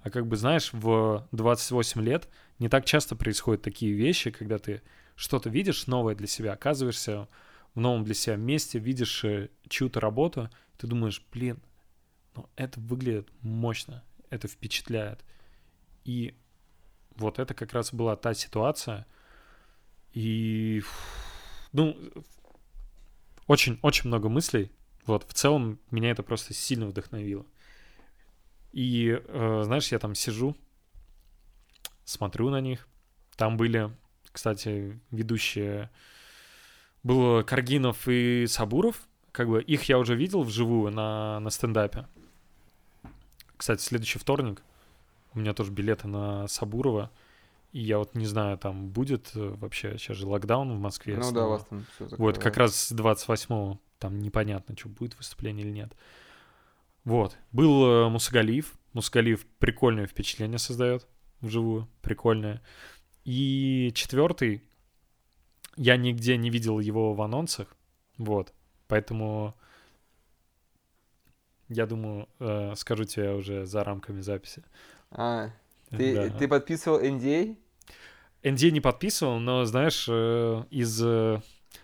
А 0.02 0.10
как 0.10 0.26
бы, 0.26 0.36
знаешь, 0.36 0.72
в 0.72 1.28
28 1.32 2.02
лет 2.02 2.28
не 2.58 2.68
так 2.68 2.84
часто 2.84 3.14
происходят 3.14 3.62
такие 3.62 3.92
вещи, 3.92 4.30
когда 4.30 4.58
ты 4.58 4.82
что-то 5.14 5.48
видишь 5.48 5.86
новое 5.86 6.14
для 6.14 6.26
себя, 6.26 6.52
оказываешься 6.52 7.28
в 7.74 7.80
новом 7.80 8.04
для 8.04 8.14
себя 8.14 8.36
месте, 8.36 8.78
видишь 8.78 9.24
э, 9.24 9.48
чью-то 9.68 10.00
работу, 10.00 10.50
ты 10.76 10.86
думаешь, 10.86 11.24
блин, 11.32 11.62
ну 12.34 12.48
это 12.56 12.80
выглядит 12.80 13.28
мощно, 13.40 14.02
это 14.30 14.48
впечатляет. 14.48 15.24
И 16.04 16.34
вот 17.16 17.38
это 17.38 17.54
как 17.54 17.72
раз 17.72 17.92
была 17.92 18.16
та 18.16 18.34
ситуация. 18.34 19.06
И, 20.12 20.82
ну, 21.72 21.96
очень-очень 23.46 24.08
много 24.08 24.28
мыслей. 24.28 24.72
Вот, 25.06 25.24
в 25.28 25.32
целом 25.32 25.78
меня 25.90 26.10
это 26.10 26.22
просто 26.22 26.54
сильно 26.54 26.86
вдохновило. 26.86 27.46
И, 28.72 29.20
э, 29.22 29.62
знаешь, 29.64 29.92
я 29.92 29.98
там 29.98 30.14
сижу, 30.14 30.56
смотрю 32.04 32.50
на 32.50 32.60
них. 32.60 32.88
Там 33.36 33.56
были, 33.56 33.90
кстати, 34.30 34.98
ведущие... 35.10 35.90
Было 37.02 37.42
Каргинов 37.42 38.06
и 38.06 38.46
Сабуров. 38.46 39.08
Как 39.32 39.48
бы 39.48 39.60
их 39.60 39.84
я 39.84 39.98
уже 39.98 40.14
видел 40.14 40.42
вживую 40.42 40.92
на, 40.92 41.40
на 41.40 41.50
стендапе. 41.50 42.06
Кстати, 43.56 43.82
следующий 43.82 44.20
вторник 44.20 44.62
у 45.34 45.38
меня 45.38 45.54
тоже 45.54 45.72
билеты 45.72 46.08
на 46.08 46.46
Сабурова. 46.48 47.10
И 47.72 47.80
я 47.80 47.98
вот 47.98 48.14
не 48.14 48.26
знаю, 48.26 48.58
там 48.58 48.88
будет 48.88 49.30
э, 49.34 49.48
вообще, 49.58 49.96
сейчас 49.96 50.18
же 50.18 50.26
локдаун 50.26 50.76
в 50.76 50.78
Москве. 50.78 51.14
Ну 51.16 51.22
да, 51.22 51.28
снова. 51.28 51.46
у 51.46 51.50
вас 51.50 51.64
там 51.64 51.86
все 51.94 52.16
Вот, 52.16 52.38
как 52.38 52.58
раз 52.58 52.76
с 52.76 52.92
28-го 52.92 53.80
там 53.98 54.18
непонятно, 54.18 54.76
что 54.76 54.88
будет 54.88 55.16
выступление 55.16 55.64
или 55.64 55.72
нет. 55.72 55.92
Вот. 57.04 57.36
Был 57.50 57.84
э, 57.86 58.08
Мусагалиев. 58.08 58.74
Мусагалиев 58.92 59.44
прикольное 59.58 60.06
впечатление 60.06 60.58
создает 60.58 61.06
вживую. 61.40 61.88
Прикольное. 62.00 62.62
И 63.24 63.90
четвертый, 63.94 64.62
я 65.76 65.96
нигде 65.96 66.36
не 66.36 66.50
видел 66.50 66.78
его 66.78 67.14
в 67.14 67.22
анонсах. 67.22 67.76
Вот. 68.18 68.52
Поэтому 68.88 69.56
я 71.68 71.86
думаю, 71.86 72.28
э, 72.38 72.74
скажу 72.76 73.04
тебе 73.04 73.32
уже 73.32 73.64
за 73.66 73.82
рамками 73.84 74.20
записи. 74.20 74.62
А, 75.10 75.50
ты, 75.90 76.14
Да. 76.14 76.38
ты 76.38 76.48
подписывал 76.48 77.00
NDA? 77.00 77.56
NDA 78.42 78.70
не 78.70 78.80
подписывал, 78.80 79.38
но, 79.38 79.64
знаешь, 79.64 80.06
э, 80.08 80.64
из 80.70 81.00
э, 81.02 81.40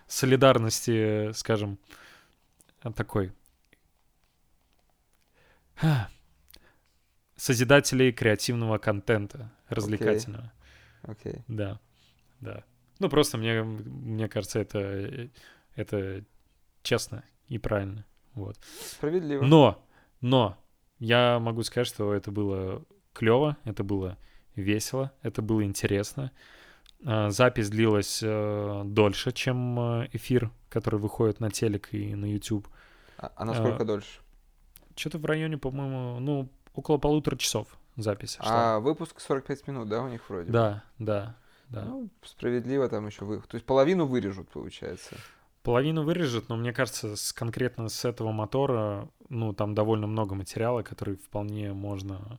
солидарности, 0.07 1.31
скажем, 1.33 1.79
такой 2.95 3.31
созидателей 7.35 8.11
креативного 8.11 8.77
контента, 8.77 9.51
развлекательного. 9.67 10.51
Окей. 11.03 11.43
Да, 11.47 11.79
да. 12.39 12.63
Ну, 12.99 13.09
просто 13.09 13.37
мне, 13.37 13.63
мне 13.63 14.27
кажется, 14.27 14.59
это, 14.59 15.29
это 15.75 16.23
честно 16.83 17.23
и 17.47 17.57
правильно. 17.57 18.05
Вот. 18.33 18.57
Справедливо. 18.81 19.43
Но, 19.43 19.85
но, 20.21 20.57
я 20.99 21.39
могу 21.39 21.63
сказать, 21.63 21.87
что 21.87 22.13
это 22.13 22.31
было 22.31 22.83
клево, 23.13 23.57
это 23.63 23.83
было 23.83 24.17
весело, 24.55 25.13
это 25.21 25.41
было 25.41 25.63
интересно. 25.63 26.31
А, 27.05 27.29
Запись 27.29 27.69
длилась 27.69 28.19
э, 28.21 28.81
дольше, 28.85 29.31
чем 29.31 29.79
э, 29.79 30.09
эфир, 30.11 30.51
который 30.69 30.99
выходит 30.99 31.39
на 31.39 31.49
телек 31.49 31.89
и 31.93 32.13
на 32.15 32.25
YouTube. 32.25 32.67
А, 33.17 33.31
а 33.35 33.45
насколько 33.45 33.83
а, 33.83 33.85
дольше? 33.85 34.19
Что-то 34.99 35.17
в 35.17 35.25
районе, 35.25 35.57
по-моему, 35.57 36.19
ну, 36.19 36.49
около 36.73 36.97
полутора 36.97 37.37
часов 37.37 37.67
запись 37.95 38.35
шла. 38.35 38.75
А 38.75 38.79
выпуск 38.81 39.21
45 39.21 39.67
минут, 39.67 39.87
да, 39.87 40.03
у 40.03 40.09
них 40.09 40.29
вроде? 40.29 40.51
Да, 40.51 40.83
да, 40.97 41.37
да. 41.69 41.85
Ну, 41.85 42.09
справедливо 42.21 42.89
там 42.89 43.07
еще 43.07 43.23
вы... 43.23 43.39
То 43.39 43.55
есть 43.55 43.65
половину 43.65 44.05
вырежут, 44.05 44.49
получается. 44.49 45.15
Половину 45.63 46.03
вырежет, 46.03 46.49
но 46.49 46.57
мне 46.57 46.73
кажется, 46.73 47.15
с, 47.15 47.31
конкретно 47.31 47.87
с 47.87 48.03
этого 48.03 48.33
мотора, 48.33 49.09
ну, 49.29 49.53
там 49.53 49.73
довольно 49.73 50.05
много 50.05 50.35
материала, 50.35 50.83
который 50.83 51.15
вполне 51.15 51.71
можно, 51.71 52.37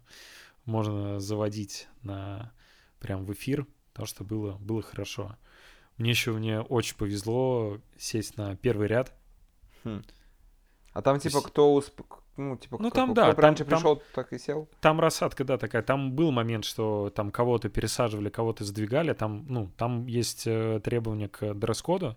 можно 0.67 1.19
заводить 1.19 1.89
на 2.03 2.53
прям 2.99 3.25
в 3.25 3.33
эфир, 3.33 3.67
потому 3.93 4.07
что 4.07 4.23
было, 4.23 4.59
было 4.59 4.83
хорошо. 4.83 5.35
Мне 5.97 6.11
еще 6.11 6.33
мне 6.33 6.61
очень 6.61 6.97
повезло 6.97 7.79
сесть 7.97 8.37
на 8.37 8.55
первый 8.57 8.87
ряд. 8.87 9.15
Хм. 9.85 10.03
А 10.93 11.03
там 11.03 11.17
То 11.17 11.23
типа 11.23 11.37
есть- 11.37 11.47
кто 11.47 11.75
усп... 11.75 12.03
ну 12.41 12.57
типа 12.57 12.77
Ну, 12.81 12.91
там, 12.91 13.15
да, 13.15 13.33
там- 13.33 13.41
раньше 13.45 13.65
там- 13.65 13.79
пришел, 13.79 14.03
так 14.15 14.33
и 14.33 14.39
сел. 14.39 14.69
Там 14.81 15.01
рассадка, 15.01 15.45
да, 15.45 15.59
такая. 15.59 15.83
Там 15.83 16.13
был 16.13 16.31
момент, 16.33 16.65
что 16.65 17.11
там 17.15 17.31
кого-то 17.31 17.69
пересаживали, 17.69 18.29
кого-то 18.31 18.65
сдвигали. 18.65 19.13
Там, 19.13 19.45
ну, 19.49 19.71
там 19.77 20.07
есть 20.07 20.47
э, 20.47 20.81
требования 20.83 21.29
к 21.29 21.55
дресс-коду. 21.55 22.17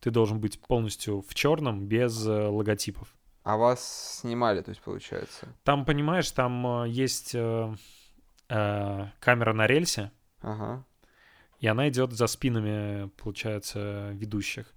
Ты 0.00 0.10
должен 0.10 0.40
быть 0.40 0.60
полностью 0.60 1.20
в 1.22 1.34
черном, 1.34 1.86
без 1.86 2.26
э, 2.26 2.48
логотипов. 2.48 3.14
А 3.44 3.56
вас 3.56 4.20
снимали, 4.20 4.60
то 4.62 4.70
есть 4.70 4.80
получается. 4.82 5.48
Там, 5.64 5.84
понимаешь, 5.84 6.30
там 6.30 6.84
э, 6.84 6.88
есть 6.88 7.34
э, 7.34 7.74
э, 8.48 9.06
камера 9.20 9.52
на 9.52 9.66
рельсе, 9.66 10.10
Ага. 10.40 10.84
и 11.60 11.66
она 11.66 11.88
идет 11.88 12.12
за 12.12 12.26
спинами, 12.26 13.08
получается, 13.22 14.10
ведущих. 14.14 14.72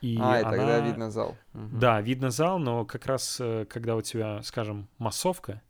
И 0.00 0.18
а, 0.20 0.40
и 0.40 0.42
тогда 0.42 0.78
она- 0.78 0.86
видно 0.86 1.10
зал. 1.10 1.36
Да, 1.52 2.00
видно 2.00 2.30
зал, 2.30 2.58
но 2.58 2.84
как 2.84 3.06
раз 3.06 3.38
э, 3.40 3.64
когда 3.68 3.96
у 3.96 4.02
тебя, 4.02 4.42
скажем, 4.42 4.88
массовка, 4.98 5.62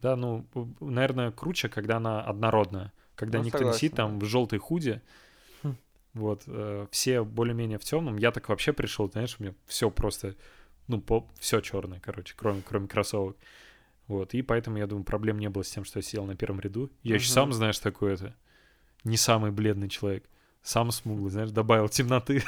да, 0.00 0.16
ну, 0.16 0.44
наверное, 0.80 1.30
круче, 1.30 1.68
когда 1.68 1.96
она 1.98 2.20
однородная. 2.22 2.92
Когда 3.14 3.38
Ну, 3.38 3.44
никто 3.44 3.58
не 3.62 3.72
сидит 3.72 3.92
согласен, 3.92 3.96
там 3.96 4.18
в 4.18 4.24
желтой 4.24 4.58
худе. 4.58 5.00
Хм. 5.62 5.76
Вот, 6.14 6.42
э, 6.46 6.86
все 6.90 7.22
более-менее 7.24 7.78
в 7.78 7.84
темном. 7.84 8.16
Я 8.16 8.32
так 8.32 8.48
вообще 8.48 8.72
пришел, 8.72 9.10
знаешь, 9.10 9.36
у 9.38 9.42
меня 9.42 9.54
все 9.66 9.90
просто, 9.90 10.34
ну, 10.88 11.00
по, 11.00 11.26
все 11.38 11.60
черное, 11.60 12.00
короче, 12.00 12.34
кроме, 12.36 12.62
кроме 12.62 12.88
кроссовок. 12.88 13.36
Вот, 14.08 14.34
и 14.34 14.42
поэтому, 14.42 14.78
я 14.78 14.86
думаю, 14.86 15.04
проблем 15.04 15.38
не 15.38 15.48
было 15.48 15.62
с 15.62 15.70
тем, 15.70 15.84
что 15.84 15.98
я 16.00 16.02
сидел 16.02 16.24
на 16.26 16.34
первом 16.34 16.60
ряду. 16.60 16.90
Я 17.02 17.14
еще 17.14 17.26
Мгм. 17.28 17.34
сам, 17.34 17.52
знаешь, 17.52 17.78
такой 17.78 18.14
это, 18.14 18.34
не 19.04 19.16
самый 19.16 19.52
бледный 19.52 19.88
человек. 19.88 20.24
Сам 20.62 20.90
смуглый, 20.92 21.30
знаешь, 21.30 21.50
добавил 21.50 21.88
темноты. 21.88 22.42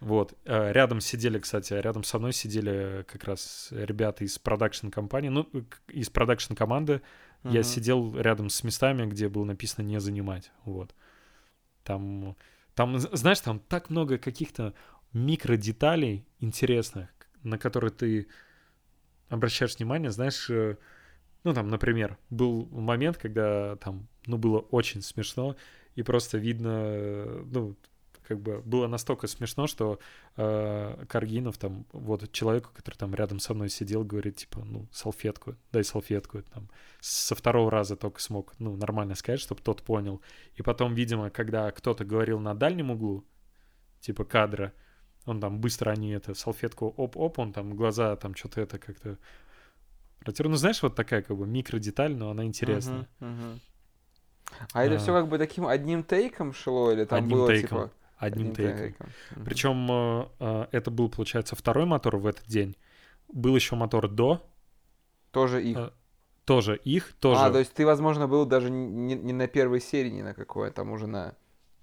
Вот. 0.00 0.34
Э, 0.44 0.72
Рядом 0.72 1.00
сидели, 1.00 1.38
кстати, 1.38 1.74
рядом 1.74 2.02
со 2.02 2.18
мной 2.18 2.32
сидели 2.32 3.04
как 3.10 3.22
раз 3.24 3.68
ребята 3.70 4.24
из 4.24 4.36
продакшн-компании, 4.38 5.28
ну, 5.28 5.44
к- 5.44 5.80
из 5.88 6.10
продакшн-команды. 6.10 7.02
Я 7.44 7.62
сидел 7.62 8.16
рядом 8.18 8.50
с 8.50 8.62
местами, 8.64 9.06
где 9.06 9.28
было 9.28 9.44
написано 9.44 9.84
«не 9.84 10.00
занимать». 10.00 10.50
Вот. 10.64 10.94
Там, 11.84 12.36
там, 12.74 12.98
знаешь, 12.98 13.40
там 13.40 13.60
так 13.60 13.90
много 13.90 14.18
каких-то 14.18 14.74
микродеталей 15.12 16.24
интересных, 16.40 17.08
на 17.44 17.58
которые 17.58 17.90
ты 17.90 18.26
обращаешь 19.28 19.76
внимание, 19.76 20.10
знаешь, 20.10 20.48
э, 20.50 20.76
ну, 21.44 21.54
там, 21.54 21.68
например, 21.68 22.18
был 22.30 22.66
момент, 22.66 23.18
когда 23.18 23.76
там, 23.76 24.08
ну, 24.26 24.38
было 24.38 24.58
очень 24.58 25.02
смешно, 25.02 25.56
и 25.94 26.02
просто 26.02 26.38
видно, 26.38 27.42
ну, 27.44 27.76
как 28.26 28.40
бы 28.40 28.62
было 28.62 28.86
настолько 28.86 29.26
смешно, 29.26 29.66
что 29.66 29.98
э, 30.36 31.04
Каргинов 31.08 31.58
там, 31.58 31.86
вот 31.92 32.30
человеку, 32.32 32.70
который 32.72 32.94
там 32.96 33.14
рядом 33.14 33.40
со 33.40 33.52
мной 33.54 33.68
сидел, 33.68 34.04
говорит, 34.04 34.36
типа, 34.36 34.64
ну, 34.64 34.88
салфетку, 34.92 35.56
дай 35.72 35.84
салфетку, 35.84 36.42
там, 36.42 36.68
со 37.00 37.34
второго 37.34 37.70
раза 37.70 37.96
только 37.96 38.20
смог, 38.22 38.54
ну, 38.58 38.76
нормально 38.76 39.14
сказать, 39.16 39.40
чтобы 39.40 39.60
тот 39.60 39.82
понял. 39.82 40.20
И 40.54 40.62
потом, 40.62 40.94
видимо, 40.94 41.30
когда 41.30 41.70
кто-то 41.72 42.04
говорил 42.04 42.38
на 42.38 42.54
дальнем 42.54 42.90
углу, 42.90 43.24
типа 44.00 44.24
кадра, 44.24 44.72
он 45.26 45.40
там 45.40 45.60
быстро 45.60 45.90
они 45.90 46.10
это 46.10 46.34
салфетку 46.34 46.94
оп-оп, 46.96 47.38
он 47.38 47.52
там 47.52 47.76
глаза 47.76 48.16
там 48.16 48.34
что-то 48.34 48.60
это 48.60 48.78
как-то 48.78 49.18
протер. 50.20 50.48
Ну, 50.48 50.56
знаешь, 50.56 50.82
вот 50.82 50.94
такая 50.94 51.22
как 51.22 51.36
бы 51.36 51.46
микродеталь, 51.46 52.16
но 52.16 52.30
она 52.30 52.44
интересная. 52.44 53.08
Мгм, 53.20 53.32
мгм. 53.32 53.60
А 54.72 54.84
это 54.84 54.96
А. 54.96 54.98
все 54.98 55.12
как 55.12 55.28
бы 55.28 55.38
таким 55.38 55.66
одним 55.66 56.02
тейком 56.04 56.52
шло, 56.52 56.92
или 56.92 57.04
там 57.04 57.18
Одним 57.18 57.38
было 57.38 57.48
тейком. 57.48 57.68
типа 57.68 57.90
Одним 58.18 58.54
тейком. 58.54 59.08
Мгм. 59.30 59.44
Причем 59.44 59.90
э, 59.90 60.26
э, 60.38 60.66
это 60.72 60.90
был, 60.90 61.08
получается, 61.08 61.56
второй 61.56 61.86
мотор 61.86 62.16
в 62.16 62.26
этот 62.26 62.46
день. 62.46 62.76
Был 63.32 63.56
еще 63.56 63.74
мотор 63.76 64.08
до, 64.08 64.46
Тоже 65.30 65.62
их. 65.62 65.76
А, 65.76 65.92
тоже 66.44 66.76
их, 66.76 67.14
тоже. 67.14 67.40
А, 67.40 67.50
то 67.50 67.58
есть 67.58 67.72
ты, 67.72 67.86
возможно, 67.86 68.28
был 68.28 68.44
даже 68.46 68.70
не, 68.70 69.14
не 69.14 69.32
на 69.32 69.46
первой 69.48 69.80
серии, 69.80 70.10
ни 70.10 70.22
на 70.22 70.34
какой, 70.34 70.68
а 70.68 70.72
там 70.72 70.90
уже 70.90 71.06
на 71.06 71.34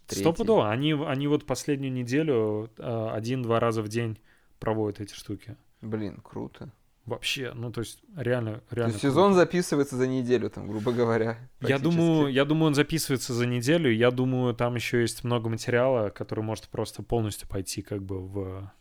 третьей. 0.06 0.24
Стопудово. 0.24 0.70
Они, 0.70 0.94
они 0.94 1.28
вот 1.28 1.46
последнюю 1.46 1.92
неделю 1.92 2.70
э, 2.78 3.10
один-два 3.12 3.60
раза 3.60 3.82
в 3.82 3.88
день 3.88 4.20
проводят 4.60 5.02
эти 5.02 5.14
штуки. 5.14 5.56
Блин, 5.82 6.20
круто. 6.22 6.72
Вообще, 7.10 7.52
ну 7.54 7.72
то 7.72 7.82
есть 7.82 8.02
реально, 8.16 8.62
То 8.70 8.76
реально. 8.76 8.92
есть 8.92 9.02
круто. 9.02 9.14
сезон 9.14 9.34
записывается 9.34 9.96
за 9.98 10.08
неделю, 10.08 10.50
там, 10.50 10.68
грубо 10.68 10.92
говоря. 10.92 11.38
Я 11.62 11.80
думаю, 11.80 12.32
я 12.32 12.46
думаю, 12.46 12.68
он 12.68 12.76
записывается 12.76 13.34
за 13.34 13.46
неделю. 13.46 13.92
Я 13.94 14.12
думаю, 14.12 14.54
там 14.54 14.76
еще 14.76 15.02
есть 15.02 15.24
много 15.24 15.50
материала, 15.50 16.10
который 16.10 16.44
может 16.44 16.68
просто 16.70 17.04
полностью 17.04 17.48
пойти 17.48 17.82
как 17.82 18.02
бы 18.04 18.20
в... 18.26 18.72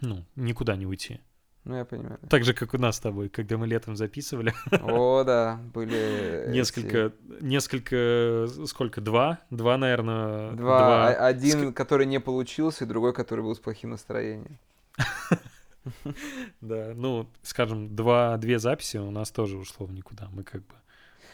Ну, 0.00 0.24
никуда 0.36 0.76
не 0.76 0.86
уйти. 0.86 1.20
Ну, 1.64 1.74
я 1.76 1.84
понимаю. 1.84 2.20
Так 2.30 2.44
же, 2.44 2.54
как 2.54 2.74
у 2.74 2.78
нас 2.78 2.94
с 2.96 3.00
тобой, 3.00 3.28
когда 3.28 3.56
мы 3.58 3.66
летом 3.66 3.96
записывали. 3.96 4.54
О, 4.70 5.24
да, 5.26 5.58
были... 5.74 6.44
эти 6.46 6.52
Несколько, 6.52 7.12
несколько, 7.40 8.46
сколько, 8.66 9.00
два? 9.00 9.40
Два, 9.50 9.76
наверное. 9.76 10.52
Два. 10.52 11.08
А- 11.08 11.26
Один, 11.26 11.72
который 11.72 12.06
не 12.06 12.20
получился, 12.20 12.84
и 12.84 12.86
другой, 12.86 13.12
который 13.12 13.40
был 13.40 13.56
с 13.56 13.58
плохим 13.58 13.90
настроением. 13.90 14.58
Да, 16.60 16.92
ну, 16.94 17.28
скажем, 17.42 17.94
два, 17.94 18.36
две 18.36 18.58
записи 18.58 18.96
у 18.96 19.10
нас 19.10 19.30
тоже 19.30 19.58
ушло 19.58 19.86
в 19.86 19.92
никуда. 19.92 20.28
Мы 20.32 20.42
как 20.42 20.66
бы... 20.66 20.74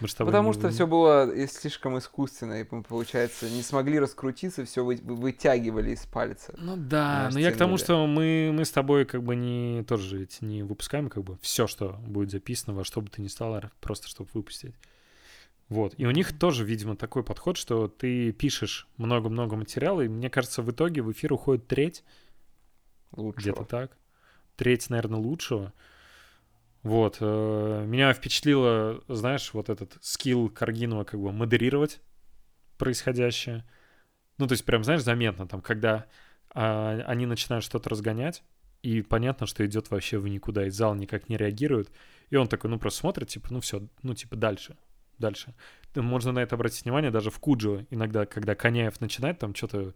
Потому 0.01 0.53
что 0.53 0.71
все 0.71 0.87
было 0.87 1.31
э, 1.31 1.47
слишком 1.47 1.97
искусственно, 1.97 2.61
и 2.61 2.67
мы, 2.69 2.83
получается, 2.83 3.49
не 3.49 3.63
смогли 3.63 4.01
раскрутиться, 4.01 4.65
все 4.65 4.85
вытягивали 4.85 5.91
из 5.91 6.05
пальца. 6.07 6.55
Ну 6.59 6.77
да, 6.77 7.25
Нас 7.25 7.35
но 7.35 7.41
я 7.41 7.53
к 7.53 7.57
тому, 7.57 7.77
что 7.77 8.07
мы, 8.07 8.51
мы 8.53 8.65
с 8.65 8.73
тобой 8.73 9.05
как 9.05 9.23
бы 9.23 9.37
не 9.37 9.85
тоже 9.85 10.19
ведь 10.19 10.43
не 10.43 10.65
выпускаем 10.65 11.09
как 11.09 11.23
бы 11.23 11.39
все, 11.41 11.69
что 11.69 12.01
будет 12.05 12.33
записано, 12.33 12.75
во 12.75 12.85
что 12.85 13.01
бы 13.01 13.11
ты 13.11 13.23
ни 13.23 13.29
стало, 13.29 13.71
просто 13.81 14.09
чтобы 14.09 14.31
выпустить. 14.33 14.75
Вот. 15.69 15.95
И 15.97 16.05
у 16.05 16.11
них 16.11 16.37
тоже, 16.39 16.65
видимо, 16.65 16.97
такой 16.97 17.23
подход, 17.23 17.57
что 17.57 17.89
ты 17.89 18.33
пишешь 18.33 18.89
много-много 18.99 19.57
материала, 19.57 20.03
и 20.03 20.09
мне 20.09 20.29
кажется, 20.29 20.63
в 20.63 20.71
итоге 20.71 21.01
в 21.03 21.11
эфир 21.13 21.33
уходит 21.33 21.67
треть, 21.67 22.05
Лучше. 23.13 23.41
где-то 23.41 23.65
так. 23.65 23.97
Треть, 24.57 24.91
наверное, 24.91 25.21
лучшего. 25.21 25.73
Вот. 26.83 27.19
э, 27.21 27.85
Меня 27.87 28.13
впечатлило, 28.13 29.03
знаешь, 29.09 29.53
вот 29.55 29.69
этот 29.69 29.97
скилл 30.01 30.49
Каргинова 30.49 31.05
как 31.05 31.21
бы 31.21 31.33
модерировать 31.33 32.01
происходящее. 32.77 33.65
Ну, 34.39 34.47
то 34.47 34.53
есть 34.53 34.65
прям, 34.65 34.83
знаешь, 34.83 35.03
заметно 35.03 35.47
там, 35.47 35.61
когда 35.61 36.07
а, 36.51 37.01
они 37.07 37.27
начинают 37.27 37.65
что-то 37.65 37.91
разгонять, 37.91 38.43
и 38.83 39.03
понятно, 39.03 39.47
что 39.47 39.65
идет 39.65 39.91
вообще 39.91 40.19
в 40.19 40.27
никуда, 40.27 40.67
и 40.67 40.71
зал 40.71 40.95
никак 40.95 41.29
не 41.29 41.37
реагирует. 41.37 41.91
И 42.31 42.37
он 42.37 42.49
такой, 42.49 42.69
ну, 42.71 42.79
просто 42.79 43.01
смотрит, 43.01 43.29
типа, 43.29 43.49
ну, 43.51 43.61
все, 43.61 43.87
ну, 44.03 44.15
типа, 44.15 44.35
дальше, 44.37 44.77
дальше. 45.19 45.55
Можно 45.95 46.33
на 46.33 46.41
это 46.41 46.57
обратить 46.57 46.85
внимание 46.85 47.11
даже 47.11 47.31
в 47.31 47.39
Куджо, 47.39 47.87
иногда, 47.91 48.27
когда 48.27 48.55
Коняев 48.55 49.01
начинает 49.01 49.39
там 49.39 49.55
что-то, 49.55 49.95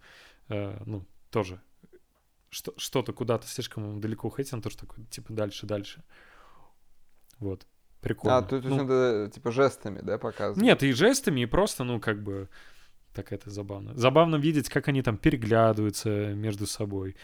э, 0.48 0.82
ну, 0.86 1.04
тоже 1.30 1.60
что-то 2.50 3.12
куда-то 3.12 3.46
слишком 3.46 4.00
далеко 4.00 4.28
уходить, 4.28 4.52
он 4.52 4.62
тоже 4.62 4.76
такой, 4.76 5.04
типа, 5.06 5.32
дальше, 5.32 5.66
дальше. 5.66 6.02
Вот. 7.38 7.66
Прикольно. 8.00 8.38
А, 8.38 8.54
есть 8.54 8.64
Ну, 8.64 8.76
надо, 8.76 9.30
типа, 9.34 9.50
жестами, 9.50 10.00
да, 10.00 10.18
показывать? 10.18 10.62
нет, 10.62 10.82
и 10.82 10.92
жестами, 10.92 11.40
и 11.40 11.46
просто, 11.46 11.84
ну, 11.84 12.00
как 12.00 12.22
бы, 12.22 12.48
так 13.12 13.32
это 13.32 13.50
забавно. 13.50 13.94
Забавно 13.96 14.36
видеть, 14.36 14.68
как 14.68 14.88
они 14.88 15.02
там 15.02 15.16
переглядываются 15.16 16.34
между 16.34 16.66
собой. 16.66 17.16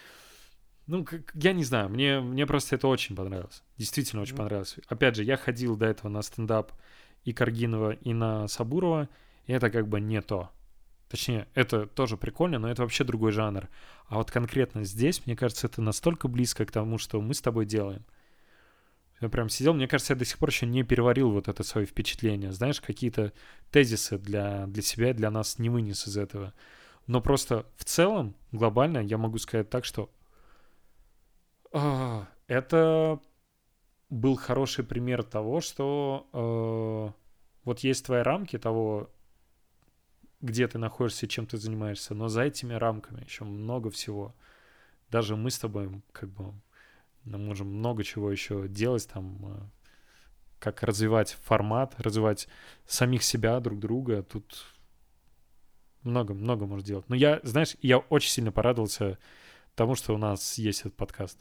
Ну, 0.87 1.05
как, 1.05 1.33
я 1.35 1.53
не 1.53 1.62
знаю, 1.64 1.89
мне, 1.89 2.20
мне 2.20 2.47
просто 2.47 2.75
это 2.75 2.89
очень 2.89 3.14
понравилось. 3.14 3.62
Действительно 3.79 4.23
очень 4.23 4.35
Мгм. 4.35 4.43
понравилось. 4.45 4.77
Опять 4.89 5.14
же, 5.16 5.23
я 5.23 5.37
ходил 5.37 5.77
до 5.77 5.87
этого 5.87 6.09
на 6.11 6.23
стендап 6.23 6.73
и 7.25 7.33
Каргинова, 7.33 7.93
и 7.93 8.12
на 8.12 8.49
Сабурова, 8.49 9.09
и 9.47 9.53
это 9.53 9.70
как 9.70 9.87
бы 9.87 10.01
не 10.01 10.20
то. 10.20 10.51
Точнее, 11.12 11.46
это 11.52 11.84
тоже 11.84 12.16
прикольно, 12.16 12.58
но 12.58 12.70
это 12.70 12.80
вообще 12.80 13.04
другой 13.04 13.32
жанр. 13.32 13.68
А 14.06 14.16
вот 14.16 14.30
конкретно 14.30 14.82
здесь, 14.82 15.26
мне 15.26 15.36
кажется, 15.36 15.66
это 15.66 15.82
настолько 15.82 16.26
близко 16.26 16.64
к 16.64 16.72
тому, 16.72 16.96
что 16.96 17.20
мы 17.20 17.34
с 17.34 17.42
тобой 17.42 17.66
делаем. 17.66 18.02
Я 19.20 19.28
прям 19.28 19.50
сидел, 19.50 19.74
мне 19.74 19.86
кажется, 19.86 20.14
я 20.14 20.18
до 20.18 20.24
сих 20.24 20.38
пор 20.38 20.48
еще 20.48 20.64
не 20.64 20.84
переварил 20.84 21.30
вот 21.30 21.48
это 21.48 21.62
свое 21.64 21.86
впечатление. 21.86 22.50
Знаешь, 22.50 22.80
какие-то 22.80 23.34
тезисы 23.70 24.16
для, 24.16 24.66
для 24.68 24.80
себя 24.80 25.10
и 25.10 25.12
для 25.12 25.30
нас 25.30 25.58
не 25.58 25.68
вынес 25.68 26.08
из 26.08 26.16
этого. 26.16 26.54
Но 27.06 27.20
просто 27.20 27.66
в 27.76 27.84
целом, 27.84 28.34
глобально, 28.50 28.96
я 28.96 29.18
могу 29.18 29.36
сказать 29.36 29.68
так, 29.68 29.84
что 29.84 30.10
а, 31.74 32.26
это 32.46 33.20
был 34.08 34.36
хороший 34.36 34.82
пример 34.82 35.24
того, 35.24 35.60
что 35.60 36.26
э, 36.32 37.20
вот 37.64 37.80
есть 37.80 38.06
твои 38.06 38.22
рамки 38.22 38.58
того, 38.58 39.10
где 40.43 40.66
ты 40.66 40.78
находишься 40.78 41.28
чем 41.28 41.47
ты 41.47 41.57
занимаешься, 41.57 42.14
но 42.14 42.28
за 42.28 42.43
этими 42.43 42.74
рамками 42.74 43.24
еще 43.24 43.45
много 43.45 43.90
всего. 43.90 44.34
Даже 45.11 45.36
мы 45.36 45.51
с 45.51 45.59
тобой 45.59 46.03
как 46.12 46.28
бы 46.28 46.53
можем 47.24 47.68
много 47.68 48.03
чего 48.03 48.30
еще 48.30 48.66
делать 48.68 49.09
там, 49.09 49.38
э, 49.43 49.61
как 50.59 50.82
развивать 50.82 51.38
формат, 51.43 51.95
развивать 51.99 52.49
самих 52.86 53.22
себя, 53.22 53.61
друг 53.61 53.78
друга. 53.78 54.22
Тут 54.24 54.66
много-много 56.03 56.66
можно 56.66 56.84
делать. 56.84 57.09
Но 57.09 57.14
я, 57.14 57.40
знаешь, 57.45 57.76
я 57.80 57.99
очень 57.99 58.30
сильно 58.30 58.51
порадовался 58.51 59.18
тому, 59.76 59.95
что 59.95 60.14
у 60.14 60.18
нас 60.18 60.59
есть 60.59 60.80
этот 60.80 60.95
подкаст. 60.95 61.38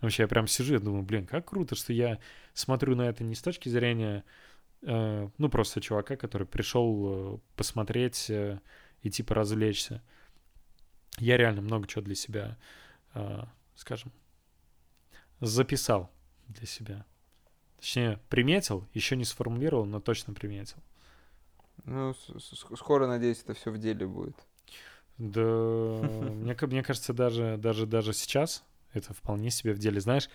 Вообще, 0.00 0.22
я 0.22 0.28
прям 0.28 0.46
сижу 0.46 0.76
и 0.76 0.78
думаю, 0.78 1.02
блин, 1.02 1.26
как 1.26 1.50
круто, 1.50 1.74
что 1.74 1.92
я 1.92 2.18
смотрю 2.54 2.96
на 2.96 3.02
это 3.02 3.22
не 3.22 3.34
с 3.34 3.42
точки 3.42 3.68
зрения, 3.68 4.24
ну, 4.82 5.48
просто 5.50 5.80
чувака, 5.80 6.16
который 6.16 6.46
пришел 6.46 7.36
э, 7.36 7.38
посмотреть 7.56 8.30
э, 8.30 8.60
и 9.02 9.10
типа 9.10 9.34
развлечься. 9.34 10.02
Я 11.18 11.36
реально 11.36 11.60
много 11.60 11.86
чего 11.86 12.02
для 12.02 12.14
себя, 12.14 12.56
э, 13.14 13.42
скажем, 13.74 14.12
записал 15.40 16.10
для 16.48 16.66
себя. 16.66 17.04
Точнее, 17.78 18.20
приметил, 18.28 18.86
еще 18.94 19.16
не 19.16 19.24
сформулировал, 19.24 19.84
но 19.84 20.00
точно 20.00 20.34
приметил. 20.34 20.78
Ну, 21.84 22.14
скоро, 22.74 23.06
надеюсь, 23.06 23.42
это 23.42 23.54
все 23.54 23.70
в 23.70 23.78
деле 23.78 24.06
будет. 24.06 24.36
Да, 25.18 25.40
мне, 25.40 26.56
мне 26.60 26.82
кажется, 26.82 27.12
даже, 27.12 27.56
даже, 27.58 27.86
даже 27.86 28.12
сейчас 28.12 28.64
это 28.92 29.14
вполне 29.14 29.50
себе 29.50 29.72
в 29.72 29.78
деле. 29.78 30.00
Знаешь, 30.00 30.28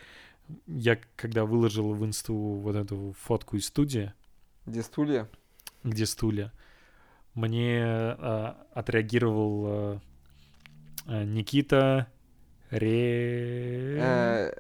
я 0.68 1.00
когда 1.16 1.46
выложил 1.46 1.94
в 1.94 2.06
инсту 2.06 2.36
вот 2.36 2.76
эту 2.76 3.16
фотку 3.20 3.58
из 3.58 3.68
студии, 3.68 4.14
Где 4.66 4.82
стулья? 4.82 5.28
где 5.86 6.06
стулья, 6.06 6.52
мне 7.36 7.84
а, 7.84 8.66
отреагировал 8.74 10.02
а, 11.06 11.24
Никита 11.24 12.08
Ре... 12.72 14.00
Э, 14.00 14.54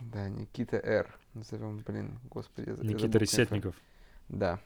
Да, 0.00 0.28
Никита 0.28 0.78
Р. 0.78 1.14
Назовем, 1.34 1.78
блин, 1.86 2.18
господи. 2.30 2.70
Никита 2.82 3.18
Ресетников. 3.18 3.76
Да. 4.28 4.58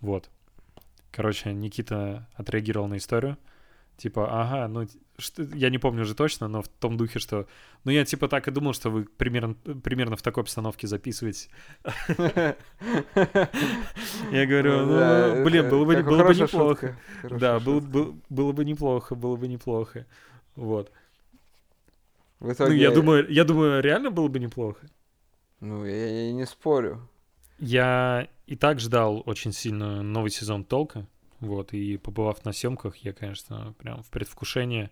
Вот. 0.00 0.30
Короче, 1.10 1.52
Никита 1.52 2.28
отреагировал 2.34 2.86
на 2.86 2.98
историю. 2.98 3.36
Типа, 4.00 4.28
ага, 4.30 4.66
ну, 4.66 4.88
что, 5.18 5.42
я 5.42 5.68
не 5.68 5.76
помню 5.76 6.02
уже 6.02 6.14
точно, 6.14 6.48
но 6.48 6.62
в 6.62 6.68
том 6.68 6.96
духе, 6.96 7.18
что... 7.18 7.46
Ну, 7.84 7.90
я 7.90 8.06
типа 8.06 8.28
так 8.28 8.48
и 8.48 8.50
думал, 8.50 8.72
что 8.72 8.88
вы 8.88 9.04
примерно, 9.04 9.52
примерно 9.54 10.16
в 10.16 10.22
такой 10.22 10.42
обстановке 10.42 10.86
записываете. 10.86 11.50
Я 12.16 12.56
говорю, 14.46 14.86
ну, 14.86 15.44
блин, 15.44 15.68
было 15.68 15.84
бы 15.84 15.96
неплохо. 16.34 16.96
Да, 17.28 17.60
было 17.60 18.52
бы 18.52 18.64
неплохо, 18.64 19.14
было 19.14 19.36
бы 19.36 19.48
неплохо. 19.48 20.06
Вот. 20.56 20.90
Ну, 22.40 22.70
я 22.70 22.90
думаю, 22.90 23.30
я 23.30 23.44
думаю, 23.44 23.82
реально 23.82 24.10
было 24.10 24.28
бы 24.28 24.38
неплохо. 24.38 24.86
Ну, 25.60 25.84
я, 25.84 26.26
я 26.26 26.32
не 26.32 26.46
спорю. 26.46 27.06
Я 27.58 28.28
и 28.46 28.56
так 28.56 28.80
ждал 28.80 29.22
очень 29.26 29.52
сильно 29.52 30.02
новый 30.02 30.30
сезон 30.30 30.64
Толка. 30.64 31.06
Вот, 31.40 31.72
и 31.72 31.96
побывав 31.96 32.44
на 32.44 32.52
съемках, 32.52 32.96
я, 32.98 33.12
конечно, 33.12 33.74
прям 33.78 34.02
в 34.02 34.10
предвкушении 34.10 34.90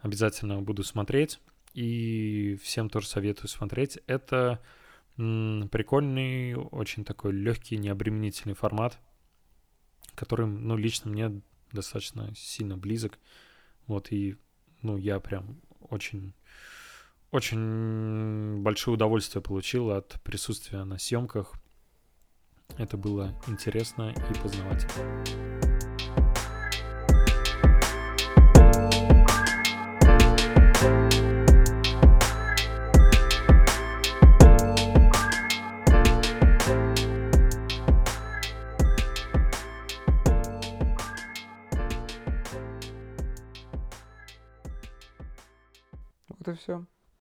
обязательно 0.00 0.60
буду 0.60 0.82
смотреть. 0.82 1.40
И 1.74 2.58
всем 2.62 2.90
тоже 2.90 3.06
советую 3.06 3.48
смотреть. 3.48 3.98
Это 4.06 4.60
прикольный, 5.16 6.54
очень 6.54 7.04
такой 7.04 7.32
легкий, 7.32 7.76
необременительный 7.76 8.54
формат, 8.54 8.98
который, 10.14 10.46
ну, 10.46 10.76
лично 10.76 11.10
мне 11.10 11.40
достаточно 11.72 12.32
сильно 12.34 12.76
близок. 12.76 13.18
Вот, 13.86 14.12
и, 14.12 14.36
ну, 14.82 14.96
я 14.96 15.20
прям 15.20 15.60
очень 15.80 16.34
очень 17.30 18.62
большое 18.62 18.94
удовольствие 18.94 19.42
получил 19.42 19.90
от 19.90 20.20
присутствия 20.22 20.84
на 20.84 20.98
съемках. 20.98 21.54
Это 22.78 22.96
было 22.96 23.38
интересно 23.46 24.14
и 24.16 24.42
познавательно. 24.42 25.57
И 46.48 46.54
все. 46.54 46.86